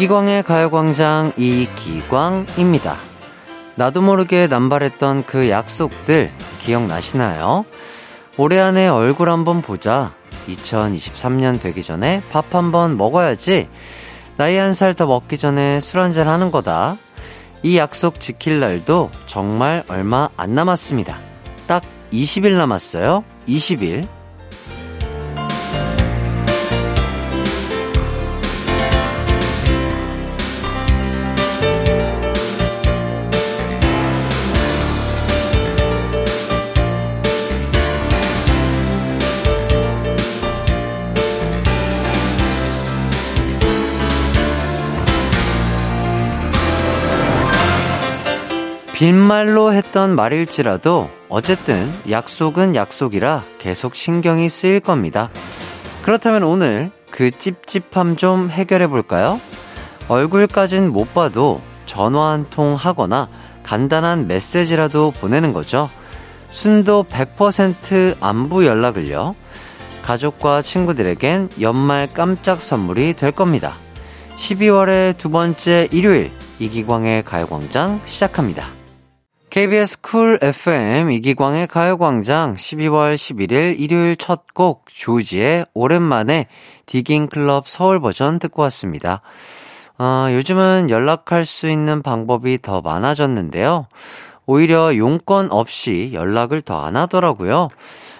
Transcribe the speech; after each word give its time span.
이기광의 0.00 0.44
가요광장 0.44 1.34
이기광입니다. 1.36 2.96
나도 3.74 4.00
모르게 4.00 4.46
남발했던 4.46 5.26
그 5.26 5.50
약속들 5.50 6.32
기억나시나요? 6.60 7.66
올해 8.38 8.58
안에 8.60 8.88
얼굴 8.88 9.28
한번 9.28 9.60
보자. 9.60 10.14
2023년 10.48 11.60
되기 11.60 11.82
전에 11.82 12.22
밥 12.32 12.54
한번 12.54 12.96
먹어야지. 12.96 13.68
나이 14.38 14.56
한 14.56 14.70
살 14.72 14.94
더 14.94 15.04
먹기 15.04 15.36
전에 15.36 15.80
술 15.80 16.00
한잔 16.00 16.28
하는 16.28 16.50
거다. 16.50 16.96
이 17.62 17.76
약속 17.76 18.20
지킬 18.20 18.58
날도 18.58 19.10
정말 19.26 19.84
얼마 19.88 20.30
안 20.38 20.54
남았습니다. 20.54 21.18
딱 21.66 21.82
20일 22.10 22.56
남았어요. 22.56 23.22
20일. 23.46 24.08
빈말로 49.00 49.72
했던 49.72 50.14
말일지라도 50.14 51.08
어쨌든 51.30 51.90
약속은 52.10 52.74
약속이라 52.74 53.44
계속 53.56 53.94
신경이 53.94 54.50
쓰일 54.50 54.80
겁니다. 54.80 55.30
그렇다면 56.02 56.42
오늘 56.42 56.90
그 57.10 57.30
찝찝함 57.30 58.16
좀 58.16 58.50
해결해 58.50 58.88
볼까요? 58.88 59.40
얼굴까진 60.08 60.90
못 60.90 61.14
봐도 61.14 61.62
전화 61.86 62.32
한 62.32 62.44
통 62.50 62.74
하거나 62.74 63.30
간단한 63.62 64.26
메시지라도 64.26 65.12
보내는 65.12 65.54
거죠. 65.54 65.88
순도 66.50 67.04
100% 67.04 68.16
안부 68.20 68.66
연락을요. 68.66 69.34
가족과 70.02 70.60
친구들에겐 70.60 71.48
연말 71.62 72.12
깜짝 72.12 72.60
선물이 72.60 73.14
될 73.14 73.32
겁니다. 73.32 73.76
12월의 74.36 75.16
두 75.16 75.30
번째 75.30 75.88
일요일 75.90 76.30
이기광의 76.58 77.22
가요광장 77.22 78.02
시작합니다. 78.04 78.79
KBS 79.50 80.00
Cool 80.00 80.38
FM 80.40 81.10
이기광의 81.10 81.66
가요광장 81.66 82.54
12월 82.54 83.16
11일 83.16 83.80
일요일 83.80 84.14
첫 84.16 84.44
곡 84.54 84.84
조지의 84.86 85.66
오랜만에 85.74 86.46
Digging 86.86 87.38
Club 87.38 87.68
서울 87.68 87.98
버전 88.00 88.38
듣고 88.38 88.62
왔습니다. 88.62 89.22
어, 89.98 90.28
요즘은 90.30 90.88
연락할 90.88 91.44
수 91.44 91.68
있는 91.68 92.00
방법이 92.00 92.58
더 92.60 92.80
많아졌는데요. 92.80 93.88
오히려 94.46 94.96
용건 94.96 95.50
없이 95.50 96.10
연락을 96.12 96.62
더 96.62 96.84
안 96.84 96.94
하더라고요. 96.96 97.68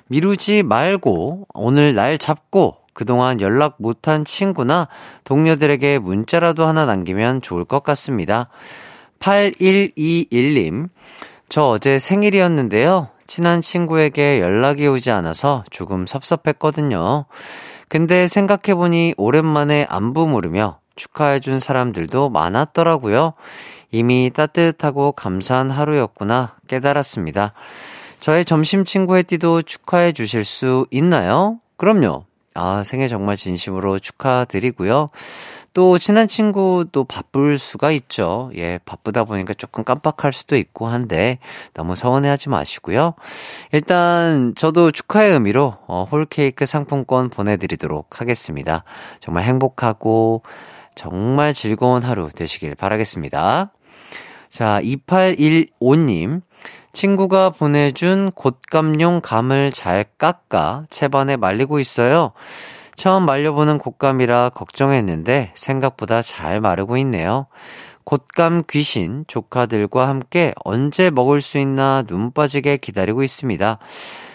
미루지 0.08 0.64
말고 0.64 1.46
오늘 1.54 1.94
날 1.94 2.18
잡고 2.18 2.76
그동안 2.92 3.40
연락 3.40 3.76
못한 3.78 4.24
친구나 4.24 4.88
동료들에게 5.22 6.00
문자라도 6.00 6.66
하나 6.66 6.86
남기면 6.86 7.40
좋을 7.40 7.64
것 7.64 7.84
같습니다. 7.84 8.48
8121님, 9.20 10.88
저 11.48 11.62
어제 11.62 11.98
생일이었는데요. 11.98 13.08
친한 13.26 13.62
친구에게 13.62 14.40
연락이 14.40 14.86
오지 14.86 15.10
않아서 15.10 15.62
조금 15.70 16.06
섭섭했거든요. 16.06 17.26
근데 17.88 18.26
생각해보니 18.26 19.14
오랜만에 19.16 19.86
안부 19.88 20.26
물으며 20.26 20.78
축하해준 20.96 21.58
사람들도 21.58 22.30
많았더라고요. 22.30 23.34
이미 23.92 24.30
따뜻하고 24.34 25.12
감사한 25.12 25.70
하루였구나 25.70 26.56
깨달았습니다. 26.66 27.52
저의 28.20 28.44
점심 28.44 28.84
친구의 28.84 29.24
띠도 29.24 29.62
축하해 29.62 30.12
주실 30.12 30.44
수 30.44 30.86
있나요? 30.90 31.58
그럼요. 31.76 32.24
아, 32.54 32.82
생일 32.84 33.08
정말 33.08 33.36
진심으로 33.36 33.98
축하드리고요. 33.98 35.08
또 35.72 35.98
친한 35.98 36.26
친구도 36.26 37.04
바쁠 37.04 37.58
수가 37.58 37.92
있죠. 37.92 38.50
예, 38.56 38.78
바쁘다 38.84 39.24
보니까 39.24 39.54
조금 39.54 39.84
깜빡할 39.84 40.32
수도 40.32 40.56
있고 40.56 40.88
한데 40.88 41.38
너무 41.74 41.94
서운해하지 41.94 42.48
마시고요. 42.48 43.14
일단 43.72 44.54
저도 44.56 44.90
축하의 44.90 45.32
의미로 45.32 45.76
어, 45.86 46.04
홀케이크 46.10 46.66
상품권 46.66 47.30
보내드리도록 47.30 48.20
하겠습니다. 48.20 48.84
정말 49.20 49.44
행복하고 49.44 50.42
정말 50.94 51.54
즐거운 51.54 52.02
하루 52.02 52.28
되시길 52.28 52.74
바라겠습니다. 52.74 53.72
자, 54.48 54.80
2815님. 54.82 56.42
친구가 56.92 57.50
보내준 57.50 58.32
곶감용 58.34 59.20
감을 59.20 59.70
잘 59.70 60.04
깎아 60.18 60.86
채반에 60.90 61.36
말리고 61.36 61.78
있어요. 61.78 62.32
처음 63.00 63.24
말려보는 63.24 63.78
곶감이라 63.78 64.50
걱정했는데 64.50 65.52
생각보다 65.54 66.20
잘 66.20 66.60
마르고 66.60 66.98
있네요. 66.98 67.46
곶감 68.04 68.64
귀신 68.68 69.24
조카들과 69.26 70.06
함께 70.06 70.52
언제 70.66 71.08
먹을 71.08 71.40
수 71.40 71.56
있나 71.56 72.02
눈 72.02 72.30
빠지게 72.30 72.76
기다리고 72.76 73.22
있습니다. 73.22 73.78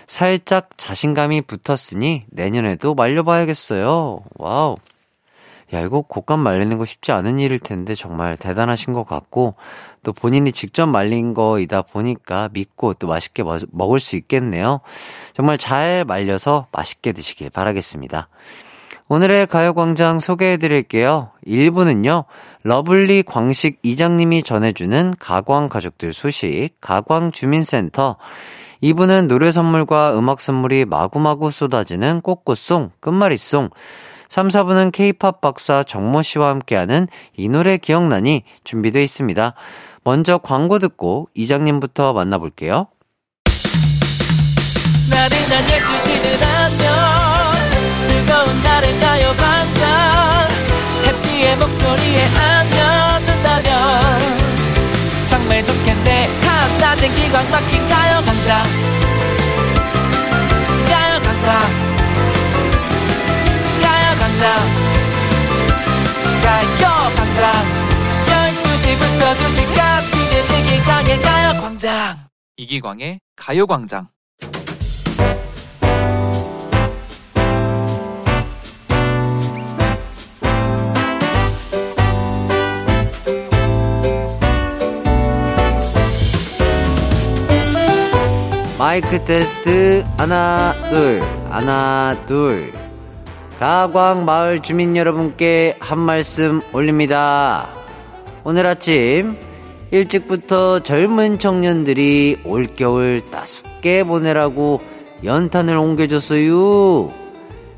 살짝 0.08 0.70
자신감이 0.78 1.44
붙었으니 1.44 2.26
내년에도 2.32 2.96
말려봐야겠어요. 2.96 4.22
와우. 4.40 4.78
야, 5.74 5.82
이거 5.82 6.02
곶감 6.02 6.40
말리는 6.40 6.78
거 6.78 6.86
쉽지 6.86 7.12
않은 7.12 7.40
일일 7.40 7.60
텐데 7.60 7.96
정말 7.96 8.38
대단하신 8.38 8.94
것 8.94 9.04
같고 9.04 9.56
또 10.04 10.14
본인이 10.14 10.52
직접 10.52 10.86
말린 10.86 11.34
거이다 11.34 11.82
보니까 11.82 12.50
믿고 12.54 12.94
또 12.94 13.08
맛있게 13.08 13.44
먹을 13.72 14.00
수 14.00 14.16
있겠네요. 14.16 14.82
정말 15.34 15.58
잘 15.58 16.06
말려서 16.06 16.68
맛있게 16.72 17.14
드시길 17.14 17.50
바라겠습니다. 17.50 18.30
오늘의 19.08 19.46
가요광장 19.48 20.20
소개해 20.20 20.58
드릴게요. 20.58 21.32
1부는요, 21.46 22.26
lovely 22.64 23.22
광식 23.24 23.80
이장님이 23.84 24.42
전해주는 24.42 25.16
가광 25.20 25.70
가족들 25.70 26.12
소식, 26.12 26.72
가광 26.82 27.32
주민센터. 27.32 28.18
2부는 28.82 29.28
노래 29.28 29.52
선물과 29.52 30.18
음악 30.18 30.42
선물이 30.42 30.86
마구마구 30.86 31.52
쏟아지는 31.52 32.22
꼬꼬송, 32.22 32.92
끝말잇송. 33.00 33.70
3, 34.30 34.48
4부는 34.48 34.92
케이팝 34.92 35.42
박사 35.42 35.84
정모 35.84 36.22
씨와 36.22 36.50
함께하는 36.50 37.08
이 37.38 37.50
노래 37.50 37.78
기억나니 37.78 38.44
준비되어 38.64 39.02
있습니다. 39.02 39.54
먼저 40.04 40.38
광고 40.38 40.80
듣고 40.80 41.30
이장님부터 41.34 42.14
만나볼게요. 42.14 42.88
나른한 45.10 45.64
12시는 45.68 46.44
안녕 46.44 46.88
즐거운 48.02 48.64
날을 48.64 49.00
가요 49.00 49.32
반짝 49.38 50.50
해피의 51.06 51.58
목소리에 51.58 52.26
안겨준다면 52.36 54.20
정말 55.28 55.64
좋겠네 55.64 56.28
한낮엔 56.42 57.16
기광 57.16 57.50
막힌 57.52 57.88
가요 57.88 58.22
강장 58.26 58.64
가요 60.88 61.22
강장 61.22 61.85
강장 64.46 64.54
가요 66.44 67.10
강장. 67.16 67.52
12시부터 68.28 69.22
2시까지 69.42 70.14
이기광의 70.60 71.22
가요광장. 71.22 72.18
이기광의 72.58 73.20
가요광장. 73.36 74.08
마이크 88.78 89.26
테스트 89.26 90.06
하나 90.18 90.76
둘. 90.92 91.24
하나 91.50 92.16
둘 92.28 92.85
가광 93.60 94.26
마을 94.26 94.62
주민 94.62 94.98
여러분께 94.98 95.78
한 95.80 96.00
말씀 96.00 96.62
올립니다. 96.74 97.70
오늘 98.44 98.66
아침 98.66 99.38
일찍부터 99.92 100.80
젊은 100.80 101.40
청년들이 101.40 102.42
올겨울 102.44 103.22
따숩게 103.32 104.04
보내라고 104.04 104.82
연탄을 105.24 105.78
옮겨줬어요. 105.78 107.12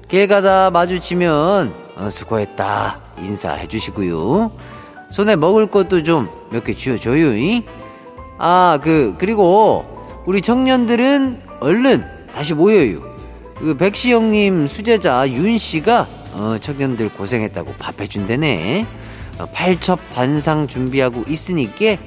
길 0.07 0.27
가다 0.27 0.71
마주치면 0.71 1.73
어, 1.97 2.09
수고했다 2.09 2.99
인사해 3.19 3.67
주시고요. 3.67 4.51
손에 5.11 5.35
먹을 5.35 5.67
것도 5.67 6.03
좀 6.03 6.27
몇 6.51 6.63
개 6.63 6.73
쥐어줘요. 6.73 7.33
아, 8.39 8.79
그, 8.83 9.15
그리고 9.17 9.85
우리 10.25 10.41
청년들은 10.41 11.41
얼른 11.59 12.03
다시 12.33 12.53
모여요. 12.53 13.01
그 13.59 13.75
백 13.75 13.96
씨 13.96 14.11
형님 14.13 14.67
수제자 14.67 15.29
윤 15.31 15.57
씨가 15.57 16.07
어, 16.33 16.57
청년들 16.61 17.09
고생했다고 17.09 17.73
밥 17.79 17.99
해준대네. 17.99 18.85
팔첩 19.53 19.99
반상 20.13 20.67
준비하고 20.67 21.23
있으니까 21.27 21.97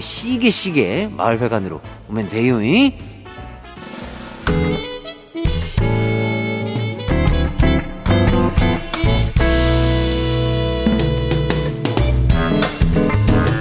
싸게 0.00 0.50
싸게 0.50 1.08
마을회관으로 1.16 1.80
오면 2.10 2.28
돼요. 2.28 2.62
이? 2.62 2.94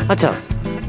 아참 0.10 0.34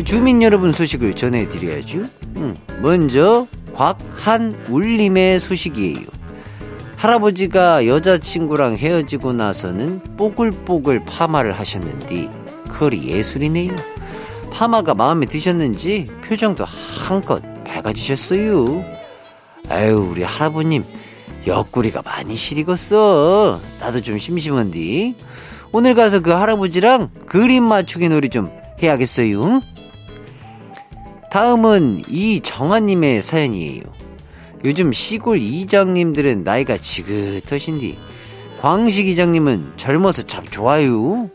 주민 0.04 0.42
여러분 0.42 0.72
소식을 0.72 1.14
전해드려야죠. 1.14 2.02
음, 2.36 2.56
먼저 2.80 3.46
곽한울림의 3.74 5.40
소식이에요. 5.40 6.17
할아버지가 6.98 7.86
여자친구랑 7.86 8.76
헤어지고 8.76 9.32
나서는 9.32 10.00
뽀글뽀글 10.16 11.04
파마를 11.04 11.52
하셨는데 11.52 12.28
컬이 12.72 13.08
예술이네요. 13.08 13.76
파마가 14.50 14.94
마음에 14.94 15.26
드셨는지 15.26 16.08
표정도 16.24 16.64
한껏 16.64 17.40
밝아지셨어요. 17.64 18.82
아유 19.68 20.08
우리 20.10 20.24
할아버님 20.24 20.84
옆구리가 21.46 22.02
많이 22.02 22.34
시리겠어. 22.34 23.60
나도 23.78 24.00
좀 24.00 24.18
심심한데 24.18 25.14
오늘 25.72 25.94
가서 25.94 26.18
그 26.18 26.30
할아버지랑 26.30 27.10
그림 27.26 27.62
맞추기 27.62 28.08
놀이 28.08 28.28
좀 28.28 28.50
해야겠어요. 28.82 29.62
다음은 31.30 32.02
이정아님의 32.08 33.22
사연이에요. 33.22 34.07
요즘 34.64 34.92
시골 34.92 35.40
이장님들은 35.40 36.44
나이가 36.44 36.76
지긋하신디 36.76 37.96
광식 38.60 39.06
이장님은 39.06 39.74
젊어서 39.76 40.22
참 40.22 40.44
좋아요. 40.44 41.30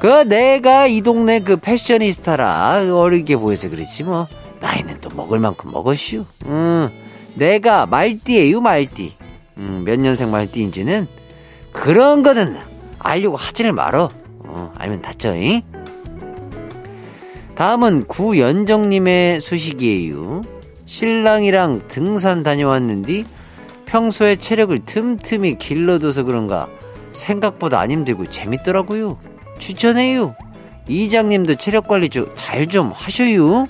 그 0.00 0.06
내가 0.24 0.86
이 0.86 1.00
동네 1.02 1.40
그 1.40 1.56
패셔니스타라 1.56 2.94
어리게 2.94 3.36
보여서 3.36 3.68
그렇지 3.68 4.04
뭐 4.04 4.26
나이는 4.60 5.00
또 5.00 5.10
먹을 5.14 5.38
만큼 5.38 5.70
먹었슈. 5.72 6.24
응, 6.46 6.88
내가 7.36 7.86
말띠예요 7.86 8.60
말띠. 8.60 9.14
음, 9.58 9.82
몇 9.84 10.00
년생 10.00 10.30
말띠인지는 10.30 11.06
그런 11.72 12.22
거는 12.22 12.56
알려고 12.98 13.36
하지를 13.36 13.72
말어. 13.72 14.10
어, 14.40 14.72
알면 14.76 15.02
다쳐. 15.02 15.36
잉? 15.36 15.62
다음은 17.54 18.06
구연정님의 18.06 19.40
소식이에요. 19.40 20.42
신랑이랑 20.92 21.88
등산 21.88 22.42
다녀왔는데 22.42 23.24
평소에 23.86 24.36
체력을 24.36 24.78
틈틈이 24.84 25.56
길러둬서 25.56 26.24
그런가 26.24 26.68
생각보다 27.12 27.80
안 27.80 27.90
힘들고 27.90 28.26
재밌더라고요. 28.26 29.16
추천해요. 29.58 30.36
이장님도 30.88 31.54
체력 31.54 31.88
관리 31.88 32.10
잘좀 32.10 32.92
하셔요. 32.94 33.66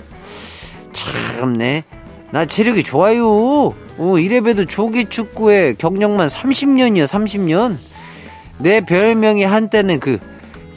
참네. 0.91 1.85
나 2.31 2.43
체력이 2.43 2.83
좋아요. 2.83 3.73
어, 3.97 4.19
이래봬도 4.19 4.65
조기 4.65 5.05
축구에 5.05 5.75
경력만 5.77 6.27
30년이야, 6.27 7.05
30년. 7.05 7.77
내 8.57 8.81
별명이 8.81 9.45
한때는 9.45 10.01
그 10.01 10.19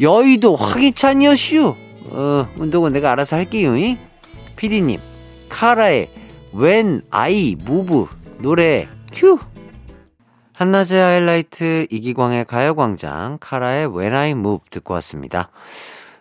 여의도 0.00 0.54
화기찬이었슈. 0.54 1.74
어, 2.12 2.46
운동은 2.56 2.92
내가 2.92 3.10
알아서 3.10 3.34
할게요. 3.34 3.74
피디님, 4.54 5.00
카라의 5.48 6.08
When 6.58 7.02
I 7.10 7.56
Move 7.60 8.06
노래 8.38 8.88
큐! 9.12 9.38
한낮의 10.54 10.98
하이라이트 10.98 11.86
이기광의 11.90 12.46
가요광장 12.46 13.36
카라의 13.40 13.94
When 13.94 14.14
I 14.14 14.30
Move 14.30 14.60
듣고 14.70 14.94
왔습니다. 14.94 15.50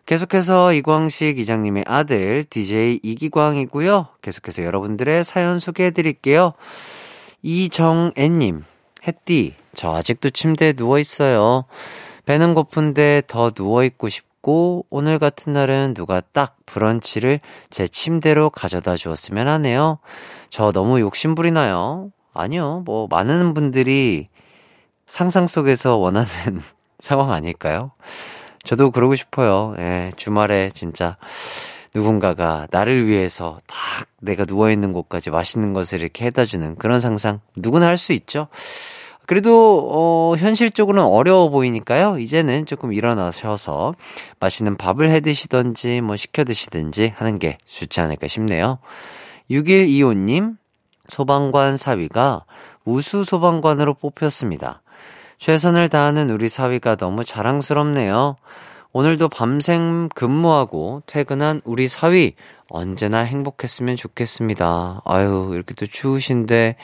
계속해서 0.06 0.74
이광식 0.74 1.40
이장님의 1.40 1.86
아들 1.88 2.44
DJ 2.44 3.00
이기광이고요. 3.02 4.10
계속해서 4.22 4.64
여러분들의 4.64 5.24
사연 5.24 5.58
소개해 5.58 5.92
드릴게요. 5.92 6.52
이정애님, 7.42 8.66
햇띠, 9.08 9.56
저 9.74 9.96
아직도 9.96 10.32
침대에 10.32 10.74
누워 10.74 11.00
있어요. 11.00 11.64
배는 12.26 12.56
고픈데 12.56 13.24
더 13.28 13.52
누워 13.52 13.86
있고 13.86 14.10
싶고 14.10 14.35
있고 14.46 14.86
오늘 14.92 15.18
같은 15.18 15.54
날은 15.54 15.96
누가 15.96 16.22
딱 16.22 16.56
브런치를 16.68 17.40
제 17.72 17.88
침대로 17.88 18.52
가져다 18.52 18.96
주었으면 18.96 19.48
하네요. 19.48 19.98
저 20.52 20.72
너무 20.72 21.00
욕심부리나요? 21.00 22.12
아니요. 22.34 22.84
뭐 22.86 23.08
많은 23.10 23.56
분들이 23.56 24.30
상상 25.08 25.48
속에서 25.48 25.98
원하는 25.98 26.30
상황 27.00 27.32
아닐까요? 27.32 27.92
저도 28.64 28.92
그러고 28.92 29.16
싶어요. 29.16 29.74
예, 29.80 30.12
주말에 30.16 30.70
진짜 30.74 31.18
누군가가 31.96 32.68
나를 32.72 33.08
위해서 33.08 33.60
딱 33.68 34.08
내가 34.22 34.46
누워있는 34.48 34.94
곳까지 34.94 35.32
맛있는 35.32 35.74
것을 35.74 36.02
이렇게 36.02 36.26
해다 36.26 36.46
주는 36.46 36.76
그런 36.76 37.00
상상 37.00 37.40
누구나 37.56 37.88
할 37.88 37.98
수 37.98 38.14
있죠. 38.14 38.48
그래도 39.28 39.90
어 39.92 40.36
현실적으로는 40.38 41.08
어려워 41.08 41.50
보이니까요. 41.50 42.20
이제는 42.20 42.66
조금 42.66 42.94
일어나셔서 42.94 43.96
맛있는 44.40 44.78
밥을 44.78 45.10
해 45.10 45.20
드시던지 45.20 46.02
뭐 46.02 46.16
시켜 46.16 46.44
드시든지 46.44 47.14
하는 47.16 47.40
게 47.40 47.58
좋지 47.66 48.02
않을까 48.02 48.28
싶네요. 48.28 48.80
6125님 49.50 50.58
소방관 51.08 51.78
사위가 51.78 52.46
우수 52.84 53.24
소방관으로 53.24 53.96
뽑혔습니다. 53.96 54.82
최선을 55.40 55.90
다하는 55.90 56.30
우리 56.30 56.48
사위가 56.48 56.96
너무 56.96 57.26
자랑스럽네요. 57.26 58.38
오늘도 58.94 59.28
밤샘 59.28 60.10
근무하고 60.10 61.04
퇴근한 61.06 61.62
우리 61.66 61.88
사위 61.88 62.34
언제나 62.70 63.20
행복했으면 63.20 63.98
좋겠습니다. 63.98 65.02
아유, 65.04 65.52
이렇게 65.54 65.74
또 65.74 65.86
추우신데 65.86 66.78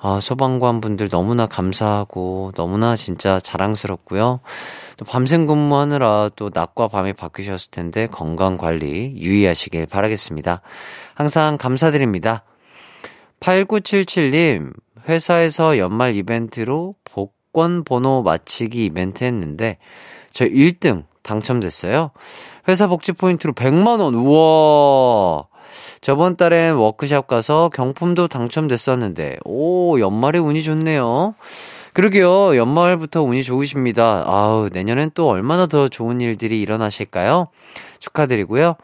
아, 0.00 0.20
소방관 0.20 0.80
분들 0.80 1.08
너무나 1.08 1.46
감사하고 1.46 2.52
너무나 2.56 2.94
진짜 2.94 3.40
자랑스럽고요. 3.40 4.38
또 4.96 5.04
밤샘 5.04 5.46
근무하느라 5.46 6.30
또 6.36 6.50
낮과 6.54 6.86
밤이 6.86 7.14
바뀌셨을 7.14 7.72
텐데 7.72 8.06
건강 8.06 8.56
관리 8.56 9.14
유의하시길 9.16 9.86
바라겠습니다. 9.86 10.62
항상 11.14 11.58
감사드립니다. 11.58 12.44
8977님, 13.40 14.72
회사에서 15.08 15.78
연말 15.78 16.14
이벤트로 16.14 16.94
복권 17.04 17.82
번호 17.82 18.22
맞히기 18.22 18.84
이벤트 18.84 19.24
했는데 19.24 19.78
저 20.32 20.44
1등 20.44 21.04
당첨됐어요. 21.22 22.12
회사 22.68 22.86
복지 22.86 23.12
포인트로 23.12 23.52
100만 23.52 24.00
원, 24.00 24.14
우와! 24.14 25.46
저번 26.00 26.36
달엔 26.36 26.74
워크샵 26.74 27.26
가서 27.26 27.70
경품도 27.74 28.28
당첨됐었는데, 28.28 29.38
오, 29.44 29.98
연말에 30.00 30.38
운이 30.38 30.62
좋네요. 30.62 31.34
그러게요. 31.94 32.56
연말부터 32.56 33.22
운이 33.22 33.42
좋으십니다. 33.42 34.22
아우, 34.26 34.68
내년엔 34.72 35.10
또 35.14 35.28
얼마나 35.28 35.66
더 35.66 35.88
좋은 35.88 36.20
일들이 36.20 36.60
일어나실까요? 36.60 37.48
축하드리고요. 37.98 38.76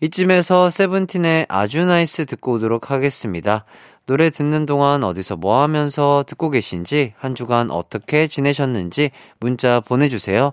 이쯤에서 0.00 0.70
세븐틴의 0.70 1.46
아주 1.48 1.84
nice 1.84 2.26
듣고 2.26 2.52
오도록 2.54 2.90
하겠습니다. 2.90 3.64
노래 4.06 4.28
듣는 4.30 4.66
동안 4.66 5.02
어디서 5.02 5.36
뭐 5.36 5.62
하면서 5.62 6.24
듣고 6.26 6.50
계신지, 6.50 7.14
한 7.18 7.34
주간 7.34 7.70
어떻게 7.70 8.26
지내셨는지 8.28 9.10
문자 9.40 9.80
보내주세요. 9.80 10.52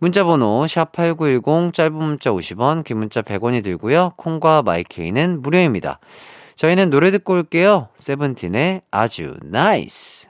문자번호 0.00 0.64
샵8910 0.66 1.74
짧은 1.74 1.92
문자 1.92 2.30
50원, 2.30 2.84
긴 2.84 2.98
문자 2.98 3.20
100원이 3.22 3.64
들고요. 3.64 4.12
콩과 4.16 4.62
my 4.62 4.85
K는 4.85 5.42
무료입니다. 5.42 5.98
저희는 6.54 6.90
노래 6.90 7.10
듣고 7.10 7.34
올게요. 7.34 7.88
세븐틴의 7.98 8.82
아주 8.90 9.36
nice. 9.42 10.28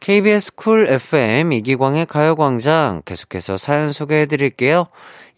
KBS 0.00 0.54
Cool 0.54 0.86
FM 0.88 1.52
이기광의 1.52 2.06
가요광장 2.06 3.02
계속해서 3.04 3.56
사연 3.56 3.90
소개해 3.90 4.26
드릴게요. 4.26 4.86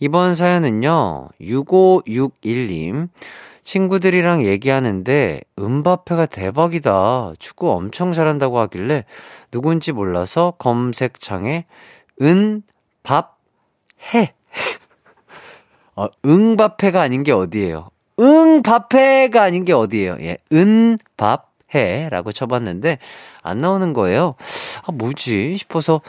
이번 0.00 0.34
사연은요, 0.34 1.28
6561님. 1.40 3.08
친구들이랑 3.62 4.44
얘기하는데 4.44 5.40
음바페가 5.58 6.26
대박이다. 6.26 7.34
축구 7.38 7.70
엄청 7.70 8.12
잘한다고 8.12 8.58
하길래 8.60 9.04
누군지 9.50 9.92
몰라서 9.92 10.54
검색창에 10.58 11.66
은, 12.22 12.62
밥, 13.02 13.37
해. 14.14 14.34
어, 15.96 16.06
응밥해가 16.24 17.00
아닌 17.00 17.24
게 17.24 17.32
어디예요? 17.32 17.90
응밥해가 18.20 19.42
아닌 19.42 19.64
게 19.64 19.72
어디예요? 19.72 20.18
예, 20.20 20.38
은밥해라고 20.52 22.32
쳐봤는데 22.32 22.98
안 23.42 23.60
나오는 23.60 23.92
거예요. 23.92 24.34
아, 24.82 24.92
뭐지 24.92 25.56
싶어서 25.56 26.00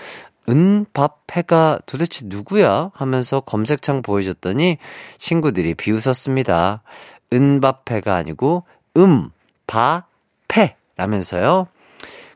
은밥해가 0.47 1.79
도대체 1.85 2.25
누구야? 2.25 2.91
하면서 2.93 3.39
검색창 3.39 4.01
보여줬더니 4.01 4.77
친구들이 5.17 5.75
비웃었습니다. 5.75 6.81
은밥해가 7.31 8.15
아니고 8.15 8.63
음바패 8.97 10.75
라면서요. 10.97 11.67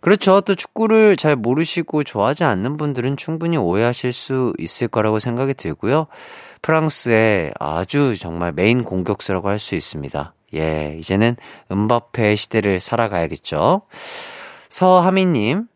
그렇죠. 0.03 0.41
또 0.41 0.53
축구를 0.53 1.15
잘 1.15 1.38
모르시고 1.38 2.03
좋아하지 2.03 2.43
않는 2.43 2.75
분들은 2.75 3.15
충분히 3.15 3.55
오해하실 3.55 4.12
수 4.12 4.51
있을 4.57 4.89
거라고 4.89 5.19
생각이 5.19 5.53
들고요. 5.53 6.07
프랑스의 6.62 7.53
아주 7.57 8.17
정말 8.19 8.51
메인 8.51 8.83
공격수라고 8.83 9.48
할 9.48 9.60
수 9.60 9.75
있습니다. 9.75 10.33
예, 10.55 10.98
이제는 11.00 11.38
은바페 11.72 12.36
시대를 12.36 12.81
살아가야겠죠. 12.81 13.83
서하미님, 14.67 15.67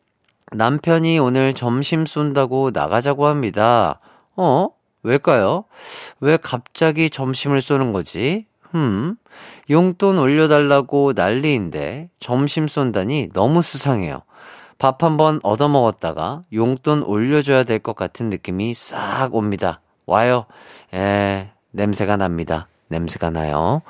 남편이 0.51 1.19
오늘 1.19 1.53
점심 1.53 2.05
쏜다고 2.05 2.71
나가자고 2.73 3.27
합니다. 3.27 4.01
어? 4.35 4.67
왜일까요? 5.03 5.63
왜 6.19 6.35
갑자기 6.35 7.09
점심을 7.09 7.61
쏘는 7.61 7.93
거지? 7.93 8.45
흠, 8.71 9.15
용돈 9.69 10.17
올려달라고 10.17 11.13
난리인데 11.15 12.09
점심 12.19 12.67
쏜다니 12.67 13.29
너무 13.33 13.61
수상해요. 13.61 14.21
밥 14.77 15.03
한번 15.03 15.39
얻어먹었다가 15.43 16.43
용돈 16.53 17.01
올려줘야 17.03 17.63
될 17.63 17.79
것 17.79 17.95
같은 17.95 18.29
느낌이 18.29 18.73
싹 18.73 19.29
옵니다. 19.33 19.81
와요. 20.05 20.45
에, 20.93 21.49
냄새가 21.71 22.17
납니다. 22.17 22.67
냄새가 22.89 23.29
나요. 23.31 23.81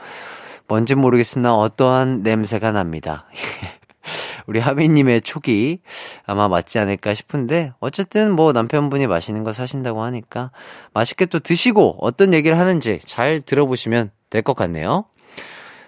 뭔지 0.68 0.96
모르겠으나 0.96 1.54
어떠한 1.56 2.24
냄새가 2.24 2.72
납니다. 2.72 3.26
우리 4.48 4.60
하미님의 4.60 5.22
촉이 5.22 5.80
아마 6.26 6.48
맞지 6.48 6.80
않을까 6.80 7.14
싶은데, 7.14 7.74
어쨌든 7.80 8.32
뭐 8.32 8.54
남편분이 8.54 9.06
맛있는 9.08 9.44
거 9.44 9.52
사신다고 9.52 10.02
하니까 10.04 10.52
맛있게 10.94 11.26
또 11.26 11.40
드시고 11.40 11.98
어떤 12.00 12.34
얘기를 12.34 12.58
하는지 12.58 13.00
잘 13.06 13.42
들어보시면 13.42 14.12
될 14.30 14.42
것 14.42 14.56
같네요. 14.56 15.06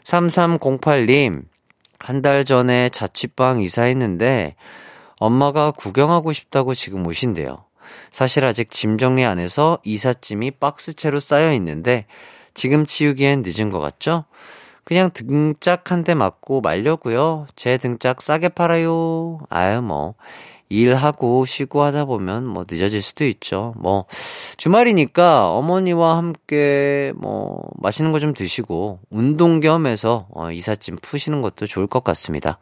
3308님, 0.04 1.44
한 2.00 2.22
달 2.22 2.46
전에 2.46 2.90
자취방 2.90 3.62
이사했는데, 3.62 4.56
엄마가 5.20 5.72
구경하고 5.72 6.32
싶다고 6.32 6.74
지금 6.74 7.06
오신대요. 7.06 7.66
사실 8.12 8.46
아직 8.46 8.72
짐 8.72 8.98
정리 8.98 9.26
안 9.26 9.40
해서 9.40 9.80
이삿짐이 9.84 10.52
박스채로 10.52 11.20
쌓여 11.20 11.52
있는데, 11.54 12.06
지금 12.54 12.86
치우기엔 12.86 13.44
늦은 13.46 13.70
것 13.70 13.80
같죠? 13.80 14.26
그냥 14.84 15.12
등짝 15.14 15.92
한 15.92 16.04
대 16.04 16.16
맞고 16.16 16.62
말려고요. 16.62 17.48
제 17.56 17.78
등짝 17.78 18.22
싸게 18.22 18.50
팔아요. 18.50 19.40
아유 19.50 19.82
뭐 19.82 20.16
일하고 20.70 21.46
쉬고 21.46 21.82
하다 21.82 22.06
보면 22.06 22.46
뭐 22.46 22.64
늦어질 22.70 23.02
수도 23.02 23.26
있죠. 23.26 23.74
뭐 23.78 24.06
주말이니까 24.58 25.50
어머니와 25.52 26.16
함께 26.18 27.12
뭐 27.18 27.64
맛있는 27.82 28.12
거 28.12 28.20
좀 28.20 28.34
드시고 28.34 29.00
운동 29.10 29.60
겸해서 29.62 30.28
어, 30.34 30.52
이삿짐 30.52 30.98
푸시는 31.02 31.42
것도 31.42 31.66
좋을 31.68 31.88
것 31.88 32.04
같습니다. 32.04 32.60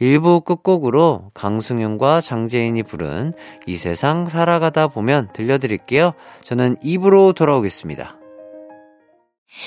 1부 0.00 0.44
끝곡으로 0.44 1.30
강승윤과 1.34 2.22
장재인이 2.22 2.82
부른 2.82 3.34
이 3.66 3.76
세상 3.76 4.26
살아가다 4.26 4.88
보면 4.88 5.28
들려드릴게요. 5.34 6.12
저는 6.42 6.76
2부로 6.82 7.34
돌아오겠습니다. 7.34 8.16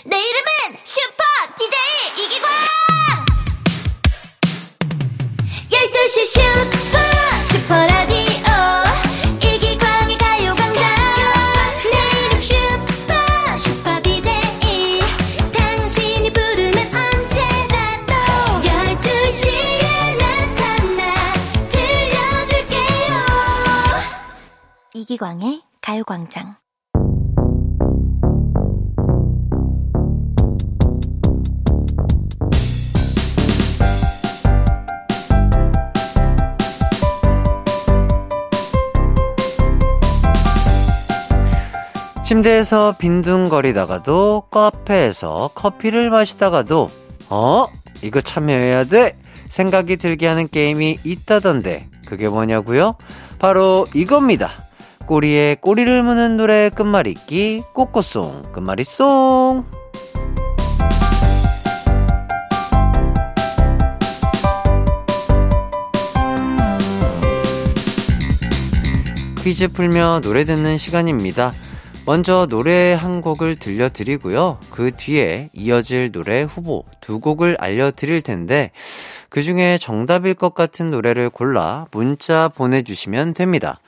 내 0.06 0.18
이름은 0.18 0.80
슈퍼 0.84 1.24
DJ 1.58 2.26
이기광 2.26 2.50
12시 5.70 6.26
슈 6.26 6.73
이기광의 25.14 25.62
가요광장 25.82 26.56
침대에서 42.24 42.96
빈둥거리다가도 42.98 44.48
카페에서 44.50 45.52
커피를 45.54 46.10
마시다가도 46.10 46.90
어? 47.30 47.66
이거 48.02 48.22
참여해야 48.22 48.86
돼? 48.86 49.16
생각이 49.50 49.98
들게 49.98 50.26
하는 50.26 50.48
게임이 50.48 51.00
있다던데 51.04 51.88
그게 52.08 52.28
뭐냐고요? 52.30 52.96
바로 53.38 53.88
이겁니다. 53.94 54.50
꼬리에 55.06 55.58
꼬리를 55.60 56.02
무는 56.02 56.38
노래 56.38 56.70
끝말잇기 56.70 57.64
꼬꼬송 57.74 58.52
끝말잇송 58.54 59.66
퀴즈 69.44 69.68
풀며 69.74 70.22
노래 70.24 70.46
듣는 70.46 70.78
시간입니다. 70.78 71.52
먼저 72.06 72.48
노래 72.50 72.94
한 72.94 73.20
곡을 73.20 73.58
들려드리고요. 73.58 74.58
그 74.70 74.92
뒤에 74.96 75.50
이어질 75.54 76.14
노래 76.14 76.44
후보 76.44 76.86
두 77.02 77.20
곡을 77.20 77.58
알려드릴 77.60 78.22
텐데, 78.22 78.72
그 79.30 79.42
중에 79.42 79.78
정답일 79.78 80.34
것 80.34 80.54
같은 80.54 80.92
노래를 80.92 81.30
골라 81.30 81.88
문자 81.92 82.50
보내주시면 82.50 83.34
됩니다. 83.34 83.80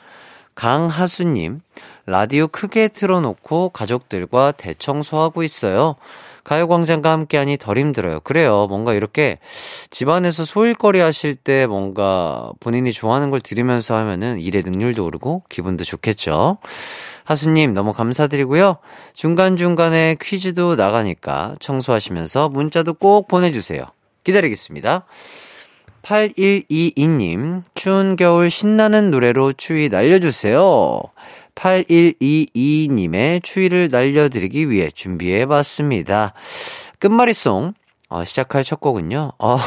강하수님, 0.56 1.62
라디오 2.06 2.48
크게 2.48 2.88
틀어놓고 2.88 3.70
가족들과 3.70 4.52
대청소하고 4.54 5.44
있어요. 5.44 5.96
가요광장과 6.46 7.12
함께하니 7.12 7.58
덜 7.58 7.78
힘들어요. 7.78 8.20
그래요. 8.22 8.68
뭔가 8.70 8.94
이렇게 8.94 9.40
집안에서 9.90 10.46
소일거리 10.46 11.00
하실 11.00 11.36
때 11.36 11.66
뭔가 11.66 12.52
본인이 12.60 12.94
좋아하는 12.94 13.32
걸 13.32 13.42
들으면서 13.42 13.96
하면은 13.96 14.40
일의 14.40 14.62
능률도 14.64 15.04
오르고 15.04 15.44
기분도 15.50 15.84
좋겠죠. 15.84 16.60
하수님 17.24 17.74
너무 17.74 17.92
감사드리고요. 17.94 18.78
중간중간에 19.16 20.18
퀴즈도 20.22 20.76
나가니까 20.76 21.56
청소하시면서 21.60 22.50
문자도 22.50 22.94
꼭 22.94 23.28
보내주세요. 23.28 23.84
기다리겠습니다. 24.24 25.06
8122님, 26.06 27.64
추운 27.74 28.16
겨울 28.16 28.52
신나는 28.52 29.10
노래로 29.10 29.54
추위 29.54 29.90
날려주세요. 29.90 31.02
8122님의 31.56 33.42
추위를 33.44 33.90
날려드리기 33.92 34.70
위해 34.70 34.92
준비해봤습니다. 34.92 36.34
끝말잇송, 37.00 37.74
어, 38.10 38.24
시작할 38.24 38.64
첫 38.64 38.80
곡은요, 38.82 39.32
어, 39.40 39.58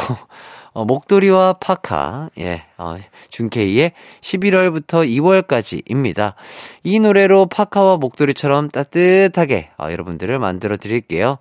어, 0.74 0.84
목도리와 0.84 1.54
파카, 1.54 2.30
예, 2.38 2.62
어, 2.76 2.96
준케이의 3.30 3.92
11월부터 4.20 5.08
2월까지입니다. 5.08 6.34
이 6.84 7.00
노래로 7.00 7.46
파카와 7.46 7.96
목도리처럼 7.96 8.68
따뜻하게 8.68 9.70
어, 9.76 9.90
여러분들을 9.90 10.38
만들어 10.38 10.76
드릴게요. 10.76 11.38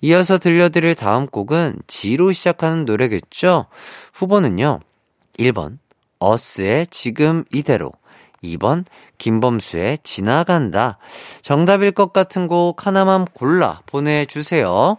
이어서 0.00 0.38
들려드릴 0.38 0.94
다음 0.94 1.26
곡은 1.26 1.80
G로 1.86 2.32
시작하는 2.32 2.84
노래겠죠? 2.84 3.66
후보는요, 4.14 4.80
1번, 5.38 5.78
어스의 6.18 6.86
지금 6.90 7.44
이대로, 7.52 7.92
2번, 8.42 8.84
김범수의 9.18 9.98
지나간다. 10.02 10.98
정답일 11.42 11.92
것 11.92 12.12
같은 12.12 12.48
곡 12.48 12.86
하나만 12.86 13.26
골라 13.34 13.82
보내주세요. 13.86 14.96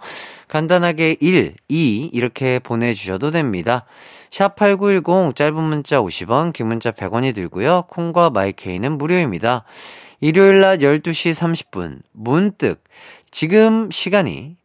간단하게 0.48 1.18
1, 1.20 1.56
2 1.68 2.10
이렇게 2.14 2.60
보내주셔도 2.60 3.32
됩니다. 3.32 3.86
샵8910 4.30 5.36
짧은 5.36 5.64
문자 5.64 6.00
50원, 6.02 6.54
긴 6.54 6.68
문자 6.68 6.92
100원이 6.92 7.34
들고요. 7.34 7.86
콩과 7.90 8.30
마이케이는 8.30 8.98
무료입니다. 8.98 9.64
일요일 10.20 10.62
낮 10.62 10.80
12시 10.80 11.32
30분 11.34 12.02
문득 12.12 12.84
지금 13.32 13.90
시간이 13.90 14.58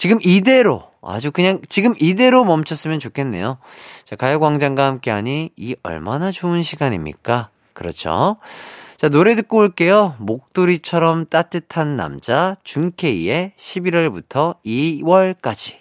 지금 0.00 0.16
이대로 0.22 0.84
아주 1.02 1.30
그냥 1.30 1.60
지금 1.68 1.92
이대로 2.00 2.42
멈췄으면 2.46 3.00
좋겠네요. 3.00 3.58
자, 4.04 4.16
가요광장과 4.16 4.86
함께하니 4.86 5.50
이 5.54 5.76
얼마나 5.82 6.32
좋은 6.32 6.62
시간입니까? 6.62 7.50
그렇죠. 7.74 8.38
자, 8.96 9.10
노래 9.10 9.34
듣고 9.34 9.58
올게요. 9.58 10.14
목도리처럼 10.18 11.26
따뜻한 11.26 11.98
남자, 11.98 12.56
준케이의 12.64 13.52
11월부터 13.58 14.56
2월까지. 14.64 15.74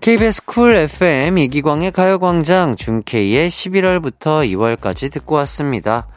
KBS 0.00 0.46
쿨 0.46 0.74
FM 0.74 1.38
이기광의 1.38 1.92
가요광장 1.92 2.74
준케이의 2.74 3.50
11월부터 3.50 4.44
2월까지 4.50 5.12
듣고 5.12 5.36
왔습니다. 5.36 6.08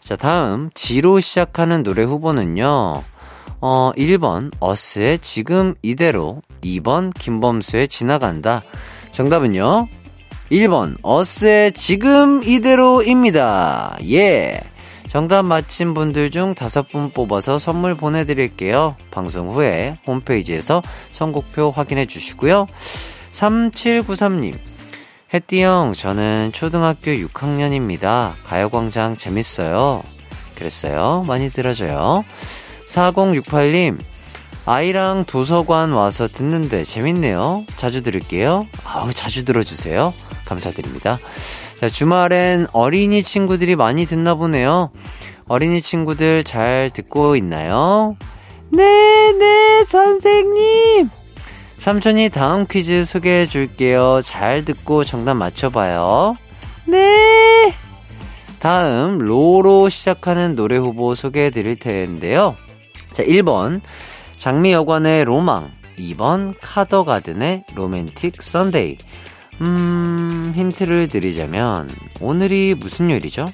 자, 0.00 0.16
다음, 0.16 0.68
지로 0.74 1.18
시작하는 1.18 1.82
노래 1.82 2.02
후보는요. 2.02 3.04
어, 3.60 3.92
1번, 3.96 4.50
어스의 4.58 5.18
지금 5.18 5.74
이대로, 5.82 6.40
2번, 6.62 7.12
김범수의 7.18 7.88
지나간다. 7.88 8.62
정답은요? 9.12 9.88
1번, 10.50 10.96
어스의 11.02 11.72
지금 11.72 12.42
이대로입니다. 12.42 13.98
예. 14.10 14.60
정답 15.08 15.42
맞힌 15.42 15.92
분들 15.92 16.30
중 16.30 16.54
다섯 16.54 16.88
분 16.88 17.10
뽑아서 17.10 17.58
선물 17.58 17.94
보내드릴게요. 17.96 18.96
방송 19.10 19.50
후에 19.50 19.98
홈페이지에서 20.06 20.82
선곡표 21.12 21.70
확인해 21.70 22.06
주시고요. 22.06 22.66
3793님. 23.32 24.54
혜띠형, 25.34 25.94
저는 25.96 26.50
초등학교 26.52 27.10
6학년입니다. 27.10 28.32
가요광장 28.44 29.16
재밌어요. 29.16 30.02
그랬어요. 30.54 31.24
많이 31.26 31.48
들어줘요. 31.48 32.24
4068님, 32.90 33.98
아이랑 34.66 35.24
도서관 35.24 35.92
와서 35.92 36.26
듣는데 36.26 36.84
재밌네요. 36.84 37.64
자주 37.76 38.02
들을게요. 38.02 38.66
아우, 38.84 39.12
자주 39.12 39.44
들어주세요. 39.44 40.12
감사드립니다. 40.44 41.18
자, 41.78 41.88
주말엔 41.88 42.66
어린이 42.72 43.22
친구들이 43.22 43.76
많이 43.76 44.06
듣나 44.06 44.34
보네요. 44.34 44.90
어린이 45.48 45.80
친구들 45.82 46.44
잘 46.44 46.90
듣고 46.92 47.36
있나요? 47.36 48.16
네, 48.70 49.32
네, 49.32 49.84
선생님! 49.84 51.08
삼촌이 51.78 52.28
다음 52.28 52.66
퀴즈 52.66 53.04
소개해 53.04 53.46
줄게요. 53.46 54.20
잘 54.24 54.64
듣고 54.64 55.04
정답 55.04 55.34
맞춰봐요. 55.34 56.36
네! 56.86 57.72
다음, 58.60 59.18
로로 59.18 59.88
시작하는 59.88 60.54
노래 60.54 60.76
후보 60.76 61.14
소개해 61.14 61.50
드릴 61.50 61.76
텐데요. 61.76 62.56
자, 63.12 63.24
1번, 63.24 63.80
장미여관의 64.36 65.24
로망. 65.24 65.72
2번, 65.98 66.54
카더가든의 66.60 67.64
Romantic 67.74 68.42
Sunday. 68.42 68.96
음, 69.60 70.52
힌트를 70.56 71.08
드리자면, 71.08 71.88
오늘이 72.20 72.74
무슨 72.78 73.10
요일이죠? 73.10 73.46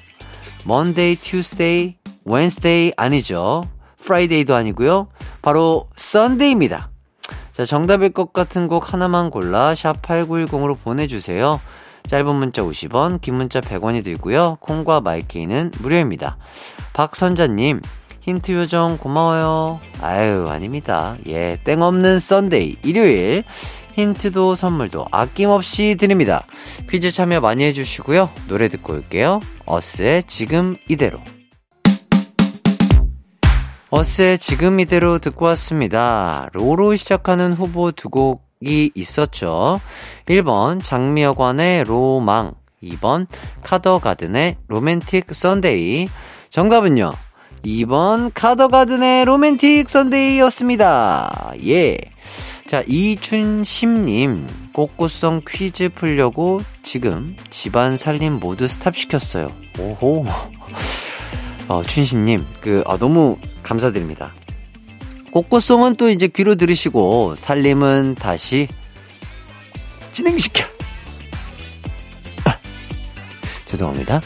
Monday, 0.65 1.15
Tuesday, 1.17 1.97
Wednesday 2.23 2.93
아니죠. 2.95 3.65
Friday도 4.01 4.55
아니고요. 4.55 5.07
바로 5.41 5.89
Sunday입니다. 5.97 6.89
자, 7.51 7.65
정답일 7.65 8.13
것 8.13 8.31
같은 8.31 8.67
곡 8.67 8.93
하나만 8.93 9.31
골라 9.31 9.75
샵 9.75 10.01
8910으로 10.01 10.77
보내 10.81 11.07
주세요. 11.07 11.59
짧은 12.07 12.35
문자 12.35 12.61
50원, 12.61 13.19
긴 13.19 13.35
문자 13.35 13.59
100원이 13.59 14.03
들고요. 14.03 14.57
콩과 14.61 15.01
my 15.01 15.21
K는 15.21 15.71
무료입니다. 15.79 16.37
박선자님, 16.93 17.81
힌트 18.27 18.51
요정 18.51 18.97
고마워요. 18.97 19.79
아유, 20.01 20.49
아닙니다. 20.49 21.15
예, 21.27 21.57
땡없는 21.63 22.19
Sunday, 22.19 22.75
일요일. 22.83 23.45
힌트도 23.93 24.53
선물도 24.53 25.05
아낌없이 25.11 25.95
드립니다. 25.97 26.45
퀴즈 26.89 27.09
참여 27.09 27.39
많이 27.39 27.63
해주시고요. 27.63 28.29
노래 28.49 28.67
듣고 28.67 28.91
올게요. 28.91 29.39
어스의 29.65 30.23
지금 30.27 30.75
이대로. 30.89 31.21
어스의 33.91 34.39
지금 34.39 34.81
이대로 34.81 35.19
듣고 35.19 35.45
왔습니다. 35.45 36.49
로로 36.51 36.97
시작하는 36.97 37.53
후보 37.53 37.93
두 37.93 38.09
곡이 38.09 38.91
있었죠. 38.93 39.79
1번 40.27 40.83
장미여관의 40.83 41.85
로망, 41.85 42.55
2번 42.83 43.27
카더가든의 43.63 44.57
Romantic 44.67 45.33
Sunday. 45.33 46.09
정답은요. 46.49 47.13
2번 47.67 48.31
카더가든의 48.33 49.25
Romantic 49.25 49.89
Sunday였습니다. 49.89 51.51
예. 51.65 51.97
자, 52.65 52.83
이춘심님, 52.87 54.47
꽃꽃송 54.73 55.41
퀴즈 55.47 55.89
풀려고 55.89 56.61
지금 56.83 57.35
집안 57.49 57.97
살림 57.97 58.39
모두 58.39 58.67
스탑시켰어요. 58.67 59.53
오호. 59.79 60.25
어, 61.67 61.83
춘신님, 61.83 62.45
그, 62.61 62.83
아, 62.87 62.97
너무 62.97 63.37
감사드립니다. 63.63 64.33
꽃꽃송은 65.31 65.95
또 65.95 66.09
이제 66.09 66.27
귀로 66.27 66.55
들으시고, 66.55 67.35
살림은 67.35 68.15
다시 68.15 68.67
진행시켜. 70.13 70.63
아, 72.45 72.57
죄송합니다. 73.65 74.21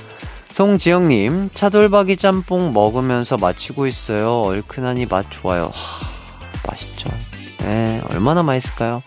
송지영님, 0.52 1.52
차돌박이 1.54 2.18
짬뽕 2.18 2.74
먹으면서 2.74 3.38
마치고 3.38 3.88
있어요. 3.88 4.42
얼큰하니 4.42 5.06
맛 5.06 5.32
좋아요. 5.32 5.72
하, 5.74 6.08
맛있죠. 6.68 7.10
네, 7.60 8.02
얼마나 8.10 8.44
맛있을까요? 8.44 9.02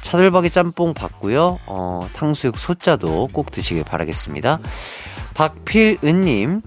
차돌박이 0.00 0.48
짬뽕 0.50 0.94
받고요. 0.94 1.58
어, 1.66 2.08
탕수육 2.14 2.56
소자도 2.56 3.28
꼭 3.32 3.50
드시길 3.50 3.84
바라겠습니다. 3.84 4.60
박필은님, 5.34 6.62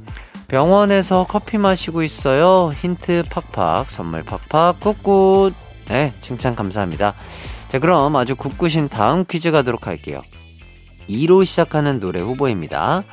병원에서 0.47 1.25
커피 1.27 1.57
마시고 1.57 2.03
있어요. 2.03 2.71
힌트 2.79 3.23
팍팍, 3.31 3.89
선물 3.89 4.21
팍팍, 4.23 4.79
good 4.81 5.13
good. 5.13 5.53
네, 5.87 6.13
칭찬 6.21 6.55
감사합니다. 6.55 7.15
자, 7.69 7.79
그럼 7.79 8.15
아주 8.15 8.35
good 8.35 8.56
good인 8.56 8.87
다음 8.87 9.25
퀴즈 9.25 9.49
가도록 9.51 9.87
할게요. 9.87 10.21
2로 11.09 11.43
시작하는 11.43 11.99
노래 11.99 12.21
후보입니다. 12.21 13.03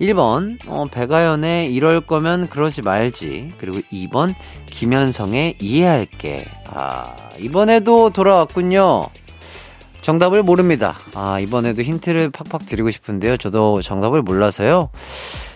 1번, 0.00 0.58
어, 0.66 0.86
백아연의 0.90 1.72
이럴 1.72 2.00
거면 2.02 2.48
그러지 2.48 2.82
말지. 2.82 3.54
그리고 3.58 3.78
2번, 3.92 4.34
김현성의 4.66 5.56
이해할게. 5.60 6.46
아, 6.66 7.02
이번에도 7.38 8.10
돌아왔군요. 8.10 9.06
정답을 10.02 10.42
모릅니다. 10.42 10.96
아, 11.14 11.40
이번에도 11.40 11.82
힌트를 11.82 12.30
팍팍 12.30 12.66
드리고 12.66 12.90
싶은데요. 12.90 13.38
저도 13.38 13.80
정답을 13.82 14.22
몰라서요. 14.22 14.90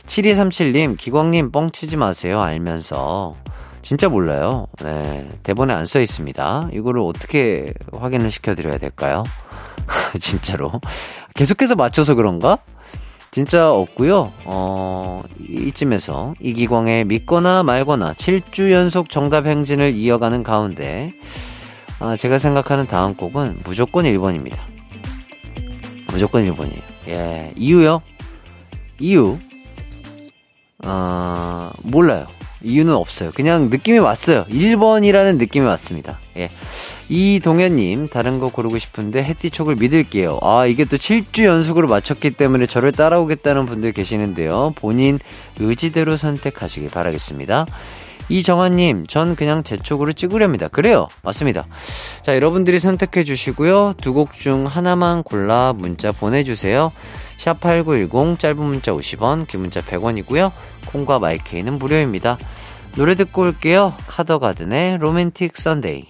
7237님, 0.06 0.96
기광님 0.96 1.52
뻥치지 1.52 1.96
마세요. 1.96 2.40
알면서. 2.40 3.36
진짜 3.82 4.08
몰라요. 4.08 4.66
네. 4.82 5.30
대본에 5.42 5.72
안 5.72 5.86
써 5.86 6.00
있습니다. 6.00 6.70
이거를 6.72 7.00
어떻게 7.02 7.72
확인을 7.92 8.30
시켜드려야 8.30 8.78
될까요? 8.78 9.22
진짜로. 10.18 10.80
계속해서 11.34 11.76
맞춰서 11.76 12.14
그런가? 12.14 12.58
진짜 13.30 13.70
없고요. 13.72 14.32
어, 14.44 15.22
이쯤에서 15.48 16.34
이기광의 16.40 17.04
믿거나 17.04 17.62
말거나 17.62 18.12
7주 18.14 18.72
연속 18.72 19.08
정답 19.08 19.46
행진을 19.46 19.94
이어가는 19.94 20.42
가운데 20.42 21.12
아, 22.00 22.16
제가 22.16 22.38
생각하는 22.38 22.86
다음 22.86 23.14
곡은 23.14 23.60
무조건 23.62 24.04
1번입니다. 24.04 24.58
무조건 26.10 26.44
1번이에요. 26.44 26.82
예. 27.08 27.52
이유요? 27.56 28.02
이유? 28.98 29.38
어, 30.84 31.70
몰라요. 31.82 32.26
이유는 32.62 32.94
없어요. 32.94 33.30
그냥 33.34 33.70
느낌이 33.70 33.98
왔어요. 33.98 34.44
1번이라는 34.50 35.36
느낌이 35.36 35.64
왔습니다. 35.66 36.18
예. 36.36 36.48
이동현님, 37.08 38.08
다른 38.08 38.38
거 38.38 38.48
고르고 38.50 38.78
싶은데 38.78 39.22
해띠촉을 39.24 39.76
믿을게요. 39.76 40.38
아, 40.42 40.66
이게 40.66 40.84
또 40.84 40.96
7주 40.96 41.44
연속으로 41.44 41.88
맞췄기 41.88 42.30
때문에 42.32 42.66
저를 42.66 42.92
따라오겠다는 42.92 43.66
분들 43.66 43.92
계시는데요. 43.92 44.74
본인 44.76 45.18
의지대로 45.58 46.16
선택하시길 46.16 46.90
바라겠습니다. 46.90 47.66
이정환님, 48.28 49.08
전 49.08 49.34
그냥 49.34 49.64
제 49.64 49.76
쪽으로 49.76 50.12
찍으렵니다. 50.12 50.68
그래요. 50.68 51.08
맞습니다. 51.24 51.66
자, 52.22 52.36
여러분들이 52.36 52.78
선택해 52.78 53.24
주시고요. 53.24 53.94
두 54.00 54.12
곡 54.14 54.34
중 54.34 54.66
하나만 54.66 55.24
골라 55.24 55.72
문자 55.76 56.12
보내주세요. 56.12 56.92
샵8910, 57.40 58.38
짧은 58.38 58.62
문자 58.62 58.92
50원, 58.92 59.48
긴 59.48 59.60
문자 59.60 59.80
100원이고요. 59.80 60.52
콩과 60.86 61.18
마이케이는 61.18 61.78
무료입니다. 61.78 62.36
노래 62.96 63.14
듣고 63.14 63.42
올게요. 63.42 63.94
카더가든의 64.06 64.98
Romantic 64.98 65.56
Sunday. 65.56 66.06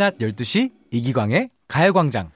낮 0.00 0.16
12시 0.16 0.70
이기광의 0.90 1.50
가요광장. 1.68 2.30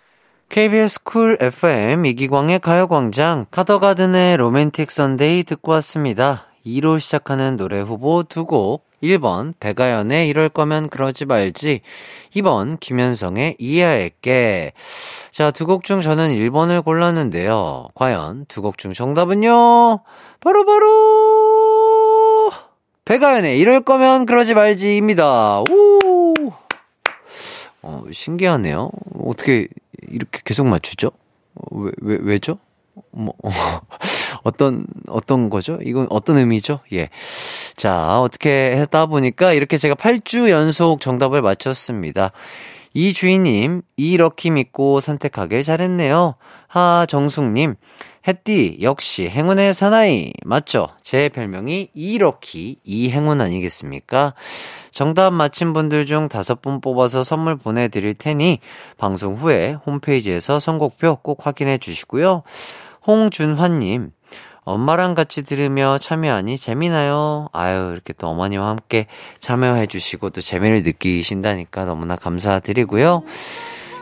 KBS 0.50 1.03
Cool 1.02 1.38
FM 1.40 2.05
이기광의 2.05 2.59
가요광장 2.59 3.46
카더가든의 3.50 4.37
Romantic 4.37 4.90
Sunday 4.90 5.44
듣고 5.44 5.72
왔습니다. 5.72 6.44
2로 6.66 7.00
시작하는 7.00 7.57
노래 7.57 7.81
후보 7.81 8.22
두 8.22 8.44
곡. 8.44 8.85
1번 9.03 9.55
백아연의 9.61 10.28
이럴 10.29 10.50
거면 10.50 10.90
그러지 10.90 11.24
말지. 11.24 11.81
2번 12.37 12.79
김현성의 12.81 13.57
이해할게. 13.59 14.74
자 15.33 15.50
두 15.50 15.64
곡 15.64 15.85
중 15.85 16.03
저는 16.03 16.35
1번을 16.35 16.85
골랐는데요. 16.85 17.88
과연 17.94 18.44
두 18.48 18.61
곡 18.61 18.77
중 18.77 18.92
정답은요? 18.92 20.00
바로바로! 20.40 20.77
바로 22.50 22.53
배가연의 23.07 23.59
이럴 23.59 23.81
거면 23.81 24.27
그러지 24.27 24.53
말지입니다. 24.53 25.61
오 25.70 26.53
어, 27.85 28.03
신기하네요 28.11 28.90
어떻게 29.25 29.68
이렇게 30.09 30.40
계속 30.44 30.66
맞추죠? 30.66 31.11
왜, 31.70 31.92
왜, 32.01 32.18
왜죠? 32.20 32.59
뭐, 33.11 33.35
어떤, 34.42 34.87
어떤 35.09 35.51
거죠? 35.51 35.79
이건 35.83 36.07
어떤 36.11 36.38
의미죠? 36.38 36.81
예. 36.92 37.11
자, 37.77 38.20
어떻게 38.20 38.77
했다 38.77 39.07
보니까 39.07 39.53
이렇게 39.53 39.77
제가 39.77 39.94
8주 39.94 40.51
연속 40.51 41.01
정답을 41.01 41.42
맞췄습니다. 41.42 42.33
이 42.92 43.12
주인님, 43.12 43.83
이 43.97 44.16
럭키 44.16 44.51
믿고 44.51 45.01
선택하길 45.01 45.62
잘했네요. 45.62 46.37
하 46.68 47.07
정숙님, 47.09 47.75
햇띠, 48.26 48.78
역시 48.80 49.28
행운의 49.28 49.74
사나이. 49.74 50.32
맞죠? 50.44 50.88
제 51.02 51.28
별명이 51.28 51.90
이럭키, 51.92 52.78
이행운 52.82 53.40
아니겠습니까? 53.42 54.32
정답 54.90 55.32
맞힌 55.32 55.72
분들 55.74 56.06
중 56.06 56.28
다섯 56.28 56.62
분 56.62 56.80
뽑아서 56.80 57.22
선물 57.22 57.56
보내드릴 57.56 58.14
테니 58.14 58.60
방송 58.96 59.34
후에 59.34 59.76
홈페이지에서 59.87 60.58
선곡표 60.58 61.16
꼭 61.16 61.46
확인해 61.46 61.76
주시고요. 61.76 62.44
홍준환님, 63.06 64.12
엄마랑 64.64 65.14
같이 65.14 65.44
들으며 65.44 65.98
참여하니 65.98 66.56
재미나요? 66.56 67.48
아유, 67.52 67.90
이렇게 67.92 68.14
또 68.14 68.28
어머니와 68.28 68.68
함께 68.68 69.06
참여해 69.38 69.87
주시고 69.87 70.30
또 70.30 70.40
재미를 70.40 70.82
느끼신다니까 70.82 71.84
너무나 71.84 72.16
감사드리고요. 72.16 73.22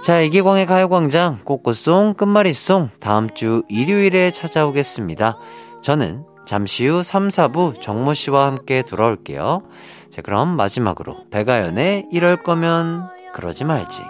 자, 0.02 0.20
이기광의 0.20 0.66
가요광장, 0.66 1.42
꽃꽃송, 1.44 2.14
끝말잇송, 2.14 2.90
다음 2.98 3.30
주 3.30 3.62
일요일에 3.68 4.32
찾아오겠습니다. 4.32 5.38
저는 5.80 6.24
잠시 6.44 6.88
후 6.88 7.04
3, 7.04 7.28
4부 7.28 7.80
정모 7.80 8.12
씨와 8.12 8.46
함께 8.46 8.82
돌아올게요. 8.82 9.62
자, 10.10 10.22
그럼 10.22 10.56
마지막으로 10.56 11.30
배가연의 11.30 12.06
이럴 12.10 12.36
거면 12.36 13.10
그러지 13.32 13.62
말지. 13.62 14.02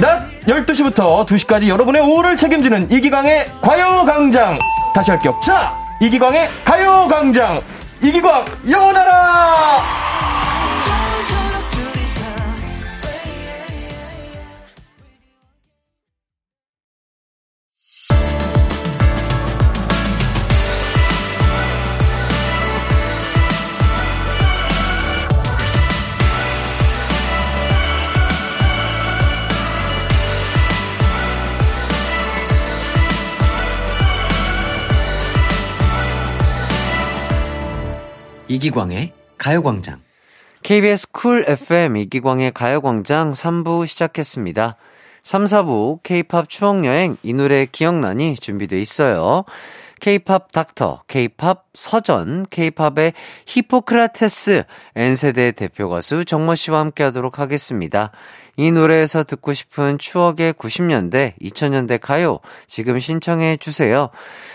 낮 0.00 0.22
12시부터 0.46 1.26
2시까지 1.26 1.68
여러분의 1.68 2.00
오후를 2.00 2.36
책임지는 2.36 2.90
이기광의 2.90 3.46
과요광장 3.60 4.58
다시 4.92 5.12
할게요 5.12 5.38
자 5.40 5.78
이기광의 6.00 6.48
가요광장 6.64 7.62
이기광 8.02 8.44
영원하라 8.68 10.13
이기광의 38.54 39.10
가요광장. 39.36 40.00
KBS 40.62 41.10
Cool 41.10 41.44
FM 41.48 41.96
이기광의 41.96 42.52
가요광장 42.52 43.32
3부 43.32 43.84
시작했습니다. 43.84 44.76
3, 45.24 45.44
4부 45.44 45.98
K-팝 46.04 46.48
추억여행 46.48 47.16
이 47.24 47.34
노래 47.34 47.66
기억나니 47.66 48.36
준비돼 48.36 48.80
있어요. 48.80 49.44
K-팝 50.00 50.52
닥터, 50.52 51.02
K-팝 51.08 51.64
surgeon, 51.74 52.46
K-팝의 52.48 53.14
히포크라테스, 53.46 54.62
N세대 54.94 55.52
대표 55.52 55.88
가수 55.88 56.24
정모 56.24 56.54
씨와 56.54 56.78
함께 56.78 57.02
하도록 57.02 57.40
하겠습니다. 57.40 58.12
이 58.56 58.70
노래에서 58.70 59.24
듣고 59.24 59.52
싶은 59.52 59.98
추억의 59.98 60.54
90년대, 60.54 61.34
2000년대 61.40 62.00
가요 62.00 62.38
지금 62.66 62.98
신청해 62.98 63.56
주세요. 63.58 64.10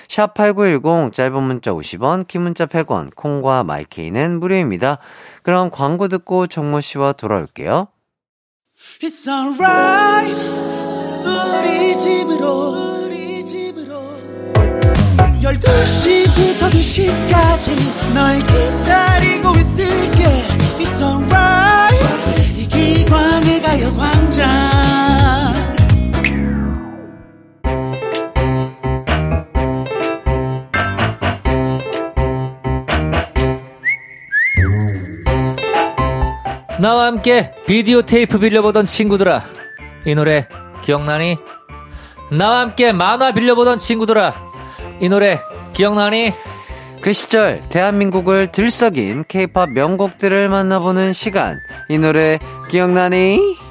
샵 0.08 0.34
8910 0.34 1.14
짧은 1.14 1.44
문자 1.44 1.72
50원, 1.72 2.28
긴 2.28 2.42
문자 2.44 2.66
100원, 2.66 3.16
콩과 3.16 3.64
마이케이는 3.64 4.40
무료입니다. 4.40 5.00
그럼 5.44 5.70
광고 5.70 6.08
듣고 6.08 6.48
정모 6.48 6.82
씨와 6.82 7.14
돌아올게요. 7.14 7.88
우리 11.26 11.98
집으로 11.98 13.06
우리 13.06 13.46
집으로 13.46 14.00
12시부터 15.42 16.72
2시까지 16.72 18.14
널 18.14 18.40
기다리고 18.40 19.56
있을게 19.56 20.26
It's 20.80 21.02
alright 21.02 22.58
이 22.58 22.68
기광의 22.68 23.59
나와 36.80 37.08
함께 37.08 37.54
비디오 37.68 38.02
테이프 38.02 38.40
빌려보던 38.40 38.86
친구들아 38.86 39.44
이 40.06 40.16
노래 40.16 40.48
기억나니? 40.82 41.38
나와 42.32 42.62
함께 42.62 42.92
만화 42.92 43.34
빌려보던 43.34 43.78
친구들아 43.78 44.34
이 45.02 45.10
노래 45.10 45.40
기억나니? 45.74 46.34
그 47.02 47.14
시절 47.14 47.62
대한민국을 47.70 48.52
들썩인 48.52 49.24
케이팝 49.28 49.72
명곡들을 49.72 50.50
만나보는 50.50 51.14
시간. 51.14 51.60
이 51.88 51.98
노래 51.98 52.40
기억나니? 52.70 53.69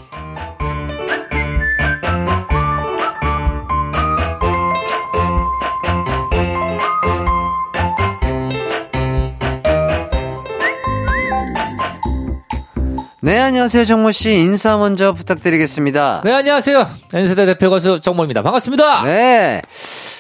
네, 13.28 13.38
안녕하세요. 13.40 13.84
정모 13.84 14.10
씨. 14.12 14.32
인사 14.40 14.78
먼저 14.78 15.12
부탁드리겠습니다. 15.12 16.22
네 16.24 16.32
안녕하세요 16.32 16.88
N세대 17.12 17.44
대표 17.44 17.68
가수 17.68 18.00
정모입니다 18.00 18.40
반갑습니다 18.40 19.02
네. 19.02 19.60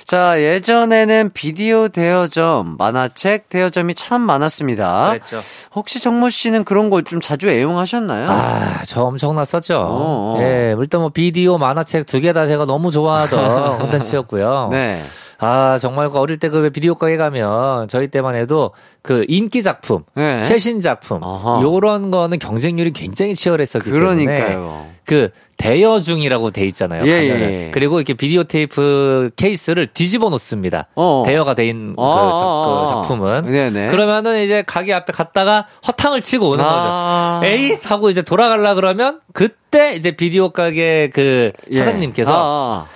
자, 0.06 0.38
예전에는 0.38 1.30
비디오 1.32 1.88
대여점, 1.88 2.76
만화책 2.78 3.48
대여점이 3.48 3.94
참 3.94 4.20
많았습니다. 4.20 5.08
그랬죠. 5.08 5.40
혹시 5.74 6.00
정모 6.02 6.28
씨는 6.28 6.64
그런 6.64 6.90
거 6.90 7.00
좀 7.00 7.22
자주 7.22 7.48
애용하셨나요? 7.48 8.28
아, 8.30 8.82
저 8.86 9.04
엄청났었죠. 9.04 9.76
어, 9.78 10.36
어. 10.36 10.42
예, 10.42 10.74
일단 10.78 11.00
뭐 11.00 11.08
비디오, 11.08 11.56
만화책 11.56 12.04
두 12.04 12.20
개 12.20 12.32
다 12.34 12.44
제가 12.44 12.66
너무 12.66 12.90
좋아하던 12.90 13.78
콘텐츠였고요. 13.88 14.68
네. 14.70 15.02
아, 15.40 15.78
정말 15.80 16.10
그 16.10 16.18
어릴 16.18 16.38
때 16.38 16.48
그 16.48 16.70
비디오 16.70 16.94
가게 16.94 17.16
가면 17.16 17.88
저희 17.88 18.08
때만 18.08 18.34
해도 18.34 18.72
그 19.02 19.24
인기 19.28 19.62
작품, 19.62 20.02
네. 20.14 20.42
최신 20.44 20.80
작품. 20.80 21.20
요런 21.62 22.10
거는 22.10 22.38
경쟁률이 22.38 22.92
굉장히 22.92 23.34
치열했었기 23.34 23.90
때문에 23.90 24.00
그러니까요. 24.24 24.86
그 25.04 25.30
대여 25.56 26.00
중이라고 26.00 26.50
돼 26.50 26.64
있잖아요. 26.66 27.04
예. 27.06 27.10
예, 27.10 27.28
예. 27.66 27.70
그리고 27.72 27.98
이렇게 27.98 28.14
비디오 28.14 28.44
테이프 28.44 29.30
케이스를 29.36 29.86
뒤집어 29.86 30.30
놓습니다. 30.30 30.86
어. 30.94 31.24
대여가 31.26 31.54
돼인 31.54 31.94
그, 31.96 32.02
어, 32.02 32.14
작- 32.14 32.44
어, 32.46 32.64
그 32.64 32.70
어. 32.70 32.86
작품은. 33.02 33.46
네네. 33.50 33.86
그러면은 33.88 34.42
이제 34.44 34.62
가게 34.66 34.92
앞에 34.94 35.12
갔다가 35.12 35.66
허탕을 35.86 36.20
치고 36.20 36.50
오는 36.50 36.64
아. 36.66 37.40
거죠. 37.42 37.50
에이 37.52 37.76
하고 37.84 38.10
이제 38.10 38.22
돌아가려 38.22 38.74
그러면 38.74 39.20
그때 39.32 39.94
이제 39.96 40.12
비디오 40.12 40.50
가게 40.50 41.10
그 41.12 41.52
예. 41.72 41.78
사장님께서 41.78 42.32
아, 42.34 42.86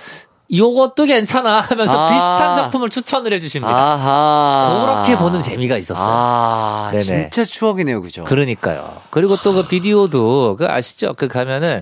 요것도 0.55 1.05
괜찮아 1.05 1.61
하면서 1.61 1.97
아. 1.97 2.09
비슷한 2.09 2.55
작품을 2.55 2.89
추천을 2.89 3.33
해주십니다. 3.33 3.73
아하. 3.75 4.85
그렇게 4.85 5.17
보는 5.17 5.41
재미가 5.41 5.77
있었어요. 5.77 6.07
아, 6.07 6.89
네네. 6.91 7.03
진짜 7.03 7.43
추억이네요, 7.45 8.01
그죠? 8.01 8.23
그러니까요. 8.25 9.01
그리고 9.09 9.35
또 9.37 9.53
그 9.53 9.67
비디오도 9.67 10.55
그 10.57 10.65
아시죠? 10.65 11.13
그 11.15 11.27
가면은 11.27 11.81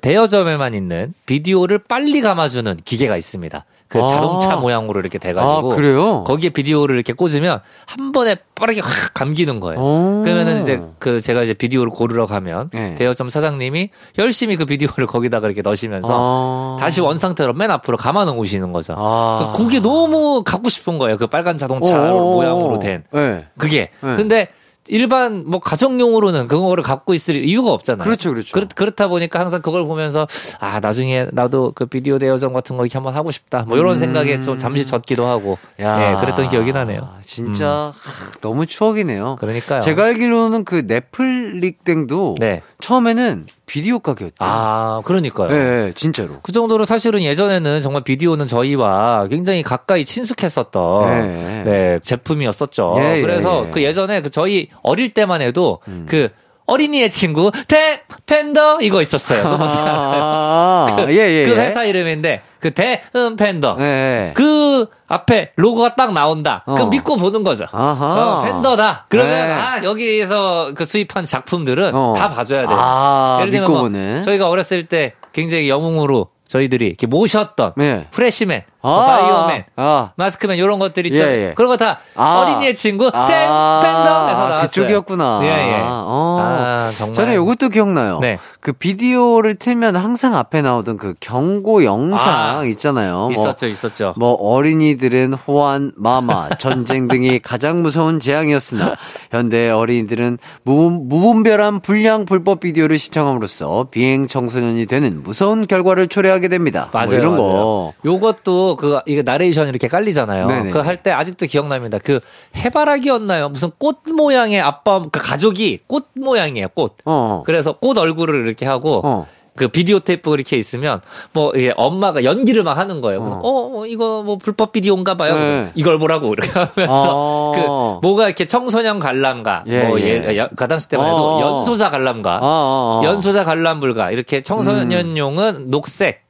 대여점에만 0.00 0.72
있는 0.74 1.12
비디오를 1.26 1.78
빨리 1.78 2.20
감아주는 2.22 2.80
기계가 2.84 3.16
있습니다. 3.16 3.64
그 3.90 4.00
아. 4.00 4.06
자동차 4.06 4.54
모양으로 4.54 5.00
이렇게 5.00 5.18
돼가지고 5.18 5.72
아, 5.72 5.74
그래요? 5.74 6.22
거기에 6.22 6.50
비디오를 6.50 6.94
이렇게 6.94 7.12
꽂으면 7.12 7.60
한 7.86 8.12
번에 8.12 8.36
빠르게 8.54 8.80
확 8.80 9.14
감기는 9.14 9.58
거예요. 9.58 9.80
오. 9.80 10.22
그러면은 10.22 10.62
이제 10.62 10.80
그 11.00 11.20
제가 11.20 11.42
이제 11.42 11.54
비디오를 11.54 11.90
고르러 11.90 12.24
가면 12.24 12.70
네. 12.72 12.94
대여점 12.94 13.30
사장님이 13.30 13.90
열심히 14.18 14.54
그 14.54 14.64
비디오를 14.64 15.06
거기다가 15.10 15.48
이렇게 15.48 15.60
넣으시면서 15.62 16.08
아. 16.08 16.76
다시 16.78 17.00
원 17.00 17.18
상태로 17.18 17.52
맨 17.52 17.72
앞으로 17.72 17.96
감아 17.96 18.26
놓으시는 18.26 18.72
거죠. 18.72 18.94
아. 18.96 19.54
그게 19.56 19.80
너무 19.80 20.44
갖고 20.44 20.68
싶은 20.68 20.98
거예요. 20.98 21.16
그 21.16 21.26
빨간 21.26 21.58
자동차 21.58 22.12
오. 22.14 22.34
모양으로 22.36 22.78
된 22.78 23.02
네. 23.12 23.44
그게. 23.58 23.90
네. 24.02 24.16
근데 24.16 24.48
일반 24.90 25.44
뭐 25.46 25.60
가정용으로는 25.60 26.48
그거를 26.48 26.82
갖고 26.82 27.14
있을 27.14 27.44
이유가 27.44 27.70
없잖아요. 27.70 28.04
그렇죠, 28.04 28.30
그렇죠. 28.30 28.52
그렇, 28.52 28.66
그렇다 28.74 29.06
보니까 29.08 29.38
항상 29.38 29.62
그걸 29.62 29.84
보면서 29.84 30.26
아 30.58 30.80
나중에 30.80 31.28
나도 31.32 31.72
그 31.74 31.86
비디오 31.86 32.18
대여점 32.18 32.52
같은 32.52 32.76
거 32.76 32.84
이렇게 32.84 32.98
한번 32.98 33.14
하고 33.14 33.30
싶다. 33.30 33.64
뭐 33.68 33.78
이런 33.78 33.94
음. 33.94 34.00
생각에 34.00 34.40
좀 34.40 34.58
잠시 34.58 34.84
젖기도 34.84 35.26
하고. 35.26 35.58
야. 35.80 36.10
예, 36.10 36.20
그랬던 36.20 36.48
기억이 36.48 36.72
나네요. 36.72 37.00
음. 37.00 37.22
진짜 37.22 37.92
하, 37.96 38.40
너무 38.40 38.66
추억이네요. 38.66 39.36
그러니까요. 39.38 39.80
제가 39.80 40.06
알기로는 40.06 40.64
그 40.64 40.86
넷플릭 40.86 41.84
땡도 41.84 42.34
네. 42.40 42.62
처음에는 42.80 43.46
비디오 43.70 44.00
가게였대요. 44.00 44.34
아, 44.40 45.00
그러니까요. 45.04 45.52
예, 45.52 45.86
예, 45.86 45.92
진짜로. 45.94 46.40
그 46.42 46.50
정도로 46.50 46.86
사실은 46.86 47.22
예전에는 47.22 47.80
정말 47.82 48.02
비디오는 48.02 48.48
저희와 48.48 49.28
굉장히 49.30 49.62
가까이 49.62 50.04
친숙했었던 50.04 51.08
네. 51.08 51.62
네, 51.64 52.00
제품이었었죠. 52.02 52.96
예, 52.98 53.18
예, 53.18 53.22
그래서 53.22 53.66
예. 53.66 53.70
그 53.70 53.82
예전에 53.84 54.22
그 54.22 54.30
저희 54.30 54.68
어릴 54.82 55.14
때만 55.14 55.40
해도 55.40 55.78
그 56.06 56.30
어린이의 56.70 57.10
친구 57.10 57.50
대 57.66 58.02
팬더 58.26 58.78
이거 58.80 59.02
있었어요. 59.02 59.42
아, 59.44 60.94
그, 60.96 61.12
예, 61.12 61.16
예. 61.16 61.46
그 61.46 61.52
예. 61.52 61.56
회사 61.56 61.84
이름인데 61.84 62.42
그 62.60 62.70
대음 62.72 63.36
팬더. 63.36 63.76
예, 63.80 63.84
예. 63.84 64.32
그 64.34 64.86
앞에 65.08 65.52
로고가 65.56 65.96
딱 65.96 66.12
나온다. 66.12 66.62
어. 66.66 66.74
그럼 66.74 66.90
믿고 66.90 67.16
보는 67.16 67.42
거죠. 67.42 67.66
어, 67.72 68.42
팬더다. 68.44 69.06
그러면 69.08 69.48
네. 69.48 69.52
아 69.52 69.82
여기에서 69.82 70.72
그 70.76 70.84
수입한 70.84 71.24
작품들은 71.24 71.94
어. 71.94 72.14
다 72.16 72.28
봐줘야 72.28 72.66
돼요. 72.66 72.78
아, 72.78 73.38
예를 73.40 73.50
들면 73.50 73.70
뭐. 73.70 74.22
저희가 74.22 74.48
어렸을 74.48 74.86
때 74.86 75.14
굉장히 75.32 75.68
영웅으로 75.68 76.28
저희들이 76.50 76.86
이렇게 76.86 77.06
모셨던 77.06 77.74
네. 77.76 78.06
프레시맨, 78.10 78.62
아, 78.79 78.79
뭐 78.82 79.04
바이오맨, 79.04 79.64
아. 79.76 80.10
마스크맨 80.16 80.56
이런 80.56 80.78
것들 80.78 81.06
있죠. 81.06 81.22
예, 81.22 81.48
예. 81.48 81.54
그런 81.54 81.68
거다 81.70 81.98
아. 82.14 82.38
어린이의 82.40 82.74
친구 82.74 83.08
아, 83.12 83.26
팬 83.26 83.36
팬덤에서 83.40 84.48
나왔어요. 84.48 84.62
그쪽이었구나. 84.62 85.40
예, 85.42 85.48
예. 85.48 85.80
어. 85.82 86.38
아, 86.40 86.90
정말. 86.96 87.14
저는 87.14 87.34
이것도 87.42 87.68
기억나요. 87.68 88.18
네. 88.20 88.38
그 88.60 88.72
비디오를 88.72 89.54
틀면 89.54 89.96
항상 89.96 90.34
앞에 90.36 90.62
나오던 90.62 90.96
그 90.98 91.14
경고 91.20 91.84
영상 91.84 92.58
아, 92.58 92.64
있잖아요. 92.64 93.16
뭐, 93.16 93.30
있었죠, 93.30 93.66
있었죠. 93.66 94.14
뭐 94.16 94.32
어린이들은 94.32 95.34
호환, 95.34 95.92
마마, 95.96 96.50
전쟁 96.58 97.08
등이 97.08 97.38
가장 97.44 97.82
무서운 97.82 98.20
재앙이었으나 98.20 98.96
현대 99.30 99.70
어린이들은 99.70 100.38
무, 100.62 100.90
무분 100.90 101.42
별한 101.42 101.80
불량 101.80 102.24
불법 102.24 102.60
비디오를 102.60 102.98
시청함으로써 102.98 103.86
비행 103.90 104.28
청소년이 104.28 104.86
되는 104.86 105.22
무서운 105.22 105.66
결과를 105.66 106.08
초래하게 106.08 106.48
됩니다. 106.48 106.88
뭐 106.92 107.00
맞아요. 107.00 107.14
이런 107.18 107.36
맞아요. 107.36 107.50
거. 107.52 107.92
요것도 108.04 108.69
그 108.76 109.00
이게 109.06 109.22
나레이션 109.22 109.68
이렇게 109.68 109.88
깔리잖아요. 109.88 110.70
그 110.72 110.78
할 110.82 111.02
때 111.02 111.10
아직도 111.10 111.46
기억납니다. 111.46 111.98
그 112.02 112.20
해바라기였나요? 112.56 113.48
무슨 113.50 113.70
꽃 113.78 113.98
모양의 114.06 114.60
아빠 114.60 115.00
그 115.10 115.20
가족이 115.20 115.80
꽃 115.86 116.06
모양이에요. 116.14 116.68
꽃. 116.74 116.96
어. 117.04 117.42
그래서 117.46 117.72
꽃 117.72 117.96
얼굴을 117.98 118.46
이렇게 118.46 118.66
하고 118.66 119.00
어. 119.04 119.26
그 119.56 119.68
비디오 119.68 119.98
테이프 119.98 120.32
이렇게 120.32 120.56
있으면 120.56 121.00
뭐 121.32 121.52
이게 121.54 121.74
엄마가 121.76 122.24
연기를 122.24 122.62
막 122.62 122.78
하는 122.78 123.00
거예요. 123.02 123.20
그래서 123.20 123.36
어, 123.42 123.80
어, 123.80 123.86
이거 123.86 124.22
뭐 124.22 124.36
불법 124.38 124.72
비디오인가 124.72 125.16
봐요. 125.16 125.34
네. 125.34 125.70
이걸 125.74 125.98
보라고 125.98 126.32
이렇게 126.32 126.48
하면서 126.50 127.10
어. 127.12 127.52
그 128.00 128.06
뭐가 128.06 128.26
이렇게 128.26 128.46
청소년 128.46 128.98
관람가 129.00 129.64
예, 129.66 129.82
뭐 129.84 130.00
예. 130.00 130.24
예, 130.36 130.48
그 130.56 130.68
당시 130.68 130.88
때만 130.88 131.06
해도 131.06 131.16
어. 131.16 131.40
연소자 131.42 131.90
관람가 131.90 132.36
어, 132.36 132.40
어, 132.42 133.00
어. 133.02 133.04
연소자 133.04 133.44
관람불가 133.44 134.12
이렇게 134.12 134.40
청소년용은 134.42 135.70
녹색 135.70 136.22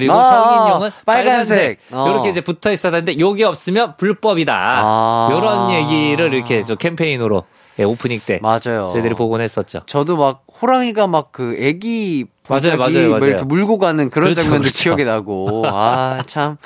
그리고 0.00 0.12
아, 0.12 0.22
성인용은 0.22 0.90
빨간색. 1.06 1.56
빨간색, 1.56 1.78
어. 1.90 2.10
이렇게 2.10 2.28
이제 2.30 2.40
붙어 2.42 2.70
있어야 2.70 2.92
되는데 2.92 3.18
요게 3.18 3.44
없으면 3.44 3.96
불법이다 3.96 4.52
아. 4.54 5.28
이런 5.30 5.70
얘기를 5.72 6.34
이렇게 6.34 6.64
저 6.64 6.74
캠페인으로 6.74 7.44
예, 7.78 7.84
오프닝 7.84 8.20
때 8.26 8.38
맞아요. 8.42 8.88
저희들이 8.92 9.14
보곤 9.14 9.40
했었죠. 9.40 9.80
저도 9.86 10.16
막 10.16 10.42
호랑이가 10.60 11.06
막 11.06 11.28
그 11.32 11.56
애기 11.60 12.26
맞아요, 12.48 12.76
맞아요, 12.76 13.08
뭐 13.08 13.18
맞아요. 13.18 13.30
이렇게 13.30 13.44
물고 13.44 13.78
가는 13.78 14.08
그런 14.10 14.26
그렇죠, 14.26 14.42
장면도 14.42 14.62
그렇죠. 14.64 14.82
기억이 14.82 15.04
나고 15.04 15.64
아 15.72 16.22
참 16.26 16.56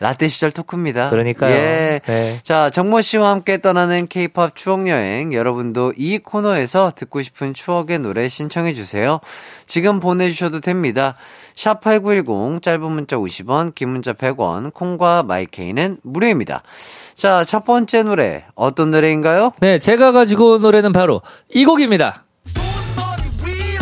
라떼 0.00 0.28
시절 0.28 0.52
토크입니다. 0.52 1.10
그러니까요. 1.10 1.52
예. 1.52 2.00
네. 2.06 2.40
자 2.44 2.70
정모 2.70 3.00
씨와 3.00 3.30
함께 3.30 3.58
떠나는 3.60 4.06
K-팝 4.06 4.54
추억 4.54 4.88
여행 4.88 5.32
여러분도 5.32 5.92
이 5.96 6.18
코너에서 6.18 6.92
듣고 6.94 7.20
싶은 7.22 7.52
추억의 7.52 7.98
노래 7.98 8.28
신청해 8.28 8.74
주세요. 8.74 9.18
지금 9.66 9.98
보내 9.98 10.30
주셔도 10.30 10.60
됩니다. 10.60 11.16
샵 11.58 11.80
#8910 11.80 12.62
짧은 12.62 12.80
문자 12.88 13.16
50원, 13.16 13.74
긴 13.74 13.88
문자 13.88 14.12
100원, 14.12 14.72
콩과 14.72 15.24
마이케이는 15.24 15.98
무료입니다. 16.04 16.62
자 17.16 17.42
첫 17.44 17.64
번째 17.64 18.04
노래 18.04 18.44
어떤 18.54 18.92
노래인가요? 18.92 19.50
네, 19.58 19.80
제가 19.80 20.12
가지고 20.12 20.52
온 20.52 20.62
노래는 20.62 20.92
바로 20.92 21.20
이 21.52 21.64
곡입니다. 21.64 22.22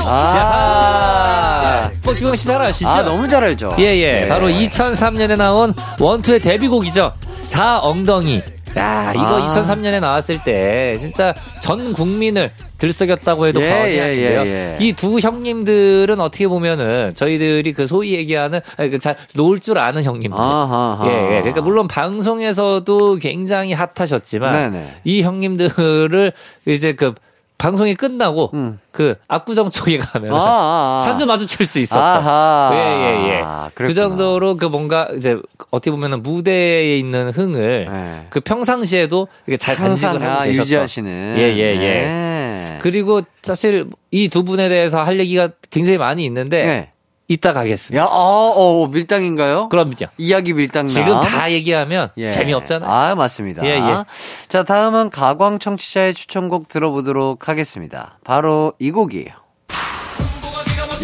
아, 0.08 1.90
뭐 2.02 2.14
기광 2.14 2.34
씨 2.36 2.46
잘 2.46 2.62
아시죠? 2.62 2.88
아 2.88 3.02
너무 3.02 3.28
잘 3.28 3.44
알죠. 3.44 3.68
예, 3.78 3.82
예. 3.98 4.20
네. 4.20 4.28
바로 4.28 4.46
2003년에 4.46 5.36
나온 5.36 5.74
원투의 6.00 6.40
데뷔곡이죠. 6.40 7.12
자, 7.48 7.78
엉덩이. 7.80 8.40
야, 8.78 9.12
이거 9.14 9.42
아. 9.42 9.46
2003년에 9.48 10.00
나왔을 10.00 10.42
때 10.44 10.96
진짜 10.98 11.34
전 11.60 11.92
국민을 11.92 12.50
들썩였다고 12.78 13.46
해도 13.46 13.62
예, 13.62 13.68
과언이 13.70 13.92
예, 13.94 14.00
아닌데요. 14.02 14.40
예, 14.42 14.76
예. 14.80 14.84
이두 14.84 15.18
형님들은 15.18 16.20
어떻게 16.20 16.46
보면은 16.46 17.14
저희들이 17.14 17.72
그 17.72 17.86
소위 17.86 18.14
얘기하는 18.14 18.60
아니, 18.76 18.90
그잘 18.90 19.16
놀 19.34 19.60
줄 19.60 19.78
아는 19.78 20.02
형님들. 20.04 20.38
아하하. 20.38 21.06
예, 21.08 21.36
예. 21.36 21.40
그러니까 21.40 21.62
물론 21.62 21.88
방송에서도 21.88 23.16
굉장히 23.16 23.72
핫하셨지만 23.72 24.72
네네. 24.72 24.88
이 25.04 25.22
형님들을 25.22 26.32
이제 26.66 26.92
그 26.92 27.14
방송이 27.58 27.94
끝나고 27.94 28.50
음. 28.54 28.78
그 28.92 29.14
압구정 29.28 29.70
쪽에 29.70 29.96
가면 29.98 30.32
아, 30.34 30.36
아, 30.36 31.00
아. 31.02 31.04
자주 31.04 31.24
마주칠 31.26 31.64
수 31.64 31.78
있었다. 31.78 32.16
아하. 32.16 32.70
예, 32.74 32.78
예, 32.78 33.28
예. 33.28 33.44
그랬구나. 33.74 33.86
그 33.88 33.94
정도로 33.94 34.56
그 34.56 34.66
뭔가 34.66 35.08
이제 35.16 35.38
어떻게 35.70 35.90
보면은 35.90 36.22
무대에 36.22 36.98
있는 36.98 37.30
흥을 37.30 37.86
네. 37.90 38.26
그 38.30 38.40
평상시에도 38.40 39.28
이게 39.46 39.56
잘 39.56 39.74
간직을 39.76 40.22
하고 40.22 40.24
아, 40.40 40.44
계셨던. 40.44 40.54
유지하시는. 40.64 41.34
예, 41.38 41.42
예, 41.42 41.58
예. 41.58 41.78
네. 41.78 42.78
그리고 42.82 43.22
사실 43.42 43.86
이 44.10 44.28
두 44.28 44.44
분에 44.44 44.68
대해서 44.68 45.02
할 45.02 45.18
얘기가 45.18 45.48
굉장히 45.70 45.98
많이 45.98 46.24
있는데 46.24 46.64
네. 46.66 46.90
이따 47.28 47.52
가겠습니다. 47.52 48.04
야, 48.04 48.08
어, 48.08 48.12
어, 48.54 48.86
밀당인가요? 48.86 49.68
그럼요. 49.68 49.94
이야기 50.16 50.52
밀당 50.52 50.86
지금 50.86 51.20
다 51.20 51.50
얘기하면 51.50 52.10
예. 52.18 52.30
재미없잖아요. 52.30 52.88
아, 52.88 53.14
맞습니다. 53.16 53.64
예, 53.64 53.70
예. 53.70 54.04
자, 54.48 54.62
다음은 54.62 55.10
가광 55.10 55.58
청취자의 55.58 56.14
추천곡 56.14 56.68
들어보도록 56.68 57.48
하겠습니다. 57.48 58.18
바로 58.24 58.74
이 58.78 58.92
곡이에요. 58.92 59.26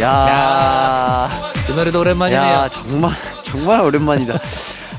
야, 0.00 1.28
그 1.66 1.72
노래도 1.72 2.00
오랜만이네요. 2.00 2.42
야, 2.42 2.68
정말, 2.68 3.14
정말 3.42 3.80
오랜만이다. 3.80 4.38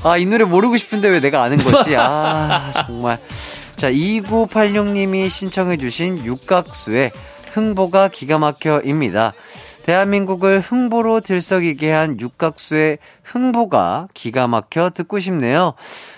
아, 0.04 0.16
이 0.18 0.26
노래 0.26 0.44
모르고 0.44 0.76
싶은데 0.76 1.08
왜 1.08 1.20
내가 1.20 1.42
아는 1.42 1.56
거지? 1.58 1.96
아, 1.96 2.70
정말. 2.86 3.18
자, 3.76 3.90
2986님이 3.90 5.28
신청해주신 5.30 6.26
육각수의 6.26 7.10
흥보가 7.54 8.08
기가 8.08 8.38
막혀입니다. 8.38 9.32
대한민국을 9.84 10.60
흥보로 10.60 11.20
들썩이게 11.20 11.90
한 11.92 12.18
육각수의 12.18 12.98
흥보가 13.22 14.08
기가 14.14 14.48
막혀 14.48 14.90
듣고 14.90 15.18
싶네요. 15.18 15.74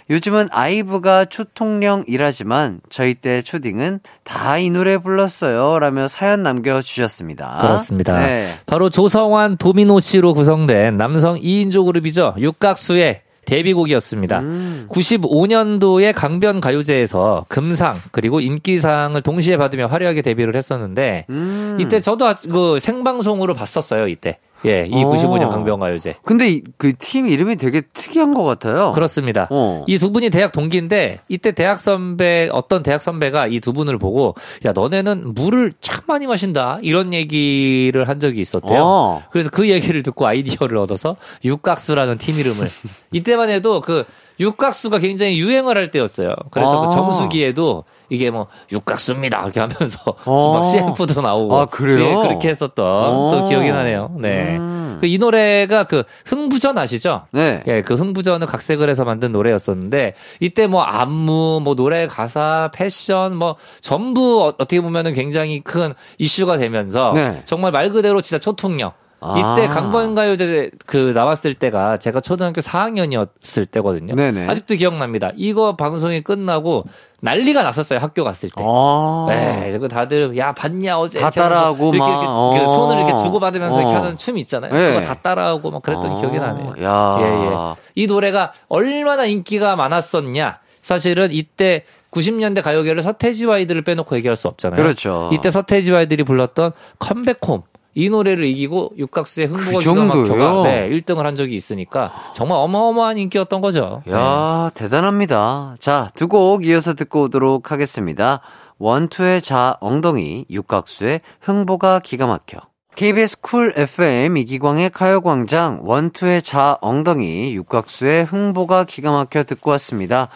요즘은 0.09 0.49
아이브가 0.53 1.25
초통령이라지만 1.25 2.81
저희 2.91 3.15
때 3.15 3.43
초딩은 3.43 4.01
다 4.25 4.59
이 4.59 4.71
노래 4.71 4.97
불렀어요. 4.99 5.79
라며 5.81 6.09
사연 6.09 6.43
남겨주셨습니다. 6.43 7.59
그렇습니다. 7.61 8.19
네. 8.19 8.49
바로 8.67 8.89
조성환 8.89 9.57
도미노 9.59 10.01
씨로 10.01 10.33
구성된 10.35 10.97
남성 10.97 11.37
2인조 11.37 11.85
그룹이죠. 11.87 12.37
육각수의 12.39 13.23
데뷔곡이었습니다. 13.47 14.41
음. 14.41 14.87
95년도에 14.91 16.13
강변 16.15 16.61
가요제에서 16.61 17.47
금상 17.49 17.97
그리고 18.11 18.41
인기상을 18.41 19.21
동시에 19.23 19.57
받으며 19.57 19.87
화려하게 19.87 20.23
데뷔를 20.23 20.55
했었는데 20.57 21.25
음. 21.31 21.79
이때 21.81 22.01
저도 22.01 22.27
아- 22.29 22.35
그 22.35 22.79
생방송으로 22.81 23.55
봤었어요. 23.55 24.09
이때 24.09 24.39
예, 24.67 24.87
이 24.87 25.05
어. 25.05 25.09
95년 25.11 25.49
강변 25.49 25.81
가요제 25.81 26.17
근데 26.25 26.61
그 26.77 26.93
팀 26.99 27.29
이름이 27.29 27.57
되게 27.57 27.81
특이한 27.81 28.35
것 28.35 28.43
같아요. 28.45 28.93
그렇습니다. 28.93 29.47
어. 29.51 29.85
이두 29.87 30.11
분이 30.13 30.31
대학 30.31 30.53
동기인데 30.53 31.21
이때 31.29 31.53
대학 31.53 31.79
선배 31.79 32.49
어떤 32.53 32.83
대학 32.83 33.01
선배가 33.01 33.47
이 33.49 33.61
두 33.61 33.73
분을 33.73 33.99
보고 33.99 34.35
야 34.65 34.73
너네는 34.73 35.35
물을 35.35 35.73
참 35.81 36.01
많이 36.07 36.27
마신다 36.27 36.79
이런 36.83 37.13
얘기를 37.13 38.09
한 38.09 38.21
적이 38.21 38.41
있었대요. 38.41 38.83
어. 38.83 39.23
그래서 39.31 39.51
그 39.51 39.69
얘기를 39.71 40.03
듣고 40.03 40.27
아이디어를 40.27 40.77
얻어서 40.79 41.17
육각수라는 41.45 42.19
팀 42.19 42.39
이름을 42.39 42.71
이때만 43.13 43.49
해도 43.51 43.81
그 43.81 44.05
육각수가 44.39 44.99
굉장히 44.99 45.39
유행을 45.41 45.77
할 45.77 45.91
때였어요. 45.91 46.35
그래서 46.51 46.83
아. 46.85 46.89
그 46.89 46.95
정수기에도 46.95 47.85
이게 48.09 48.31
뭐 48.31 48.47
육각수입니다 48.73 49.43
이렇게 49.43 49.61
하면서 49.61 49.99
어. 50.25 50.55
막 50.55 50.63
CF도 50.65 51.21
나오고 51.21 51.57
아, 51.59 51.67
그래요? 51.67 52.23
예, 52.25 52.29
그렇게 52.29 52.49
했었던 52.49 52.85
어. 52.87 53.31
또 53.33 53.49
기억이 53.49 53.71
나네요. 53.71 54.13
네. 54.19 54.57
음. 54.57 54.99
그이 55.01 55.19
노래가 55.19 55.85
그 55.85 56.05
흥부전 56.25 56.79
아시죠? 56.79 57.23
네. 57.33 57.63
예, 57.67 57.83
그 57.83 57.95
흥부전을 57.95 58.47
각색을 58.47 58.89
해서 58.89 59.05
만든 59.05 59.33
노래였었는데 59.33 60.15
이때 60.41 60.67
뭐 60.67 60.83
안무, 60.83 61.61
뭐 61.63 61.75
노래 61.75 62.07
가사, 62.07 62.71
패션 62.73 63.37
뭐 63.37 63.57
전부 63.81 64.43
어- 64.45 64.49
어떻게 64.49 64.81
보면은 64.81 65.13
굉장히 65.13 65.61
큰 65.61 65.93
이슈가 66.19 66.57
되면서 66.57 67.13
네. 67.15 67.43
정말 67.45 67.73
말 67.73 67.91
그대로 67.91 68.21
진짜 68.21 68.39
초통령 68.39 68.93
아. 69.21 69.57
이때 69.57 69.69
강변가요제 69.69 70.71
그 70.85 71.13
나왔을 71.15 71.55
때가 71.55 71.97
제가 71.97 72.21
초등학교 72.21 72.61
4학년이었을 72.61 73.71
때거든요. 73.71 74.15
네네. 74.15 74.47
아직도 74.47 74.75
기억납니다. 74.75 75.33
이거 75.37 75.75
방송이 75.75 76.21
끝나고 76.23 76.85
난리가 77.21 77.63
났었어요. 77.63 77.99
학교 77.99 78.25
갔을 78.25 78.51
때. 78.51 78.63
아. 78.65 79.27
네, 79.29 79.77
그 79.79 79.89
다들 79.89 80.37
야 80.37 80.53
봤냐 80.53 80.99
어제 80.99 81.19
다 81.19 81.27
이렇게 81.27 81.41
따라하고 81.41 81.95
이렇게, 81.95 81.99
막, 81.99 82.09
이렇게 82.09 82.27
어. 82.29 82.57
그 82.59 82.67
손을 82.67 82.97
이렇게 82.99 83.17
주고 83.17 83.41
받으면서 83.41 83.81
이렇게 83.81 83.95
어. 83.95 84.01
하는 84.01 84.17
춤 84.17 84.37
있잖아요. 84.39 84.73
네. 84.73 84.95
그거 84.95 85.07
다 85.07 85.15
따라하고 85.15 85.71
막 85.71 85.83
그랬던 85.83 86.11
아, 86.11 86.21
기억이 86.21 86.39
나네요. 86.39 86.75
야. 86.83 87.19
예, 87.21 87.25
예. 87.25 87.75
이 87.95 88.07
노래가 88.07 88.53
얼마나 88.69 89.25
인기가 89.25 89.77
많았었냐? 89.77 90.59
사실은 90.83 91.33
이때 91.33 91.85
90년대 92.13 92.63
가요계를 92.63 93.03
서태지와 93.03 93.57
아이들을 93.57 93.83
빼놓고 93.83 94.15
얘기할 94.17 94.37
수 94.37 94.47
없잖아요. 94.49 94.81
그렇죠. 94.81 95.31
이때 95.33 95.51
서태지와 95.51 96.01
아이들이 96.01 96.23
불렀던 96.23 96.73
Come 96.99 97.20
Back 97.20 97.41
Home 97.41 97.63
이 97.99 98.11
노래를 98.11 98.45
이기고 98.45 98.93
육각수의 98.99 99.47
흥보가 99.47 99.71
그 99.73 99.79
기가 99.79 99.83
정도예요? 99.95 100.27
막혀가 100.37 100.63
네, 100.69 100.89
1등을 100.91 101.23
한 101.23 101.35
적이 101.35 101.55
있으니까 101.55 102.13
정말 102.35 102.59
어마어마한 102.59 103.17
인기였던 103.17 103.63
거죠. 103.63 104.03
야, 104.11 104.71
대단합니다. 104.75 105.77
자, 105.81 106.11
두 106.15 106.29
곡 106.29 106.67
이어서 106.67 106.93
듣고 106.93 107.23
오도록 107.23 107.73
하겠습니다. 107.73 108.41
원투의 108.79 109.41
자 109.41 109.77
엉덩이, 109.81 110.45
육각수의 110.51 111.23
흥보가 111.41 112.01
기가 112.01 112.27
막혀. 112.27 112.59
KBS 112.97 113.41
Cool 113.41 113.73
FM 113.77 114.37
이기광의 114.37 114.91
가요광장 114.91 115.81
원투의 115.83 116.43
자 116.43 116.77
엉덩이, 116.83 117.55
육각수의 117.55 118.25
흥보가 118.25 118.85
기가 118.85 119.11
막혀 119.11 119.45
듣고 119.45 119.71
왔습니다. 119.73 120.29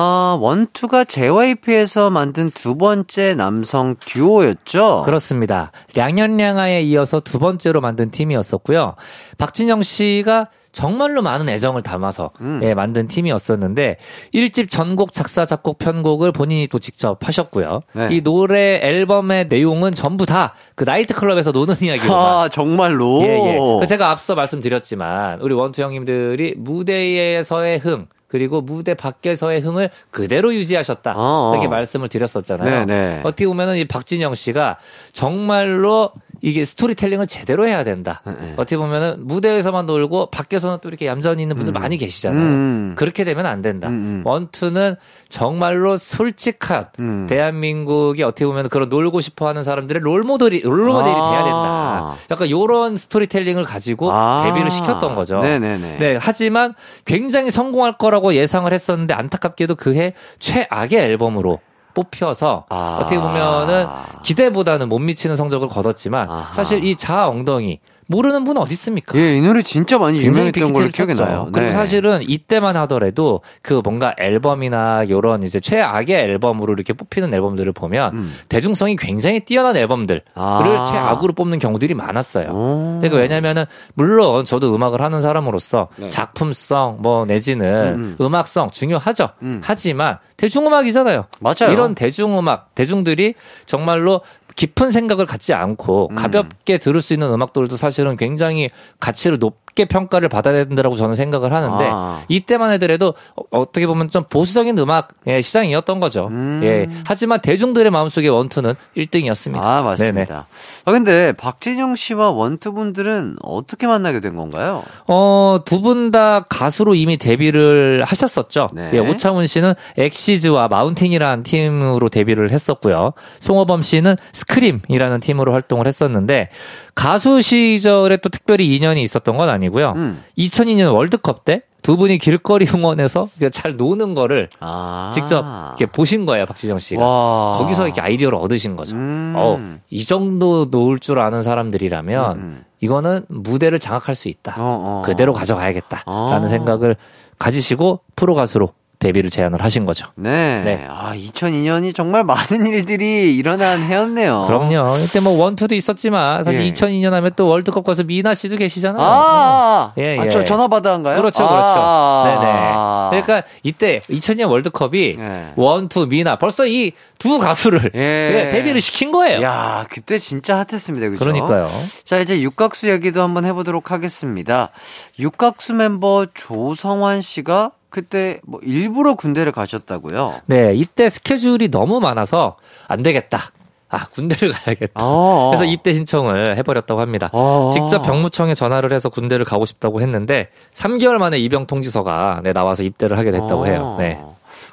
아, 0.00 0.38
원투가 0.40 1.02
JYP에서 1.02 2.10
만든 2.10 2.52
두 2.52 2.76
번째 2.76 3.34
남성 3.34 3.96
듀오였죠? 3.98 5.02
그렇습니다. 5.04 5.72
량현량아에 5.96 6.82
이어서 6.82 7.18
두 7.18 7.40
번째로 7.40 7.80
만든 7.80 8.12
팀이었었고요. 8.12 8.94
박진영 9.38 9.82
씨가 9.82 10.50
정말로 10.70 11.22
많은 11.22 11.48
애정을 11.48 11.82
담아서 11.82 12.30
음. 12.40 12.60
예, 12.62 12.74
만든 12.74 13.08
팀이었었는데 13.08 13.96
1집 14.32 14.70
전곡 14.70 15.12
작사 15.12 15.44
작곡 15.44 15.78
편곡을 15.78 16.30
본인이 16.30 16.68
또 16.68 16.78
직접 16.78 17.26
하셨고요. 17.26 17.80
네. 17.94 18.08
이 18.12 18.20
노래 18.20 18.78
앨범의 18.80 19.48
내용은 19.48 19.90
전부 19.90 20.26
다 20.26 20.54
그 20.78 20.84
나이트 20.84 21.12
클럽에서 21.12 21.50
노는 21.50 21.74
이야기로 21.82 22.14
아, 22.14 22.48
정말로? 22.48 23.20
예, 23.22 23.26
예. 23.26 23.58
그 23.80 23.86
제가 23.88 24.12
앞서 24.12 24.36
말씀드렸지만 24.36 25.40
우리 25.40 25.52
원투 25.52 25.82
형님들이 25.82 26.54
무대에서의 26.56 27.78
흥 27.80 28.06
그리고 28.28 28.60
무대 28.60 28.94
밖에서의 28.94 29.60
흥을 29.60 29.90
그대로 30.10 30.54
유지하셨다 30.54 31.14
어. 31.16 31.52
이렇게 31.54 31.66
말씀을 31.66 32.08
드렸었잖아요. 32.08 32.86
네네. 32.86 33.20
어떻게 33.24 33.46
보면은 33.46 33.76
이 33.78 33.86
박진영 33.86 34.34
씨가 34.34 34.78
정말로 35.12 36.12
이게 36.40 36.64
스토리텔링을 36.64 37.26
제대로 37.26 37.66
해야 37.66 37.84
된다. 37.84 38.22
네. 38.24 38.54
어떻게 38.56 38.76
보면은 38.76 39.26
무대에서만 39.26 39.86
놀고 39.86 40.26
밖에서는 40.26 40.78
또 40.82 40.88
이렇게 40.88 41.06
얌전히 41.06 41.42
있는 41.42 41.56
분들 41.56 41.72
많이 41.72 41.96
계시잖아요. 41.96 42.42
음. 42.42 42.92
그렇게 42.96 43.24
되면 43.24 43.46
안 43.46 43.60
된다. 43.62 43.88
음, 43.88 43.92
음. 43.92 44.22
원투는 44.24 44.96
정말로 45.28 45.96
솔직한 45.96 46.86
음. 47.00 47.26
대한민국이 47.28 48.22
어떻게 48.22 48.46
보면 48.46 48.68
그런 48.68 48.88
놀고 48.88 49.20
싶어 49.20 49.48
하는 49.48 49.62
사람들의 49.62 50.00
롤모델이, 50.02 50.62
롤모델이 50.62 51.16
아. 51.16 51.30
돼야 51.30 51.44
된다. 51.44 52.14
약간 52.30 52.50
요런 52.50 52.96
스토리텔링을 52.96 53.64
가지고 53.64 54.12
아. 54.12 54.44
데뷔를 54.44 54.70
시켰던 54.70 55.14
거죠. 55.14 55.40
네네네. 55.40 55.96
네, 55.98 56.18
하지만 56.20 56.74
굉장히 57.04 57.50
성공할 57.50 57.98
거라고 57.98 58.34
예상을 58.34 58.72
했었는데 58.72 59.14
안타깝게도 59.14 59.74
그해 59.74 60.14
최악의 60.38 60.98
앨범으로 60.98 61.60
뽑혀서 61.98 62.66
아. 62.68 62.98
어떻게 63.00 63.18
보면은 63.18 63.86
기대보다는 64.22 64.88
못 64.88 64.98
미치는 65.00 65.36
성적을 65.36 65.68
거뒀지만 65.68 66.30
아하. 66.30 66.52
사실 66.52 66.84
이 66.84 66.94
자아 66.94 67.28
엉덩이 67.28 67.80
모르는 68.08 68.44
분 68.44 68.56
어디 68.56 68.72
있습니까? 68.72 69.18
예, 69.18 69.36
이 69.36 69.40
노래 69.42 69.60
진짜 69.62 69.98
많이 69.98 70.18
유명했던 70.18 70.72
걸로 70.72 70.88
기억이. 70.88 71.14
나요. 71.14 71.48
그리고 71.52 71.68
네. 71.68 71.72
사실은 71.72 72.22
이때만 72.22 72.74
하더라도 72.76 73.42
그 73.60 73.80
뭔가 73.84 74.14
앨범이나 74.18 75.08
요런 75.10 75.42
이제 75.42 75.60
최악의 75.60 76.16
앨범으로 76.16 76.72
이렇게 76.72 76.94
뽑히는 76.94 77.32
앨범들을 77.34 77.72
보면 77.72 78.14
음. 78.14 78.34
대중성이 78.48 78.96
굉장히 78.96 79.40
뛰어난 79.40 79.76
앨범들을 79.76 80.22
아. 80.34 80.86
최악으로 80.88 81.34
뽑는 81.34 81.58
경우들이 81.58 81.92
많았어요. 81.94 82.48
오. 82.48 82.98
그러니까 83.00 83.20
왜냐면은 83.20 83.64
물론 83.92 84.44
저도 84.46 84.74
음악을 84.74 85.02
하는 85.02 85.20
사람으로서 85.20 85.88
네. 85.96 86.08
작품성 86.08 86.98
뭐 87.00 87.26
내지는 87.26 87.94
음, 87.94 88.16
음, 88.18 88.34
악성 88.34 88.70
중요하죠. 88.70 89.30
음. 89.42 89.60
하지만 89.62 90.18
대중음악이잖아요. 90.38 91.26
맞아요. 91.40 91.72
이런 91.72 91.94
대중음악 91.94 92.74
대중들이 92.74 93.34
정말로 93.66 94.22
깊은 94.58 94.90
생각을 94.90 95.24
갖지 95.24 95.54
않고 95.54 96.08
음. 96.10 96.16
가볍게 96.16 96.78
들을 96.78 97.00
수 97.00 97.14
있는 97.14 97.32
음악들도 97.32 97.76
사실은 97.76 98.16
굉장히 98.16 98.68
가치를 98.98 99.38
높 99.38 99.67
게 99.78 99.84
평가를 99.84 100.28
받아야 100.28 100.64
된다고 100.64 100.96
저는 100.96 101.14
생각을 101.14 101.52
하는데 101.52 101.88
아. 101.88 102.20
이때만 102.28 102.72
해더라도 102.72 103.14
어- 103.36 103.42
어떻게 103.60 103.86
보면 103.86 104.10
좀 104.10 104.24
보수적인 104.28 104.76
음악 104.78 105.10
의 105.24 105.40
시장이었던 105.40 106.00
거죠. 106.00 106.26
음. 106.32 106.60
예. 106.64 106.88
하지만 107.06 107.40
대중들의 107.40 107.92
마음속에 107.92 108.26
원투는 108.26 108.74
1등이었습니다. 108.96 109.60
아, 109.62 109.82
맞습니다. 109.82 110.46
아, 110.84 110.90
근데 110.90 111.32
박진영 111.32 111.94
씨와 111.94 112.30
원투 112.30 112.72
분들은 112.72 113.36
어떻게 113.42 113.86
만나게 113.86 114.18
된 114.20 114.34
건가요? 114.34 114.82
어, 115.06 115.60
두 115.64 115.80
분 115.80 116.10
다 116.10 116.40
가수로 116.48 116.94
이미 116.96 117.18
데뷔를 117.18 118.02
하셨었죠. 118.04 118.70
네. 118.72 118.90
예, 118.94 118.98
오창훈 118.98 119.46
씨는 119.46 119.74
엑시즈와 119.96 120.66
마운틴이라는 120.68 121.44
팀으로 121.44 122.08
데뷔를 122.08 122.50
했었고요. 122.50 123.12
송호범 123.38 123.82
씨는 123.82 124.16
스크림이라는 124.32 125.20
팀으로 125.20 125.52
활동을 125.52 125.86
했었는데 125.86 126.48
가수 126.94 127.40
시절에 127.42 128.16
또 128.16 128.28
특별히 128.28 128.74
인연이 128.74 129.02
있었던 129.02 129.36
건 129.36 129.48
아니고 129.48 129.67
요. 129.68 129.92
음. 129.96 130.22
2002년 130.36 130.94
월드컵 130.94 131.44
때 131.44 131.62
두 131.82 131.96
분이 131.96 132.18
길거리 132.18 132.66
응원에서 132.66 133.28
잘 133.52 133.76
노는 133.76 134.14
거를 134.14 134.48
아. 134.60 135.12
직접 135.14 135.44
이렇게 135.78 135.86
보신 135.86 136.26
거예요, 136.26 136.44
박진영 136.44 136.78
씨가. 136.78 137.02
와. 137.02 137.56
거기서 137.58 137.86
이렇게 137.86 138.00
아이디어를 138.00 138.36
얻으신 138.36 138.76
거죠. 138.76 138.96
음. 138.96 139.32
어, 139.36 139.78
이 139.88 140.04
정도 140.04 140.66
놀 140.70 140.98
줄 140.98 141.20
아는 141.20 141.42
사람들이라면 141.42 142.36
음. 142.38 142.64
이거는 142.80 143.24
무대를 143.28 143.78
장악할 143.78 144.14
수 144.14 144.28
있다. 144.28 144.56
어, 144.58 144.78
어. 144.80 145.02
그대로 145.04 145.32
가져가야겠다라는 145.32 146.46
어. 146.46 146.50
생각을 146.50 146.96
가지시고 147.38 148.00
프로 148.16 148.34
가수로 148.34 148.72
데뷔를 148.98 149.30
제안을 149.30 149.62
하신 149.62 149.84
거죠. 149.84 150.08
네. 150.16 150.62
네. 150.64 150.86
아, 150.88 151.12
2002년이 151.14 151.94
정말 151.94 152.24
많은 152.24 152.66
일들이 152.66 153.36
일어난 153.36 153.80
해였네요. 153.82 154.46
그럼요. 154.46 154.96
이때 154.98 155.20
뭐 155.20 155.32
원투도 155.40 155.74
있었지만 155.74 156.44
사실 156.44 156.62
예. 156.64 156.72
2002년 156.72 157.10
하면 157.10 157.30
또 157.36 157.46
월드컵 157.46 157.84
가서 157.84 158.02
미나 158.02 158.34
씨도 158.34 158.56
계시잖아요. 158.56 159.00
아, 159.00 159.92
예, 159.98 160.18
아, 160.18 160.26
예. 160.26 160.30
저 160.30 160.44
전화받아인가요? 160.44 161.16
그렇죠, 161.16 161.46
그렇죠. 161.46 161.56
아. 161.58 163.08
네네. 163.10 163.22
그러니까 163.22 163.48
이때 163.62 164.00
2000년 164.10 164.50
월드컵이 164.50 165.16
예. 165.18 165.52
원투 165.56 166.06
미나 166.08 166.36
벌써 166.36 166.66
이 166.66 166.92
두 167.18 167.38
가수를 167.38 167.90
예. 167.94 168.00
예, 168.00 168.48
데뷔를 168.50 168.80
시킨 168.80 169.10
거예요. 169.10 169.42
야, 169.42 169.84
그때 169.90 170.18
진짜 170.18 170.56
핫했습니다. 170.58 171.10
그죠? 171.10 171.18
그러니까요. 171.18 171.68
자, 172.04 172.18
이제 172.18 172.40
육각수 172.40 172.88
얘기도 172.88 173.22
한번 173.22 173.44
해보도록 173.44 173.90
하겠습니다. 173.90 174.70
육각수 175.18 175.74
mem버 175.74 176.26
조성환 176.34 177.20
씨가 177.20 177.72
그때 177.90 178.40
뭐 178.44 178.60
일부러 178.62 179.14
군대를 179.14 179.52
가셨다고요? 179.52 180.42
네, 180.46 180.74
이때 180.74 181.08
스케줄이 181.08 181.70
너무 181.70 182.00
많아서 182.00 182.56
안 182.86 183.02
되겠다. 183.02 183.50
아, 183.90 184.06
군대를 184.08 184.52
가야겠다. 184.52 185.00
어. 185.02 185.50
그래서 185.50 185.64
입대 185.64 185.94
신청을 185.94 186.56
해버렸다고 186.58 187.00
합니다. 187.00 187.30
어. 187.32 187.70
직접 187.72 188.02
병무청에 188.02 188.54
전화를 188.54 188.92
해서 188.92 189.08
군대를 189.08 189.44
가고 189.46 189.64
싶다고 189.64 190.00
했는데 190.02 190.48
3개월 190.74 191.16
만에 191.16 191.38
입영 191.38 191.66
통지서가 191.66 192.42
네, 192.44 192.52
나와서 192.52 192.82
입대를 192.82 193.16
하게 193.16 193.30
됐다고 193.30 193.62
어. 193.62 193.64
해요. 193.66 193.96
네. 193.98 194.20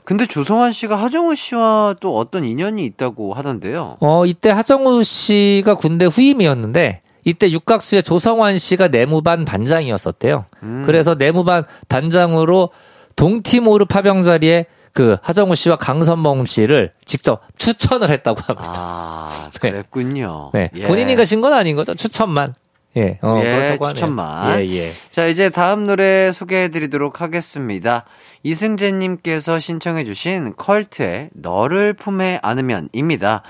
근데 0.04 0.26
조성환 0.26 0.72
씨가 0.72 0.96
하정우 0.98 1.36
씨와 1.36 1.96
또 2.00 2.18
어떤 2.18 2.44
인연이 2.44 2.86
있다고 2.86 3.34
하던데요. 3.34 3.98
어, 4.02 4.26
이때 4.26 4.50
하정우 4.50 5.04
씨가 5.04 5.76
군대 5.76 6.06
후임이었는데 6.06 7.02
이때 7.24 7.50
육각수의 7.50 8.04
조성환 8.04 8.60
씨가 8.60 8.90
내무반 8.90 9.46
반장이었었대요. 9.46 10.46
음. 10.62 10.84
그래서 10.86 11.16
내무반 11.16 11.64
반장으로 11.90 12.70
동티모르 13.16 13.86
파병 13.86 14.24
자리에 14.24 14.66
그 14.94 15.18
하정우 15.22 15.56
씨와 15.56 15.76
강선봉 15.76 16.46
씨를 16.46 16.92
직접 17.04 17.42
추천을 17.58 18.10
했다고 18.12 18.40
합니다. 18.42 18.72
아, 18.74 19.50
네. 19.62 19.72
그랬군요. 19.72 20.52
네. 20.54 20.70
예. 20.76 20.88
본인이 20.88 21.16
가신 21.16 21.42
건 21.42 21.54
아닌 21.54 21.76
거죠. 21.76 21.96
추천만. 21.96 22.54
예. 22.98 23.20
어, 23.22 23.42
예, 23.44 23.56
그렇다고 23.56 23.86
하네요. 23.88 23.94
추천만. 23.94 24.60
예, 24.62 24.70
예. 24.70 24.92
자, 25.12 25.26
이제 25.28 25.50
다음 25.50 25.86
노래 25.86 26.32
소개해 26.32 26.70
드리도록 26.70 27.20
하겠습니다. 27.20 28.06
이승재 28.44 28.94
님께서 28.94 29.60
신청해 29.60 30.06
주신 30.06 30.54
컬트의 30.56 31.30
너를 31.34 31.92
품에 31.92 32.40
안으면입니다. 32.42 33.44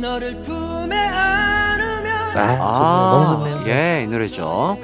너를 0.00 0.42
품에 0.42 0.96
안으면 0.96 2.16
아, 2.34 2.34
좋네요. 2.34 2.58
너무 2.58 3.50
좋네요. 3.62 3.72
예, 3.72 4.02
이 4.02 4.08
노래죠. 4.08 4.76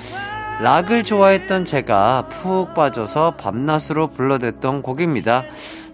락을 0.64 1.04
좋아했던 1.04 1.66
제가 1.66 2.28
푹 2.30 2.72
빠져서 2.74 3.32
밤낮으로 3.32 4.06
불러댔던 4.06 4.80
곡입니다. 4.80 5.42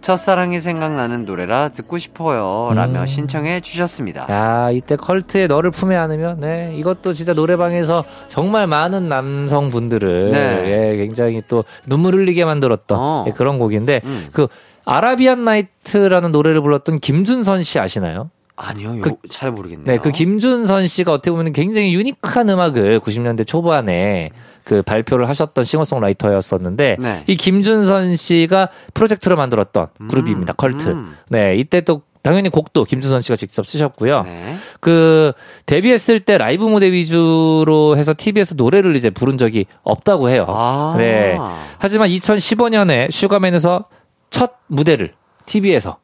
첫사랑이 0.01 0.61
생각나는 0.61 1.25
노래라 1.25 1.71
듣고 1.71 1.99
싶어요. 1.99 2.73
라며 2.77 3.01
음. 3.01 3.07
신청해 3.07 3.63
주셨습니다. 3.63 4.29
야, 4.31 4.71
이때 4.71 4.95
컬트의 4.95 5.49
너를 5.49 5.73
품에 5.73 5.97
안으면, 5.97 6.39
네, 6.39 6.73
이것도 6.77 7.15
진짜 7.15 7.33
노래방에서 7.33 8.05
정말 8.29 8.69
많은 8.69 9.09
남성분들을, 9.09 10.31
네. 10.31 10.93
예, 10.93 10.97
굉장히 10.99 11.43
또 11.49 11.65
눈물 11.87 12.15
흘리게 12.15 12.45
만들었던 12.45 12.97
어. 12.97 13.25
예, 13.27 13.33
그런 13.33 13.59
곡인데, 13.59 14.01
음. 14.05 14.29
그, 14.33 14.47
아라비안 14.85 15.45
나이트라는 15.45 16.31
노래를 16.31 16.61
불렀던 16.63 17.01
김준선 17.01 17.65
씨 17.65 17.81
아시나요? 17.81 18.31
아니요, 18.55 18.99
그- 19.03 19.11
요- 19.11 19.17
잘 19.31 19.51
모르겠네요. 19.51 19.85
네, 19.85 19.99
그 19.99 20.13
김준선 20.13 20.87
씨가 20.87 21.13
어떻게 21.13 21.33
보면 21.33 21.53
굉장히 21.53 21.93
unique한 21.93 22.49
음악을 22.49 23.01
90년대 23.01 23.47
초반에 23.47 24.31
그 24.65 24.83
발표를 24.83 25.29
하셨던 25.29 25.65
싱어송라이터였었는데 25.65 26.97
네. 26.99 27.25
이 27.27 27.37
김준선 27.37 28.17
씨가 28.17 28.69
프로젝트로 28.95 29.37
만들었던 29.37 29.89
그룹입니다. 30.09 30.53
컬트. 30.55 30.89
음. 30.91 31.17
네, 31.29 31.57
이때 31.57 31.81
또 31.81 32.03
당연히 32.23 32.51
곡도 32.51 32.85
김준선 32.85 33.23
씨가 33.23 33.37
직접 33.37 33.67
쓰셨고요. 33.67 34.23
네. 34.23 34.57
그 34.81 35.33
데뷔했을 35.67 36.21
때 36.21 36.37
라이브 36.37 36.65
무대 36.65 36.93
위주로 36.93 37.97
해서 37.97 38.15
TV에서 38.17 38.55
노래를 38.55 38.95
이제 38.97 39.09
부른 39.11 39.39
적이 39.39 39.67
없다고 39.83 40.29
해요. 40.29 40.45
아. 40.49 40.95
네. 40.99 41.39
하지만 41.79 42.09
2015년에 42.11 43.11
슈가맨에서 43.11 43.87
첫 44.29 44.53
무대를 44.67 45.15
TV에서 45.47 45.99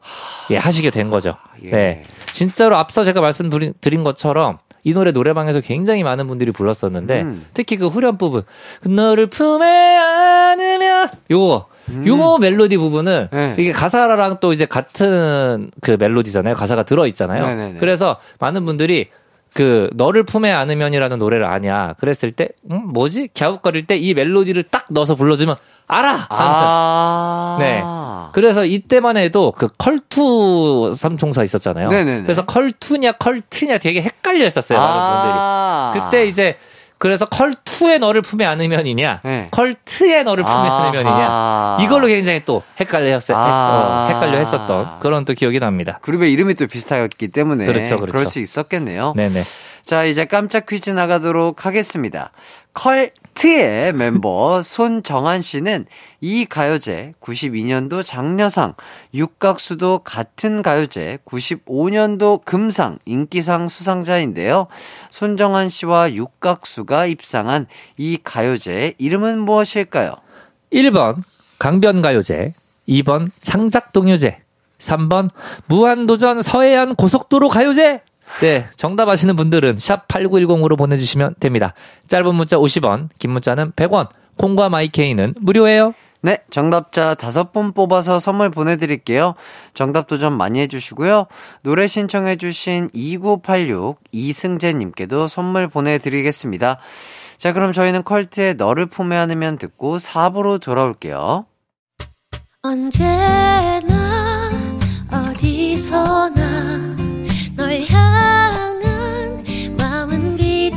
예, 0.51 0.57
하시게 0.57 0.91
된 0.91 1.11
거죠. 1.11 1.37
예. 1.63 1.71
네. 1.71 2.03
진짜로 2.33 2.77
앞서 2.77 3.05
제가 3.05 3.21
말씀드린 3.21 4.03
것처럼 4.03 4.59
이 4.87 4.95
노래 4.95 5.11
노래방에서 5.11 5.61
굉장히 5.63 6.05
많은 6.05 6.29
분들이 6.29 6.53
불렀었는데 6.53 7.23
음. 7.23 7.45
특히 7.55 7.77
그 7.77 7.89
후렴 7.89 8.19
부분 8.19 8.45
너를 8.85 9.27
품에 9.27 9.67
안으면 9.67 11.09
요거 11.29 11.67
요거 12.07 12.39
멜로디 12.39 12.77
부분은 12.77 13.29
음. 13.33 13.37
네. 13.37 13.57
이게 13.59 13.73
가사랑 13.73 14.37
또 14.41 14.53
이제 14.53 14.65
같은 14.65 15.73
그 15.81 15.97
멜로디잖아요. 15.99 16.55
가사가 16.55 16.85
들어 16.85 17.09
있잖아요. 17.09 17.45
네네네. 17.49 17.81
그래서 17.81 18.19
많은 18.39 18.65
분들이 18.65 19.09
그 19.57 19.89
너를 19.95 20.23
품에 20.23 20.53
안으면이라는 20.53 21.19
노래를 21.19 21.47
아냐 21.47 21.95
그랬을 21.99 22.31
때 22.33 22.49
음, 22.71 22.89
뭐지 22.93 23.31
갸웃거릴 23.37 23.87
때 23.87 23.97
이 23.97 24.13
멜로디를 24.15 24.63
딱 24.65 24.85
넣어서 24.91 25.15
불러주면 25.17 25.57
알아. 25.89 26.27
아. 26.29 27.57
네. 27.59 27.83
그래서 28.33 28.65
이때만 28.67 29.17
해도 29.17 29.53
그 29.57 29.67
컬투 29.79 30.95
삼총사 30.97 31.43
있었잖아요. 31.45 31.89
네네네. 31.89 32.23
그래서 32.25 32.45
컬투냐 32.45 33.13
컬트냐 33.13 33.79
되게 33.79 34.03
헷갈려 34.03 34.45
했었어요. 34.45 34.79
많은 34.79 34.95
아. 34.99 35.93
분들이. 35.93 36.05
그때 36.05 36.27
이제 36.27 36.59
그래서 36.99 37.27
컬투의 37.27 37.99
너를 37.99 38.23
품에 38.23 38.45
안으면이냐, 38.47 39.21
네. 39.23 39.49
컬트의 39.51 40.25
너를 40.25 40.45
품에 40.45 40.55
아하. 40.57 40.83
안으면이냐, 40.89 41.79
이걸로 41.85 42.07
굉장히 42.07 42.43
또 42.45 42.63
헷갈려 42.81 43.13
했었, 43.13 43.35
아. 43.37 44.09
어, 44.09 44.15
헷갈려 44.15 44.39
했었던 44.39 45.01
그런 45.01 45.25
또 45.25 45.35
기억이 45.35 45.61
납니다. 45.61 45.99
그룹의 46.03 46.33
이름이 46.33 46.55
또 46.55 46.67
비슷하였기 46.67 47.29
때문에 47.29 47.67
그렇죠, 47.67 47.97
그렇죠. 47.97 48.13
그럴 48.13 48.27
수 48.27 48.41
있었겠네요. 48.41 49.13
네네. 49.15 49.43
자, 49.85 50.05
이제 50.05 50.25
깜짝 50.25 50.67
퀴즈 50.67 50.91
나가도록 50.91 51.67
하겠습니다. 51.67 52.31
컬 52.73 53.11
트의 53.37 53.93
멤버 53.93 54.63
손정한 54.63 55.43
씨는 55.43 55.85
이 56.23 56.47
가요제 56.47 57.13
92년도 57.21 58.03
장려상, 58.03 58.73
육각수도 59.13 59.99
같은 59.99 60.63
가요제 60.63 61.19
95년도 61.27 62.45
금상, 62.47 62.99
인기상 63.05 63.69
수상자인데요. 63.69 64.69
손정한 65.11 65.69
씨와 65.69 66.15
육각수가 66.15 67.07
입상한 67.07 67.67
이 67.99 68.19
가요제의 68.25 68.95
이름은 68.97 69.41
무엇일까요? 69.41 70.15
1번 70.73 71.17
강변가요제, 71.59 72.55
2번 72.89 73.31
창작동요제, 73.43 74.39
3번 74.79 75.29
무한도전 75.67 76.41
서해안 76.41 76.95
고속도로 76.95 77.51
가요제. 77.51 78.01
네, 78.41 78.67
정답 78.77 79.09
아시는 79.09 79.37
분들은 79.37 79.79
샵 79.79 80.09
8910으로 80.09 80.77
보내주시면 80.77 81.37
됩니다. 81.41 81.75
짧은 82.09 82.35
문자 82.35 82.57
50원, 82.57 83.09
긴 83.19 83.31
문자는 83.31 83.73
100원, 83.73 84.09
콩과 84.37 84.69
마이케이는 84.69 85.35
무료예요. 85.41 85.95
네, 86.23 86.39
정답자 86.51 87.15
다섯 87.15 87.53
분 87.53 87.73
뽑아서 87.73 88.19
선물 88.19 88.51
보내드릴게요. 88.51 89.35
정답 89.75 90.09
도전 90.09 90.37
많이 90.37 90.61
해주시고요. 90.61 91.27
노래 91.63 91.87
신청해주신 91.87 92.91
2986 92.93 94.01
이승재님께도 94.11 95.29
선물 95.29 95.69
보내드리겠습니다. 95.69 96.79
자, 97.39 97.53
그럼 97.53 97.73
저희는 97.73 98.03
컬트의 98.03 98.55
너를 98.55 98.87
품에 98.87 99.17
안으면 99.17 99.59
듣고 99.59 99.99
4부로 99.99 100.61
돌아올게요. 100.61 101.45
언제나 102.63 104.51
어디서나 105.13 106.56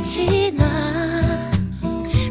마음은 0.00 0.02
빛이 0.02 0.52
나 0.52 0.66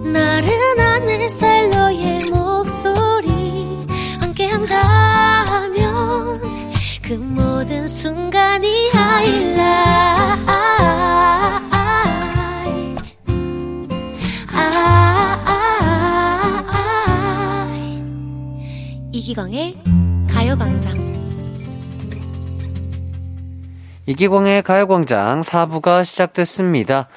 나른한 0.03 1.07
햇살 1.09 1.69
너의 1.69 2.25
목소리 2.25 3.85
함께한다면 4.21 5.79
그 7.03 7.13
모든 7.13 7.87
순간이 7.87 8.89
하이라이트 8.89 9.59
아, 14.51 15.27
이기광의 19.11 19.77
가요광장. 20.27 21.09
이기광의 24.07 24.63
가요광장 24.63 25.41
4부가 25.41 26.03
시작됐습니다. 26.03 27.07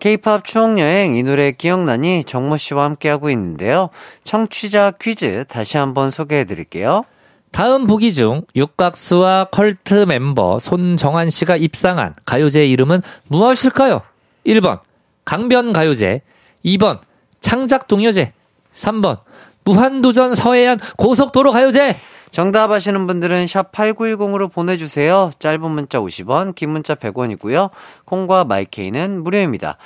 K-팝 0.00 0.44
추억여행 0.44 1.14
이 1.14 1.22
노래 1.22 1.52
기억나니 1.52 2.24
정모 2.24 2.56
씨와 2.56 2.84
함께하고 2.84 3.30
있는데요. 3.30 3.90
청취자 4.24 4.92
퀴즈 5.00 5.44
다시 5.48 5.76
한번 5.76 6.10
소개해 6.10 6.44
드릴게요. 6.44 7.04
다음 7.52 7.86
보기 7.86 8.12
중 8.12 8.42
육각수와 8.56 9.46
컬트 9.46 10.06
멤버 10.06 10.58
손정한 10.58 11.30
씨가 11.30 11.56
입상한 11.56 12.14
가요제 12.24 12.66
이름은 12.66 13.02
무엇일까요? 13.28 14.02
1번 14.46 14.80
강변가요제, 15.24 16.22
2번 16.64 17.00
창작동요제, 17.40 18.32
3번 18.74 19.18
무한도전 19.64 20.34
서해안 20.34 20.78
고속도로 20.96 21.52
가요제. 21.52 22.00
정답 22.30 22.70
아시는 22.70 23.06
분들은 23.06 23.46
샵 23.46 23.72
8910으로 23.72 24.52
보내주세요. 24.52 25.30
짧은 25.38 25.70
문자 25.70 25.98
50원, 25.98 26.54
긴 26.54 26.70
문자 26.70 26.94
100원이고요. 26.94 27.70
콩과 28.04 28.44
마이케이는 28.44 29.22
무료입니다. 29.22 29.76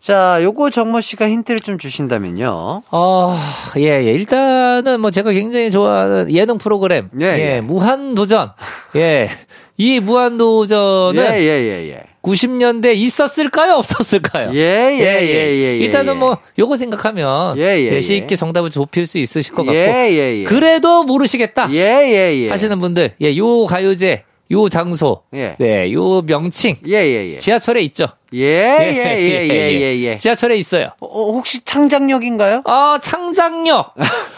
자, 0.00 0.38
요거 0.42 0.70
정모 0.70 1.00
씨가 1.00 1.28
힌트를 1.28 1.60
좀 1.60 1.78
주신다면요. 1.78 2.82
어, 2.90 3.36
예, 3.78 4.04
예. 4.04 4.12
일단은 4.12 5.00
뭐 5.00 5.10
제가 5.10 5.32
굉장히 5.32 5.70
좋아하는 5.70 6.32
예능 6.32 6.58
프로그램. 6.58 7.10
예, 7.20 7.26
예, 7.26 7.56
예. 7.56 7.60
무한도전. 7.60 8.52
예. 8.96 9.28
이 9.76 10.00
무한도전은 10.00 11.22
예, 11.22 11.40
예, 11.40 11.46
예, 11.46 11.90
예. 11.90 12.02
90년대 12.22 12.94
있었을까요? 12.96 13.74
없었을까요? 13.74 14.50
예, 14.54 14.58
예, 14.58 15.00
예, 15.00 15.22
예, 15.22 15.56
예. 15.56 15.78
일단은 15.78 16.14
예. 16.14 16.18
뭐 16.18 16.38
요거 16.58 16.76
생각하면 16.76 17.56
예, 17.58 17.78
예, 17.78 17.96
예. 17.96 18.00
쉽게 18.00 18.36
정답을 18.36 18.70
좁힐 18.70 19.06
수 19.06 19.18
있으실 19.18 19.54
것 19.54 19.64
같고 19.64 19.74
예, 19.74 20.08
예, 20.10 20.40
예. 20.40 20.44
그래도 20.44 21.04
모르시겠다 21.04 21.70
예, 21.72 21.76
예, 21.76 22.36
예. 22.36 22.50
하시는 22.50 22.78
분들 22.80 23.14
예, 23.20 23.36
요 23.36 23.66
가요제, 23.66 24.24
요 24.50 24.68
장소, 24.68 25.22
예. 25.34 25.56
네, 25.58 25.92
요 25.92 26.22
명칭 26.22 26.76
예, 26.86 26.92
예, 26.94 27.32
예. 27.34 27.38
지하철에 27.38 27.82
있죠. 27.82 28.06
예, 28.34 28.40
예, 28.40 28.96
예, 28.96 29.48
예, 29.48 29.80
예, 29.80 30.00
예. 30.00 30.18
지하철에 30.18 30.56
있어요. 30.56 30.90
어, 31.00 31.32
혹시 31.32 31.64
창작역인가요? 31.64 32.60
아, 32.66 32.98
창작력. 33.00 33.94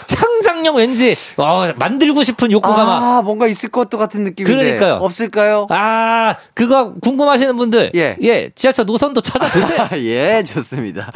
창작력 0.06 0.76
왠지 0.76 1.16
어, 1.36 1.72
만들고 1.74 2.22
싶은 2.22 2.52
욕구가 2.52 2.84
막 2.84 3.02
아, 3.02 3.22
뭔가 3.22 3.48
있을 3.48 3.68
것도 3.68 3.98
같은 3.98 4.22
느낌인데. 4.22 4.56
그러니까요. 4.56 4.94
없을까요? 5.02 5.66
아, 5.70 6.36
그거 6.54 6.94
궁금하시는 7.02 7.56
분들. 7.56 7.90
예. 7.94 8.50
지하철 8.54 8.86
노선도 8.86 9.22
찾아보세요. 9.22 9.88
예, 10.04 10.44
좋습니다. 10.44 11.10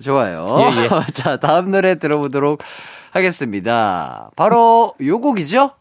좋아요. 0.00 0.72
예, 0.76 0.82
예. 0.84 0.88
자, 1.14 1.38
다음 1.38 1.72
노래 1.72 1.98
들어보도록 1.98 2.62
하겠습니다. 3.10 4.30
바로 4.36 4.94
요 5.04 5.20
곡이죠? 5.20 5.72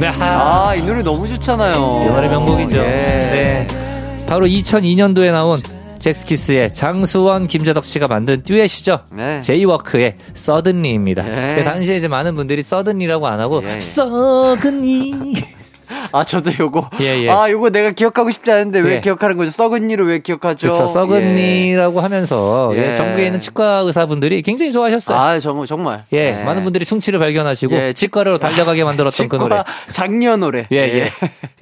네. 0.00 0.08
아, 0.20 0.68
아, 0.70 0.74
이 0.74 0.82
노래 0.82 1.02
너무 1.02 1.26
좋잖아요. 1.26 1.72
이 1.72 2.12
노래 2.12 2.28
명곡이죠. 2.28 2.78
예. 2.78 2.82
네. 2.82 3.83
바로 4.26 4.46
2002년도에 4.46 5.30
나온 5.32 5.58
잭스키스의 5.98 6.74
장수원, 6.74 7.46
김재덕 7.46 7.84
씨가 7.84 8.08
만든 8.08 8.42
듀엣이죠. 8.42 9.00
네. 9.12 9.40
제이워크의 9.40 10.16
서든리입니다. 10.34 11.52
예. 11.52 11.56
그 11.56 11.64
당시에 11.64 11.96
이제 11.96 12.08
많은 12.08 12.34
분들이 12.34 12.62
서든리라고 12.62 13.26
안 13.26 13.40
하고 13.40 13.62
예, 13.64 13.76
예. 13.76 13.80
서든리 13.80 15.14
아, 16.16 16.22
저도 16.22 16.52
요거. 16.60 16.90
예, 17.00 17.22
예. 17.24 17.28
아, 17.28 17.50
요거 17.50 17.70
내가 17.70 17.90
기억하고 17.90 18.30
싶지 18.30 18.48
않은데 18.52 18.78
왜 18.78 18.94
예. 18.96 19.00
기억하는 19.00 19.36
거죠? 19.36 19.50
썩은 19.50 19.88
니를 19.88 20.06
왜 20.06 20.20
기억하죠? 20.20 20.68
그렇죠. 20.68 20.86
썩은 20.86 21.36
예. 21.36 21.66
니라고 21.70 22.00
하면서 22.00 22.70
예, 22.74 22.90
예. 22.90 22.94
전국에 22.94 23.26
있는 23.26 23.40
치과 23.40 23.78
의사분들이 23.80 24.42
굉장히 24.42 24.70
좋아하셨어요. 24.70 25.18
아, 25.18 25.40
정말, 25.40 25.66
정말. 25.66 26.04
예, 26.12 26.32
많은 26.44 26.62
분들이 26.62 26.84
충치를 26.84 27.18
발견하시고 27.18 27.74
예, 27.74 27.92
치과로 27.92 28.38
달려가게 28.38 28.84
만들었던 28.84 29.28
그 29.28 29.34
노래. 29.36 29.64
장녀 29.90 30.36
노래. 30.36 30.68
예, 30.70 30.76
예. 30.78 31.10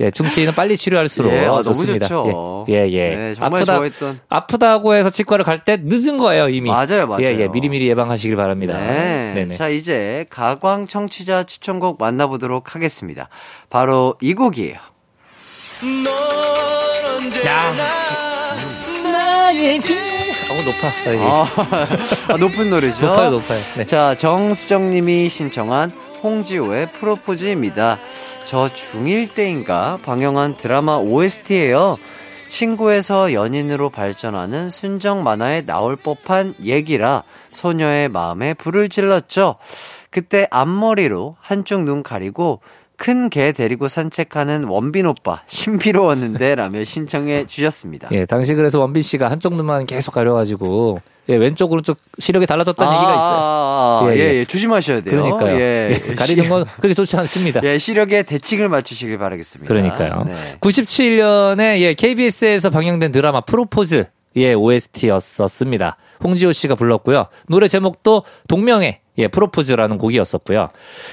예, 0.01 0.11
충치는 0.11 0.53
빨리 0.55 0.77
치료할수록 0.77 1.33
예, 1.33 1.47
아, 1.47 1.47
너무 1.47 1.65
좋습니다. 1.65 2.09
좋죠. 2.09 2.67
예, 2.69 2.75
예. 2.75 2.93
예. 2.93 3.17
네, 3.17 3.35
정말 3.35 3.61
아프다, 3.63 3.77
좋아했던. 3.77 4.21
아프다고 4.29 4.95
해서 4.95 5.09
치과를 5.09 5.47
갈 5.47 5.63
때 5.65 5.79
늦은 5.81 6.19
거예요, 6.19 6.49
이미. 6.49 6.69
맞아요, 6.71 7.07
맞아요. 7.07 7.23
예, 7.25 7.39
예. 7.39 7.47
미리미리 7.49 7.87
예방하시길 7.89 8.37
바랍니다. 8.37 8.77
네. 8.79 9.33
네네. 9.35 9.55
자, 9.55 9.69
이제 9.69 10.27
가광 10.29 10.89
청취자 10.89 11.45
추천곡 11.45 11.99
만나보도록 12.01 12.75
하겠습니다. 12.75 13.29
바로 13.71 14.17
이곡 14.21 14.42
이에요. 14.51 14.77
야. 17.47 17.73
어, 20.51 20.55
높아. 20.65 21.13
예. 21.15 21.19
아, 21.21 21.47
아, 22.29 22.37
높은 22.37 22.71
노래죠. 22.71 23.07
높아요, 23.07 23.31
높아요. 23.31 23.61
네. 23.77 23.87
자, 23.87 24.15
정수정님이 24.15 25.29
신청한 25.29 25.91
홍지호의 26.23 26.91
프로포즈입니다. 26.93 27.99
저 28.45 28.69
중1 28.69 29.35
때인가 29.35 29.99
방영한 30.05 30.57
드라마 30.57 30.97
OST예요. 30.97 31.97
친구에서 32.49 33.33
연인으로 33.33 33.89
발전하는 33.91 34.69
순정 34.69 35.25
만화에 35.25 35.63
나올 35.65 35.97
법한 35.97 36.55
얘기라 36.63 37.23
소녀의 37.53 38.09
마음에 38.11 38.53
불을 38.55 38.89
질렀죠. 38.91 39.57
그때 40.11 40.47
앞머리로 40.51 41.37
한쪽 41.41 41.83
눈 41.85 42.03
가리고 42.03 42.61
큰 43.03 43.31
개 43.31 43.51
데리고 43.51 43.89
산책하는 43.89 44.63
원빈 44.65 45.07
오빠 45.07 45.43
신비로웠는데 45.49 46.55
라며 46.55 46.85
신청해 46.85 47.47
주셨습니다. 47.49 48.09
예, 48.13 48.27
당시 48.27 48.55
그래서 48.55 48.79
원빈 48.79 49.03
씨가 49.03 49.29
한쪽 49.29 49.55
눈만 49.55 49.87
계속 49.87 50.13
가려가지고 50.13 51.01
예, 51.29 51.35
왼쪽 51.35 51.73
오른쪽 51.73 51.99
시력이 52.21 52.47
달라졌다는 52.47 52.93
얘기가 52.93 53.11
있어요. 53.13 53.21
아, 53.21 54.01
아, 54.03 54.07
아, 54.07 54.13
예, 54.13 54.17
예, 54.17 54.21
예. 54.21 54.35
예, 54.37 54.45
조심하셔야 54.45 55.01
돼요. 55.01 55.21
그러니까요. 55.21 55.61
예, 55.61 55.91
예, 56.11 56.15
가리는 56.15 56.49
건 56.49 56.65
그렇게 56.77 56.95
좋지 56.95 57.17
않습니다. 57.17 57.61
예, 57.65 57.77
시력에 57.77 58.23
대칭을 58.23 58.69
맞추시길 58.69 59.19
바라겠습니다. 59.19 59.67
그러니까요. 59.67 60.23
네. 60.25 60.35
97년에 60.61 61.81
예, 61.81 61.95
KBS에서 61.95 62.71
방영된 62.71 63.11
드라마 63.11 63.41
프로포즈 63.41 64.05
예, 64.37 64.55
OST였었습니다. 64.55 65.97
홍지호 66.23 66.53
씨가 66.53 66.77
불렀고요. 66.77 67.27
노래 67.49 67.67
제목도 67.67 68.23
동명의 68.47 69.02
예, 69.19 69.29
프로포즈라는 69.29 69.99
곡이었었고요. 69.99 70.71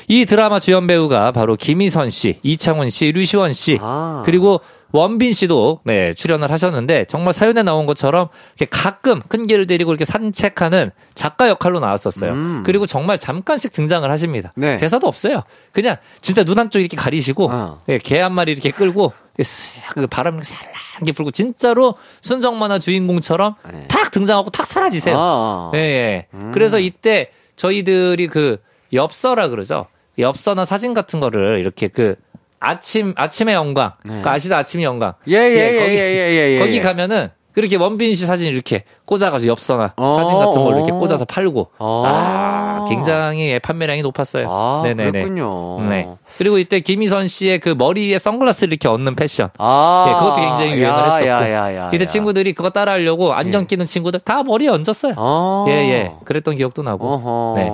이 0.07 0.25
드라마 0.25 0.59
주연 0.59 0.87
배우가 0.87 1.31
바로 1.31 1.55
김희선 1.55 2.09
씨, 2.09 2.39
이창훈 2.43 2.89
씨, 2.89 3.11
류시원 3.11 3.51
씨, 3.53 3.77
아. 3.81 4.23
그리고 4.25 4.61
원빈 4.91 5.33
씨도 5.33 5.81
네, 5.83 6.13
출연을 6.13 6.51
하셨는데 6.51 7.05
정말 7.05 7.33
사연에 7.33 7.61
나온 7.61 7.85
것처럼 7.85 8.29
이렇게 8.57 8.65
가끔 8.71 9.21
큰 9.21 9.45
개를 9.45 9.67
데리고 9.67 9.91
이렇게 9.91 10.03
산책하는 10.05 10.91
작가 11.13 11.47
역할로 11.47 11.79
나왔었어요. 11.79 12.31
음. 12.31 12.63
그리고 12.65 12.87
정말 12.87 13.19
잠깐씩 13.19 13.71
등장을 13.71 14.09
하십니다. 14.09 14.51
네. 14.55 14.77
대사도 14.77 15.07
없어요. 15.07 15.43
그냥 15.73 15.97
진짜 16.21 16.43
눈 16.43 16.57
한쪽 16.57 16.79
이렇게 16.79 16.97
가리시고 16.97 17.51
어. 17.51 17.81
예, 17.89 17.99
개한 17.99 18.33
마리 18.33 18.51
이렇게 18.51 18.71
끌고 18.71 19.13
쓱그 19.37 20.09
바람 20.09 20.41
살랑하게 20.41 21.11
불고 21.13 21.31
진짜로 21.31 21.95
순정 22.21 22.57
만화 22.57 22.79
주인공처럼 22.79 23.55
네. 23.71 23.85
탁 23.87 24.09
등장하고 24.11 24.49
탁 24.49 24.65
사라지세요. 24.65 25.15
아, 25.17 25.71
예, 25.75 25.77
예. 25.77 26.25
음. 26.33 26.51
그래서 26.51 26.79
이때 26.79 27.29
저희들이 27.59 28.27
그 28.27 28.57
엽서라 28.93 29.49
그러죠. 29.49 29.85
엽서나 30.17 30.63
사진 30.63 30.93
같은 30.93 31.19
거를 31.19 31.59
이렇게 31.59 31.89
그 31.89 32.15
아침 32.61 33.13
아침의 33.17 33.53
영광, 33.53 33.93
네. 34.03 34.21
그 34.21 34.29
아시죠 34.29 34.55
아침의 34.55 34.85
영광. 34.85 35.13
예, 35.27 35.33
예, 35.35 35.75
예, 35.75 35.79
거기, 35.79 35.93
예, 35.93 35.99
예, 35.99 36.31
예, 36.31 36.55
예. 36.55 36.59
거기 36.59 36.81
가면은 36.81 37.29
그렇게 37.59 37.75
원빈 37.75 38.15
씨 38.15 38.25
사진 38.25 38.47
이렇게 38.47 38.85
꽂아가지고 39.03 39.51
엽서나 39.51 39.91
어, 39.97 40.15
사진 40.15 40.37
같은 40.37 40.63
걸로 40.63 40.77
이렇게 40.77 40.93
어. 40.93 40.97
꽂아서 40.97 41.25
팔고 41.25 41.67
어. 41.77 42.03
아 42.07 42.85
굉장히 42.87 43.51
예, 43.51 43.59
판매량이 43.59 44.01
높았어요. 44.01 44.47
아, 44.49 44.81
네네네. 44.85 45.11
그렇군요. 45.11 45.81
네. 45.89 46.07
그리고 46.37 46.57
이때 46.57 46.79
김희선 46.79 47.27
씨의 47.27 47.59
그 47.59 47.75
머리에 47.77 48.17
선글라스를 48.17 48.71
이렇게 48.71 48.87
얹는 48.87 49.15
패션. 49.15 49.49
아, 49.57 50.05
예, 50.07 50.13
그것도 50.13 50.35
굉장히 50.35 50.79
유행을 50.79 50.83
야, 50.83 51.03
했었고. 51.03 51.27
야, 51.27 51.51
야, 51.51 51.75
야, 51.75 51.91
이때 51.93 52.03
야. 52.03 52.07
친구들이 52.07 52.53
그거 52.53 52.69
따라하려고 52.69 53.33
안경 53.33 53.63
예. 53.63 53.65
끼는 53.65 53.85
친구들 53.85 54.21
다 54.21 54.41
머리에 54.43 54.69
얹었어요. 54.69 55.15
어. 55.17 55.65
예, 55.67 55.73
예. 55.73 56.13
그랬던 56.23 56.55
기억도 56.55 56.81
나고. 56.81 57.05
어허. 57.05 57.53
네. 57.57 57.71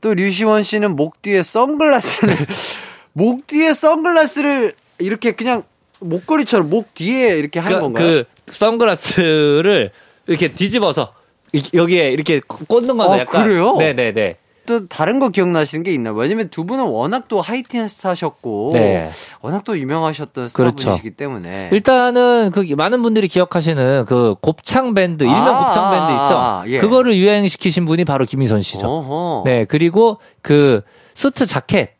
또 0.00 0.14
류시원 0.14 0.62
씨는 0.62 0.96
목 0.96 1.20
뒤에 1.20 1.42
선글라스를 1.42 2.34
목 3.12 3.46
뒤에 3.46 3.74
선글라스를 3.74 4.74
이렇게 4.98 5.32
그냥 5.32 5.62
목걸이처럼 6.00 6.70
목 6.70 6.94
뒤에 6.94 7.38
이렇게 7.38 7.60
하는 7.60 7.78
그, 7.78 7.82
건가요? 7.82 8.06
그 8.06 8.24
선글라스를 8.50 9.90
이렇게 10.26 10.52
뒤집어서 10.52 11.12
이- 11.52 11.62
여기에 11.74 12.10
이렇게 12.10 12.40
꽂는 12.40 12.96
거죠. 12.96 13.14
아, 13.14 13.18
약간. 13.20 13.44
그래요? 13.44 13.76
네네네. 13.76 14.36
또 14.66 14.88
다른 14.88 15.20
거 15.20 15.28
기억나시는 15.28 15.84
게 15.84 15.94
있나요? 15.94 16.12
왜냐면 16.14 16.48
두 16.50 16.64
분은 16.64 16.86
워낙 16.86 17.28
또 17.28 17.40
하이틴 17.40 17.86
스타셨고 17.86 18.70
네. 18.72 19.12
워낙 19.40 19.62
또 19.64 19.78
유명하셨던 19.78 20.48
그렇죠. 20.52 20.76
스타분이시기 20.76 21.10
때문에 21.12 21.68
일단은 21.72 22.50
그 22.52 22.66
많은 22.76 23.00
분들이 23.00 23.28
기억하시는 23.28 24.06
그 24.06 24.34
곱창 24.40 24.92
밴드, 24.92 25.22
일명 25.22 25.38
아, 25.56 25.66
곱창 25.66 25.90
밴드 25.92 26.12
있죠. 26.24 26.34
아, 26.36 26.64
예. 26.66 26.80
그거를 26.80 27.14
유행시키신 27.14 27.84
분이 27.84 28.04
바로 28.04 28.24
김희선 28.24 28.62
씨죠. 28.62 28.88
어허. 28.88 29.42
네, 29.44 29.66
그리고 29.66 30.18
그 30.42 30.82
수트 31.14 31.46
자켓, 31.46 31.92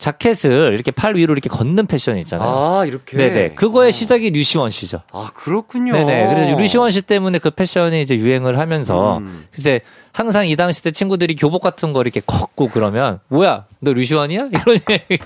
자켓을 0.00 0.72
이렇게 0.72 0.90
팔 0.90 1.14
위로 1.14 1.34
이렇게 1.34 1.48
걷는 1.48 1.86
패션 1.86 2.16
있잖아요. 2.18 2.48
아 2.48 2.84
이렇게 2.86 3.16
네네. 3.16 3.50
그거의 3.50 3.90
어. 3.90 3.92
시작이 3.92 4.30
류시원 4.30 4.70
씨죠. 4.70 5.02
아 5.12 5.30
그렇군요. 5.34 5.92
네네. 5.92 6.34
그래서 6.34 6.56
류시원 6.56 6.90
씨 6.90 7.02
때문에 7.02 7.38
그 7.38 7.50
패션이 7.50 8.00
이제 8.00 8.16
유행을 8.16 8.58
하면서 8.58 9.18
음. 9.18 9.46
이제 9.58 9.82
항상 10.12 10.46
이 10.48 10.56
당시 10.56 10.82
때 10.82 10.90
친구들이 10.90 11.36
교복 11.36 11.62
같은 11.62 11.92
거 11.92 12.00
이렇게 12.02 12.20
걷고 12.26 12.70
그러면 12.70 13.20
뭐야 13.28 13.64
너 13.80 13.92
류시원이야? 13.92 14.48
이런 14.52 14.80
얘기. 14.90 15.18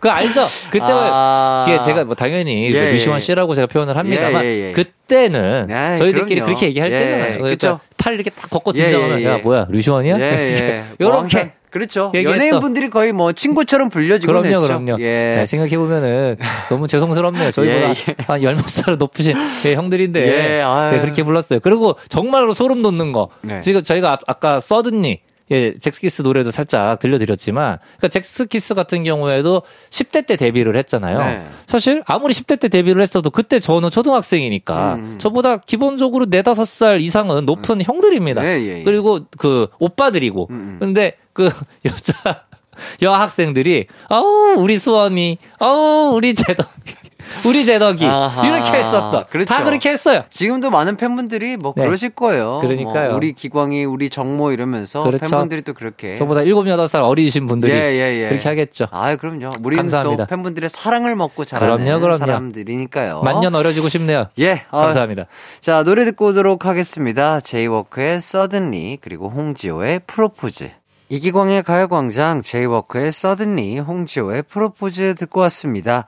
그거 0.00 0.10
알죠? 0.10 0.46
그때 0.70 0.84
아. 0.88 1.66
이게 1.68 1.80
제가 1.82 2.04
뭐 2.04 2.14
당연히 2.14 2.72
예, 2.74 2.90
류시원 2.92 3.16
예. 3.16 3.20
씨라고 3.20 3.54
제가 3.54 3.66
표현을 3.66 3.96
합니다만 3.96 4.44
예, 4.44 4.48
예, 4.48 4.68
예. 4.68 4.72
그때는 4.72 5.66
네, 5.68 5.96
저희들끼리 5.98 6.40
그럼요. 6.40 6.46
그렇게 6.46 6.66
얘기할 6.66 6.92
예, 6.92 6.98
때잖아요. 6.98 7.38
그러니까. 7.38 7.80
팔 7.96 8.14
이렇게 8.14 8.30
딱 8.30 8.50
걷고 8.50 8.72
예, 8.76 8.82
등장하면 8.82 9.20
예, 9.20 9.24
야 9.24 9.38
예. 9.38 9.42
뭐야 9.42 9.66
류시원이야? 9.70 10.18
예, 10.20 10.22
예. 10.22 10.84
뭐 10.98 11.08
이렇게 11.08 11.16
항상 11.18 11.52
그렇죠. 11.70 12.12
얘기했어. 12.14 12.36
연예인분들이 12.36 12.88
거의 12.88 13.12
뭐 13.12 13.32
친구처럼 13.32 13.88
불려지곤 13.88 14.42
그럼요, 14.42 14.46
했죠. 14.46 14.60
그럼요. 14.60 15.02
예. 15.02 15.36
네, 15.38 15.46
생각해 15.46 15.76
보면은 15.76 16.36
너무 16.68 16.86
죄송스럽네요. 16.86 17.50
저희보다 17.50 17.88
예, 17.88 17.94
예. 18.10 18.14
한 18.28 18.42
열몇 18.44 18.68
살 18.68 18.96
높으신 18.96 19.34
예, 19.66 19.74
형들인데 19.74 20.20
예. 20.22 20.62
네, 20.92 21.00
그렇게 21.00 21.24
불렀어요. 21.24 21.58
그리고 21.58 21.96
정말로 22.08 22.52
소름 22.52 22.80
돋는 22.82 23.10
거. 23.10 23.28
네. 23.40 23.60
지금 23.60 23.82
저희가 23.82 24.18
아- 24.24 24.33
아까 24.34 24.60
서든니 24.60 25.20
예, 25.50 25.74
잭스키스 25.78 26.22
노래도 26.22 26.50
살짝 26.50 26.98
들려드렸지만, 26.98 27.78
그러니까 27.98 28.08
잭스키스 28.08 28.74
같은 28.74 29.02
경우에도 29.02 29.62
10대 29.90 30.26
때 30.26 30.36
데뷔를 30.36 30.74
했잖아요. 30.76 31.18
네. 31.18 31.46
사실 31.66 32.02
아무리 32.06 32.32
10대 32.32 32.58
때 32.58 32.68
데뷔를 32.68 33.02
했어도 33.02 33.28
그때 33.28 33.60
저는 33.60 33.90
초등학생이니까 33.90 34.94
음. 34.94 35.18
저보다 35.18 35.58
기본적으로 35.58 36.24
4, 36.24 36.40
5살 36.42 37.02
이상은 37.02 37.44
높은 37.44 37.82
형들입니다. 37.82 38.40
네, 38.40 38.62
예, 38.62 38.78
예. 38.78 38.84
그리고 38.84 39.20
그 39.36 39.66
오빠들이고. 39.78 40.46
음, 40.48 40.54
음. 40.54 40.76
근데 40.80 41.16
그 41.34 41.50
여자 41.84 42.44
여학생들이 43.02 43.86
어우 44.08 44.54
우리 44.58 44.76
수원이 44.76 45.38
어우 45.60 46.14
우리 46.14 46.34
제덕 46.34 46.68
우리 47.46 47.64
제덕이 47.64 48.04
아하, 48.06 48.46
이렇게 48.46 48.72
했었던 48.78 49.24
그렇죠. 49.30 49.52
다 49.52 49.64
그렇게 49.64 49.90
했어요. 49.90 50.24
지금도 50.30 50.70
많은 50.70 50.96
팬분들이 50.96 51.56
뭐 51.56 51.72
네. 51.76 51.84
그러실 51.84 52.10
거예요. 52.10 52.60
그러니까요. 52.62 53.08
뭐 53.08 53.16
우리 53.16 53.32
기광이, 53.32 53.84
우리 53.84 54.10
정모 54.10 54.52
이러면서 54.52 55.02
그렇죠. 55.02 55.28
팬분들이 55.28 55.62
또 55.62 55.74
그렇게. 55.74 56.14
저보다 56.16 56.42
일곱 56.42 56.68
여덟 56.68 56.88
살 56.88 57.02
어리신 57.02 57.46
분들이 57.46 57.72
예, 57.72 57.76
예, 57.76 58.24
예. 58.24 58.28
그렇게 58.28 58.48
하겠죠. 58.48 58.86
아, 58.90 59.16
그럼요. 59.16 59.50
우리는 59.62 59.82
감사합니다. 59.82 60.24
또 60.24 60.28
팬분들의 60.28 60.70
사랑을 60.70 61.14
먹고 61.16 61.44
자라는 61.44 61.84
그럼요, 61.84 62.00
그럼요. 62.00 62.18
사람들이니까요. 62.18 63.22
만년 63.22 63.54
어려지고 63.54 63.88
싶네요. 63.88 64.26
예, 64.38 64.64
어, 64.70 64.82
감사합니다. 64.82 65.26
자, 65.60 65.82
노래 65.82 66.04
듣고 66.04 66.26
오도록 66.26 66.66
하겠습니다. 66.66 67.40
제이워크의 67.40 68.16
Suddenly, 68.16 68.98
그리고 69.00 69.28
홍지호의 69.28 70.00
프로포즈. 70.06 70.70
이기광의 71.10 71.62
가요광장, 71.62 72.42
제이워크의 72.42 73.08
Suddenly, 73.08 73.78
홍지호의 73.78 74.42
프로포즈 74.48 75.14
듣고 75.16 75.40
왔습니다. 75.40 76.06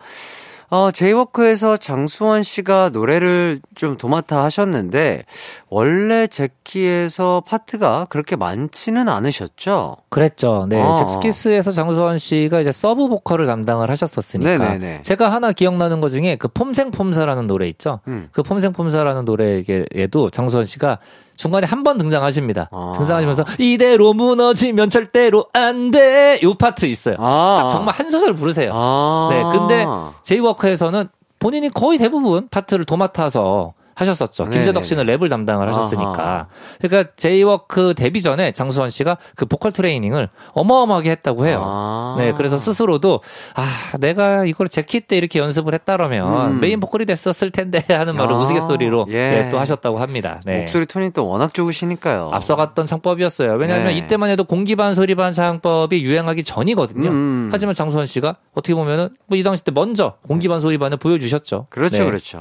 어, 0.68 0.90
제이워크에서 0.90 1.76
장수원 1.76 2.42
씨가 2.42 2.90
노래를 2.90 3.60
좀 3.74 3.96
도맡아 3.96 4.42
하셨는데, 4.44 5.24
원래 5.68 6.26
젝키에서 6.26 7.42
파트가 7.46 8.06
그렇게 8.08 8.36
많지는 8.36 9.08
않으셨죠? 9.08 9.96
그랬죠. 10.08 10.66
네. 10.68 10.82
어. 10.82 10.96
젝스키스에서 10.96 11.72
장수원 11.72 12.18
씨가 12.18 12.60
이제 12.60 12.72
sub 12.72 13.08
보컬을 13.08 13.46
담당을 13.46 13.90
하셨었으니까. 13.90 14.58
네네네. 14.58 15.02
제가 15.02 15.32
하나 15.32 15.52
기억나는 15.52 16.00
것 16.00 16.10
중에 16.10 16.36
그 16.36 16.48
폼생폼사라는 16.48 17.46
노래 17.46 17.68
있죠. 17.68 18.00
음. 18.08 18.28
그 18.32 18.42
폼생폼사라는 18.42 19.24
노래에도 19.24 20.30
장수원 20.30 20.64
씨가 20.64 20.98
중간에 21.36 21.66
한 21.66 21.82
번 21.84 21.98
등장하십니다. 21.98 22.68
아. 22.72 22.94
등장하시면서 22.96 23.44
이대로 23.58 24.12
무너지면 24.14 24.90
절대로 24.90 25.46
안 25.52 25.90
돼. 25.90 26.40
요 26.42 26.54
파트 26.54 26.86
있어요. 26.86 27.16
아. 27.18 27.60
딱 27.62 27.68
정말 27.68 27.94
한 27.94 28.10
소절 28.10 28.34
부르세요. 28.34 28.72
아. 28.74 29.28
네, 29.30 29.42
근데 29.58 29.86
제이워크에서는 30.22 31.08
본인이 31.38 31.68
거의 31.68 31.98
대부분 31.98 32.48
파트를 32.48 32.84
도맡아서 32.84 33.72
하셨었죠. 33.96 34.44
네네. 34.44 34.56
김재덕 34.56 34.84
씨는 34.84 35.06
랩을 35.06 35.28
담당을 35.30 35.68
하셨으니까. 35.68 36.22
아하. 36.22 36.46
그러니까 36.80 37.12
제이워크 37.16 37.94
데뷔 37.94 38.20
전에 38.20 38.52
장수원 38.52 38.90
씨가 38.90 39.16
그 39.36 39.46
보컬 39.46 39.72
트레이닝을 39.72 40.28
어마어마하게 40.52 41.10
했다고 41.12 41.46
해요. 41.46 41.62
아. 41.64 42.16
네, 42.18 42.32
그래서 42.36 42.58
스스로도 42.58 43.20
아, 43.54 43.66
내가 44.00 44.44
이걸 44.44 44.68
젝키 44.68 45.00
때 45.00 45.16
이렇게 45.16 45.38
연습을 45.38 45.72
했다라면 45.74 46.50
음. 46.56 46.60
메인 46.60 46.80
보컬이 46.80 47.06
됐었을 47.06 47.50
텐데 47.50 47.82
하는 47.88 48.16
말을 48.16 48.34
아, 48.34 48.38
우스갯소리로 48.38 49.06
예. 49.10 49.46
예, 49.46 49.50
또 49.50 49.58
하셨다고 49.58 49.98
합니다. 49.98 50.40
네. 50.44 50.58
목소리 50.60 50.86
톤이 50.86 51.12
또 51.12 51.26
워낙 51.26 51.54
좋으시니까요. 51.54 52.30
앞서갔던 52.32 52.84
창법이었어요. 52.86 53.54
왜냐하면 53.54 53.88
네. 53.88 53.94
이때만 53.94 54.28
해도 54.30 54.44
공기반 54.44 54.94
소리반 54.94 55.32
창법이 55.32 56.02
유행하기 56.02 56.44
전이거든요. 56.44 57.08
음. 57.08 57.48
하지만 57.52 57.74
장수원 57.74 58.06
씨가 58.06 58.36
어떻게 58.52 58.74
보면은 58.74 59.08
뭐 59.26 59.36
이 59.36 59.42
당시 59.42 59.62
때 59.62 59.70
먼저 59.70 60.14
공기반 60.26 60.60
소리반을 60.60 60.96
보여주셨죠. 60.96 61.66
그렇죠, 61.68 61.98
네. 61.98 62.04
그렇죠. 62.06 62.40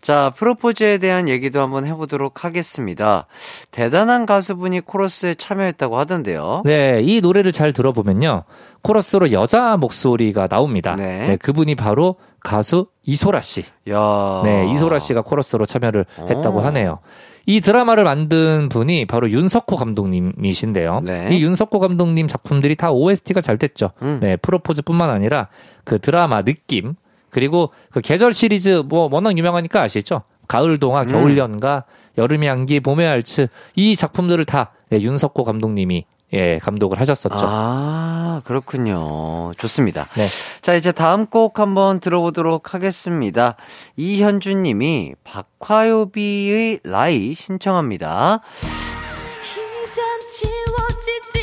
자, 0.00 0.32
프로포즈 0.36 0.87
에 0.88 0.98
대한 0.98 1.28
얘기도 1.28 1.60
한번 1.60 1.86
해보도록 1.86 2.44
하겠습니다. 2.44 3.26
대단한 3.70 4.26
가수분이 4.26 4.80
코러스에 4.80 5.34
참여했다고 5.34 5.98
하던데요. 5.98 6.62
네, 6.64 7.00
이 7.02 7.20
노래를 7.20 7.52
잘 7.52 7.72
들어보면요. 7.72 8.44
코러스로 8.82 9.32
여자 9.32 9.76
목소리가 9.76 10.46
나옵니다. 10.46 10.96
네. 10.96 11.28
네, 11.28 11.36
그분이 11.36 11.74
바로 11.74 12.16
가수 12.40 12.86
이소라 13.04 13.40
씨. 13.42 13.64
야 13.90 14.42
네, 14.44 14.70
이소라 14.72 14.98
씨가 14.98 15.22
코러스로 15.22 15.66
참여를 15.66 16.06
했다고 16.18 16.58
어. 16.58 16.64
하네요. 16.66 17.00
이 17.44 17.60
드라마를 17.60 18.04
만든 18.04 18.68
분이 18.68 19.06
바로 19.06 19.30
윤석호 19.30 19.76
감독님이신데요. 19.76 21.00
네. 21.04 21.28
이 21.30 21.42
윤석호 21.42 21.78
감독님 21.78 22.28
작품들이 22.28 22.76
다 22.76 22.90
OST가 22.90 23.40
잘 23.40 23.56
됐죠. 23.56 23.90
음. 24.02 24.18
네, 24.20 24.36
프로포즈뿐만 24.36 25.10
아니라 25.10 25.48
그 25.84 25.98
드라마 25.98 26.42
느낌 26.42 26.94
그리고 27.30 27.70
그 27.90 28.00
계절 28.00 28.32
시리즈 28.32 28.82
뭐 28.86 29.08
워낙 29.10 29.36
유명하니까 29.36 29.82
아시죠? 29.82 30.22
가을 30.48 30.78
동화, 30.78 31.02
음. 31.02 31.06
겨울 31.06 31.38
연가, 31.38 31.84
여름의 32.16 32.48
향기, 32.48 32.80
봄의 32.80 33.06
알츠 33.06 33.48
이 33.76 33.94
작품들을 33.94 34.44
다 34.44 34.72
네, 34.90 35.00
윤석호 35.00 35.44
감독님이 35.44 36.04
예, 36.34 36.58
감독을 36.58 37.00
하셨었죠. 37.00 37.36
아, 37.40 38.42
그렇군요. 38.44 39.52
좋습니다. 39.56 40.06
네. 40.14 40.26
자, 40.60 40.74
이제 40.74 40.92
다음 40.92 41.26
곡 41.26 41.58
한번 41.58 42.00
들어보도록 42.00 42.74
하겠습니다. 42.74 43.56
이현주 43.96 44.54
님이 44.54 45.14
박화요비의 45.24 46.80
라이 46.84 47.34
신청합니다. 47.34 48.40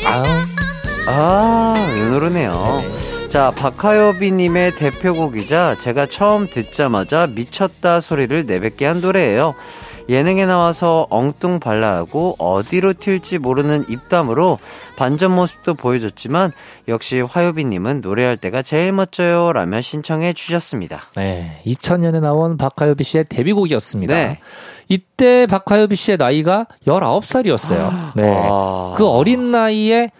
아, 0.04 0.46
아, 1.08 1.74
이 1.96 2.10
노래네요. 2.10 3.15
자, 3.28 3.50
박하여비님의 3.50 4.76
대표곡이자 4.76 5.76
제가 5.78 6.06
처음 6.06 6.48
듣자마자 6.48 7.26
미쳤다 7.26 8.00
소리를 8.00 8.46
내뱉게 8.46 8.86
한 8.86 9.00
노래예요. 9.00 9.54
예능에 10.08 10.46
나와서 10.46 11.08
엉뚱 11.10 11.58
발라하고 11.58 12.36
어디로 12.38 12.94
튈지 12.94 13.38
모르는 13.38 13.86
입담으로 13.88 14.58
반전 14.96 15.34
모습도 15.34 15.74
보여줬지만 15.74 16.52
역시 16.86 17.20
화요비님은 17.20 18.02
노래할 18.02 18.36
때가 18.36 18.62
제일 18.62 18.92
멋져요 18.92 19.52
라며 19.52 19.80
신청해 19.80 20.32
주셨습니다. 20.32 21.02
네, 21.16 21.60
2000년에 21.66 22.20
나온 22.20 22.56
박하요비 22.56 23.02
씨의 23.02 23.24
데뷔곡이었습니다. 23.28 24.14
네. 24.14 24.38
이때 24.88 25.46
박하요비 25.46 25.96
씨의 25.96 26.18
나이가 26.18 26.66
19살이었어요. 26.86 28.12
네. 28.14 28.32
아. 28.32 28.94
그 28.96 29.06
어린 29.06 29.50
나이에 29.50 30.12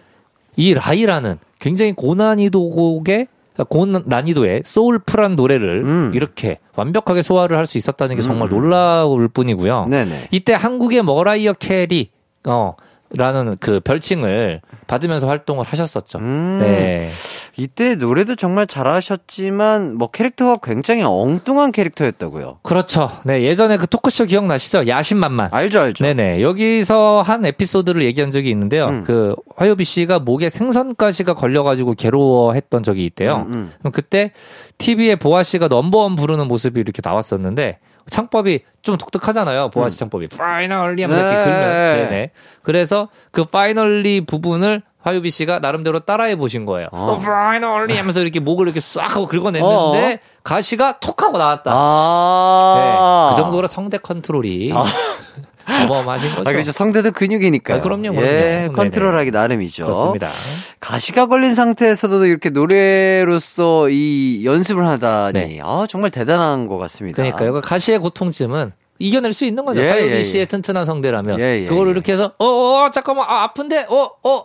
이 0.57 0.75
Lie라는 0.74 1.39
굉장히 1.67 1.93
고난이도 1.95 2.71
곡의 2.71 3.27
고난이도의 3.69 4.62
soulful한 4.64 5.35
노래를 5.35 5.83
음. 5.85 6.12
이렇게 6.14 6.59
완벽하게 6.77 7.23
소화를 7.23 7.57
할 7.57 7.67
수 7.67 7.77
있었다는 7.77 8.14
게 8.14 8.23
정말 8.23 8.49
놀라울 8.49 9.27
뿐이고요. 9.27 9.87
네네. 9.91 10.29
이때 10.31 10.53
한국의 10.55 11.03
머라이어 11.03 11.55
캐리어라는 11.55 13.57
그 13.61 13.81
별칭을 13.81 14.61
받으면서 14.87 15.29
활동을 15.29 15.65
하셨었죠. 15.65 16.19
음. 16.19 16.59
네. 16.61 17.11
이때 17.57 17.95
노래도 17.95 18.35
정말 18.35 18.67
잘하셨지만 18.67 19.97
뭐 19.97 20.11
캐릭터가 20.11 20.59
굉장히 20.63 21.03
엉뚱한 21.03 21.73
캐릭터였다고요. 21.73 22.59
그렇죠. 22.63 23.11
네, 23.25 23.43
예전에 23.43 23.77
그 23.77 23.87
토크쇼 23.87 24.25
기억나시죠? 24.25 24.89
야심만만. 24.89 25.51
알죠, 25.53 25.81
알죠. 25.81 26.05
네네. 26.05 26.43
여기서 26.43 27.23
한 27.23 27.45
에피소드를 27.45 28.03
얘기한 28.03 28.31
적이 28.31 28.51
있는데요. 28.51 28.89
음. 28.89 29.03
그 29.03 29.35
화요비 29.57 29.85
씨가 29.85 30.19
목에 30.19 30.51
생선가시가 30.51 31.35
걸려가지고 31.35 31.95
괴로워했던 31.95 32.83
적이 32.83 33.07
있대요. 33.07 33.47
음, 33.49 33.53
음. 33.55 33.73
그럼 33.79 33.93
그때 33.93 34.33
TV에 34.79 35.17
보아 35.17 35.43
씨가 35.43 35.69
넘버원 35.69 36.17
부르는 36.17 36.49
모습이 36.49 36.81
이렇게 36.81 37.01
나왔었는데 37.03 37.79
창법이 38.11 38.61
좀 38.83 38.97
독특하잖아요. 38.97 39.71
보아 39.71 39.89
씨 39.89 39.99
창법이 39.99 40.29
finally 40.29 41.03
하면서 41.03 41.23
네. 41.23 41.29
이렇게 41.29 41.45
긁으면 41.45 41.61
네네. 42.09 42.31
그래서 42.63 43.09
그 43.31 43.45
finally 43.45 44.24
부분을 44.27 44.83
화요비 45.03 45.31
씨가 45.31 45.61
나름대로 45.61 46.01
따라해 46.01 46.37
보신 46.37 46.67
거예요. 46.67 46.89
어. 46.91 47.19
finally 47.18 47.97
하면서 47.97 48.21
이렇게 48.21 48.41
목을 48.41 48.67
이렇게 48.67 48.81
싹 48.81 49.15
하고 49.15 49.27
긁어냈는데 49.27 50.15
어. 50.15 50.19
가시가 50.43 50.99
톡 50.99 51.23
하고 51.23 51.39
나왔다. 51.39 51.71
아. 51.73 53.29
네, 53.31 53.35
그 53.37 53.43
정도로 53.43 53.69
성대 53.69 53.99
컨트롤이 53.99 54.73
어마어마하신 55.69 56.31
거죠. 56.31 56.49
아, 56.49 56.53
그렇죠. 56.53 56.73
성대도 56.73 57.12
근육이니까. 57.12 57.75
아, 57.75 57.81
그럼요, 57.81 58.11
그럼요. 58.12 58.23
예, 58.23 58.27
네네. 58.27 58.69
컨트롤하기 58.69 59.31
나름이죠. 59.31 59.85
그렇습니다. 59.87 60.29
가시가 60.81 61.27
걸린 61.27 61.55
상태에서도 61.55 62.25
이렇게 62.27 62.51
노래로서 62.51 63.89
이 63.91 64.43
연습을 64.45 64.87
하다니, 64.87 65.33
네. 65.33 65.61
아, 65.62 65.87
정말 65.89 66.11
대단한 66.11 66.67
것 66.69 66.79
같습니다. 66.79 67.17
그러니까요. 67.17 67.53
그 67.55 67.61
가시의 67.61 67.99
고통쯤은 67.99 68.73
이겨낼 68.99 69.33
수 69.35 69.45
있는 69.45 69.64
거죠. 69.64 69.81
예, 69.83 69.91
화요비 69.91 70.11
예, 70.11 70.23
씨의 70.23 70.41
예. 70.43 70.45
튼튼한 70.47 70.85
성대라면 70.87 71.39
예, 71.39 71.62
예, 71.62 71.67
그거를 71.67 71.89
예. 71.89 71.93
이렇게 71.93 72.12
해서 72.12 72.33
어, 72.39 72.47
어 72.47 72.91
잠깐만 72.91 73.27
아, 73.29 73.43
아픈데 73.45 73.87
어 73.91 73.95
어 74.23 74.31
어, 74.31 74.45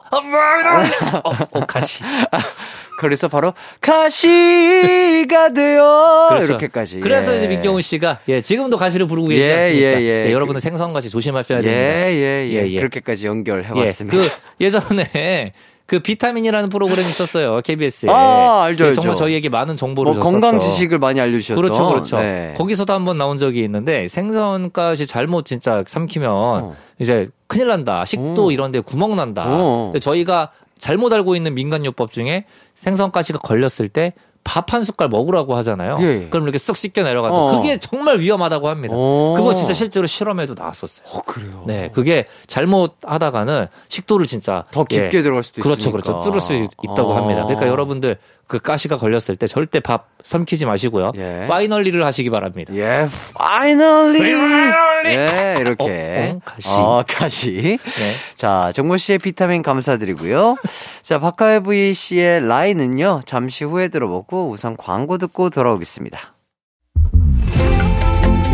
어, 1.24 1.32
어, 1.54 1.66
가시 1.66 2.04
그래서 3.02 3.28
바로 3.28 3.56
가시가 3.82 5.54
되어 5.54 6.28
그렇죠. 6.30 6.46
이렇게까지. 6.46 7.00
그래서 7.00 7.34
예. 7.34 7.38
이제 7.38 7.48
민경훈 7.48 7.82
씨가 7.82 8.20
예 8.28 8.42
지금도 8.42 8.78
가시를 8.78 9.08
부르고 9.08 9.30
계시지 9.30 9.48
예, 9.48 9.54
않습니까? 9.56 9.88
예, 9.88 10.02
예. 10.02 10.28
예, 10.28 10.32
여러분은 10.32 10.62
생선 10.62 10.94
가시 10.94 11.10
조심하셔야 11.10 11.60
예, 11.60 11.64
됩니다. 11.64 11.82
예, 11.82 12.12
예, 12.12 12.50
예, 12.52 12.70
예. 12.70 12.78
그렇게까지 12.78 13.26
연결해 13.26 13.70
예, 13.76 13.86
봤습니다. 13.86 14.18
그 14.18 14.30
예전에 14.64 15.54
그 15.88 16.00
비타민이라는 16.00 16.70
프로그램이 16.70 17.10
있었어요 17.10 17.60
KBS에. 17.62 18.12
아, 18.12 18.62
알죠, 18.66 18.86
알죠. 18.86 19.02
정말 19.02 19.16
저희에게 19.16 19.50
많은 19.50 19.76
정보를 19.76 20.14
뭐 20.14 20.22
줬었죠. 20.22 20.32
건강 20.40 20.60
지식을 20.60 21.00
많이 21.00 21.20
알려 21.20 21.40
주셨던. 21.40 21.60
그렇죠, 21.60 21.88
그렇죠. 21.88 22.20
네. 22.20 22.54
거기서도 22.56 22.94
한번 22.94 23.18
나온 23.18 23.40
적이 23.40 23.64
있는데 23.64 24.08
생선가시 24.10 25.08
잘못 25.08 25.46
진짜 25.46 25.84
삼키면 25.88 26.32
어. 26.32 26.76
이제 27.00 27.30
큰일 27.48 27.68
난다. 27.68 28.06
식도 28.06 28.46
어. 28.46 28.52
이런 28.52 28.72
데 28.72 28.80
구멍 28.80 29.16
난다. 29.16 29.46
어. 29.48 29.92
저희가 30.00 30.52
잘못 30.82 31.14
알고 31.14 31.36
있는 31.38 31.54
민간요법 31.56 32.12
중에 32.12 32.44
생선가시가 32.76 33.40
걸렸을 33.40 33.88
때 33.88 34.14
밥 34.44 34.74
한 34.74 34.84
숟갈 34.84 35.08
먹으라고 35.08 35.56
하잖아요. 35.58 35.98
예, 36.02 36.24
예. 36.24 36.28
그럼 36.32 36.46
이렇게 36.46 36.58
쓱 36.58 36.76
씻겨 36.76 37.04
내려가도 37.04 37.36
어. 37.36 37.56
그게 37.58 37.78
정말 37.78 38.20
위험하다고 38.20 38.70
합니다. 38.70 38.96
어. 38.98 39.36
그거 39.38 39.54
진짜 39.54 39.72
실제로 39.72 40.08
실험에도 40.08 40.56
나왔었어요. 40.58 41.06
어, 41.14 41.22
그래요. 41.28 41.64
네, 41.68 41.92
그게 41.94 42.26
잘못하다가는 42.48 43.68
식도를 43.88 44.26
진짜 44.26 44.64
더 44.72 44.84
깊게 44.84 45.18
예, 45.20 45.22
들어갈 45.22 45.44
수도 45.44 45.62
그렇죠, 45.62 45.90
있으니까. 45.90 46.02
그렇죠. 46.02 46.22
뚫을 46.30 46.42
수 46.42 46.54
있- 46.56 46.72
있다고 46.84 47.14
아. 47.14 47.18
합니다. 47.18 47.44
그러니까 47.44 47.68
여러분들 47.68 48.18
그 48.52 48.60
가시가 48.60 48.98
걸렸을 48.98 49.38
때 49.38 49.48
절대 49.48 49.80
밥 49.80 50.08
삼키지 50.26 50.66
마시고요. 50.66 51.14
예. 51.16 51.46
파이널리를 51.48 52.06
하시기 52.06 52.30
바랍니다. 52.30 52.74
예, 52.76 53.08
finally. 53.34 54.20
Finally. 54.20 55.16
예, 55.16 55.56
이렇게. 55.58 56.34
어, 56.34 56.36
어, 56.36 56.42
가시. 56.44 56.70
어, 56.70 57.04
가시. 57.08 57.80
네. 57.82 58.36
자, 58.36 58.74
정모 58.76 58.98
씨의 58.98 59.20
비타민 59.20 59.62
감사드리고요. 59.62 60.58
자, 61.02 61.18
박하의 61.20 61.94
씨의 61.94 62.46
라인은요, 62.46 63.22
잠시 63.26 63.64
후에 63.64 63.88
들어보고 63.88 64.50
우선 64.50 64.76
광고 64.76 65.18
듣고 65.18 65.50
돌아오겠습니다. 65.50 66.20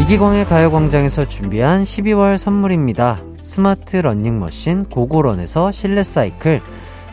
이기광의 0.02 0.46
가요광장에서 0.46 1.28
준비한 1.28 1.82
12월 1.82 2.38
선물입니다. 2.38 3.24
스마트 3.44 3.96
러닝머신 3.96 4.90
고고런에서 4.90 5.72
실내 5.72 6.04
사이클, 6.04 6.62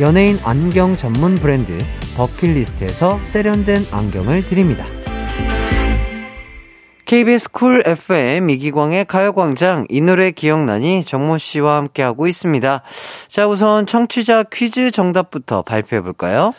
연예인 0.00 0.38
안경 0.44 0.96
전문 0.96 1.34
브랜드 1.34 1.76
버킷리스트에서 2.16 3.18
세련된 3.24 3.82
안경을 3.90 4.46
드립니다. 4.46 4.86
KBS 7.04 7.50
쿨 7.50 7.82
FM 7.84 8.48
이기광의 8.48 9.06
가요광장 9.06 9.86
이 9.88 10.00
노래 10.00 10.30
기억나니 10.30 11.04
정모 11.04 11.38
씨와 11.38 11.78
함께하고 11.78 12.28
있습니다. 12.28 12.82
자 13.26 13.48
우선 13.48 13.86
청취자 13.86 14.44
퀴즈 14.44 14.92
정답부터 14.92 15.62
발표해 15.62 16.00
볼까요? 16.00 16.54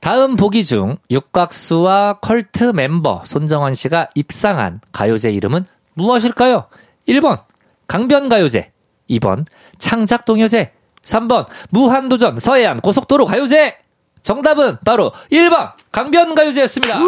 다음 0.00 0.36
보기 0.36 0.62
중 0.62 0.98
육각수와 1.10 2.18
컬트 2.20 2.72
멤버 2.74 3.22
손정원 3.24 3.72
씨가 3.72 4.10
입상한 4.14 4.82
가요제 4.92 5.30
이름은 5.30 5.64
무엇일까요? 5.94 6.66
1번 7.08 7.40
강변가요제 7.86 8.70
2번 9.08 9.46
창작동요제 9.78 10.72
3번 11.04 11.46
무한도전 11.70 12.38
서해안 12.38 12.80
고속도로 12.80 13.26
가요제 13.26 13.76
정답은 14.22 14.78
바로 14.84 15.12
1번 15.30 15.72
강변가요제였습니다. 15.90 17.00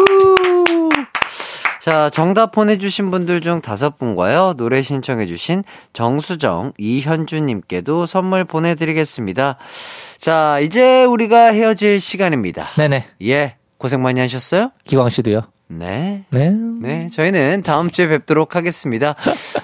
자, 1.79 2.09
정답 2.09 2.51
보내주신 2.51 3.11
분들 3.11 3.41
중 3.41 3.61
다섯 3.61 3.99
분과요, 3.99 4.55
노래 4.57 4.81
신청해주신 4.81 5.63
정수정, 5.93 6.73
이현주님께도 6.79 8.07
선물 8.07 8.43
보내드리겠습니다. 8.43 9.57
자, 10.17 10.59
이제 10.61 11.03
우리가 11.03 11.53
헤어질 11.53 11.99
시간입니다. 11.99 12.69
네네 12.75 13.07
예, 13.21 13.55
고생 13.77 14.01
많이 14.01 14.19
하셨어요? 14.19 14.71
기광 14.85 15.09
씨도요. 15.09 15.43
네. 15.67 16.23
네. 16.29 16.51
네, 16.51 17.09
저희는 17.09 17.63
다음 17.63 17.89
주에 17.89 18.07
뵙도록 18.07 18.55
하겠습니다. 18.55 19.15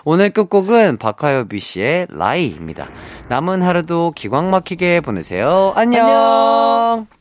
오늘 0.04 0.32
끝곡은 0.32 0.98
박하여비 0.98 1.60
씨의 1.60 2.08
라이입니다. 2.10 2.88
남은 3.30 3.62
하루도 3.62 4.14
기광 4.16 4.50
막히게 4.50 5.02
보내세요. 5.02 5.74
안녕. 5.76 7.21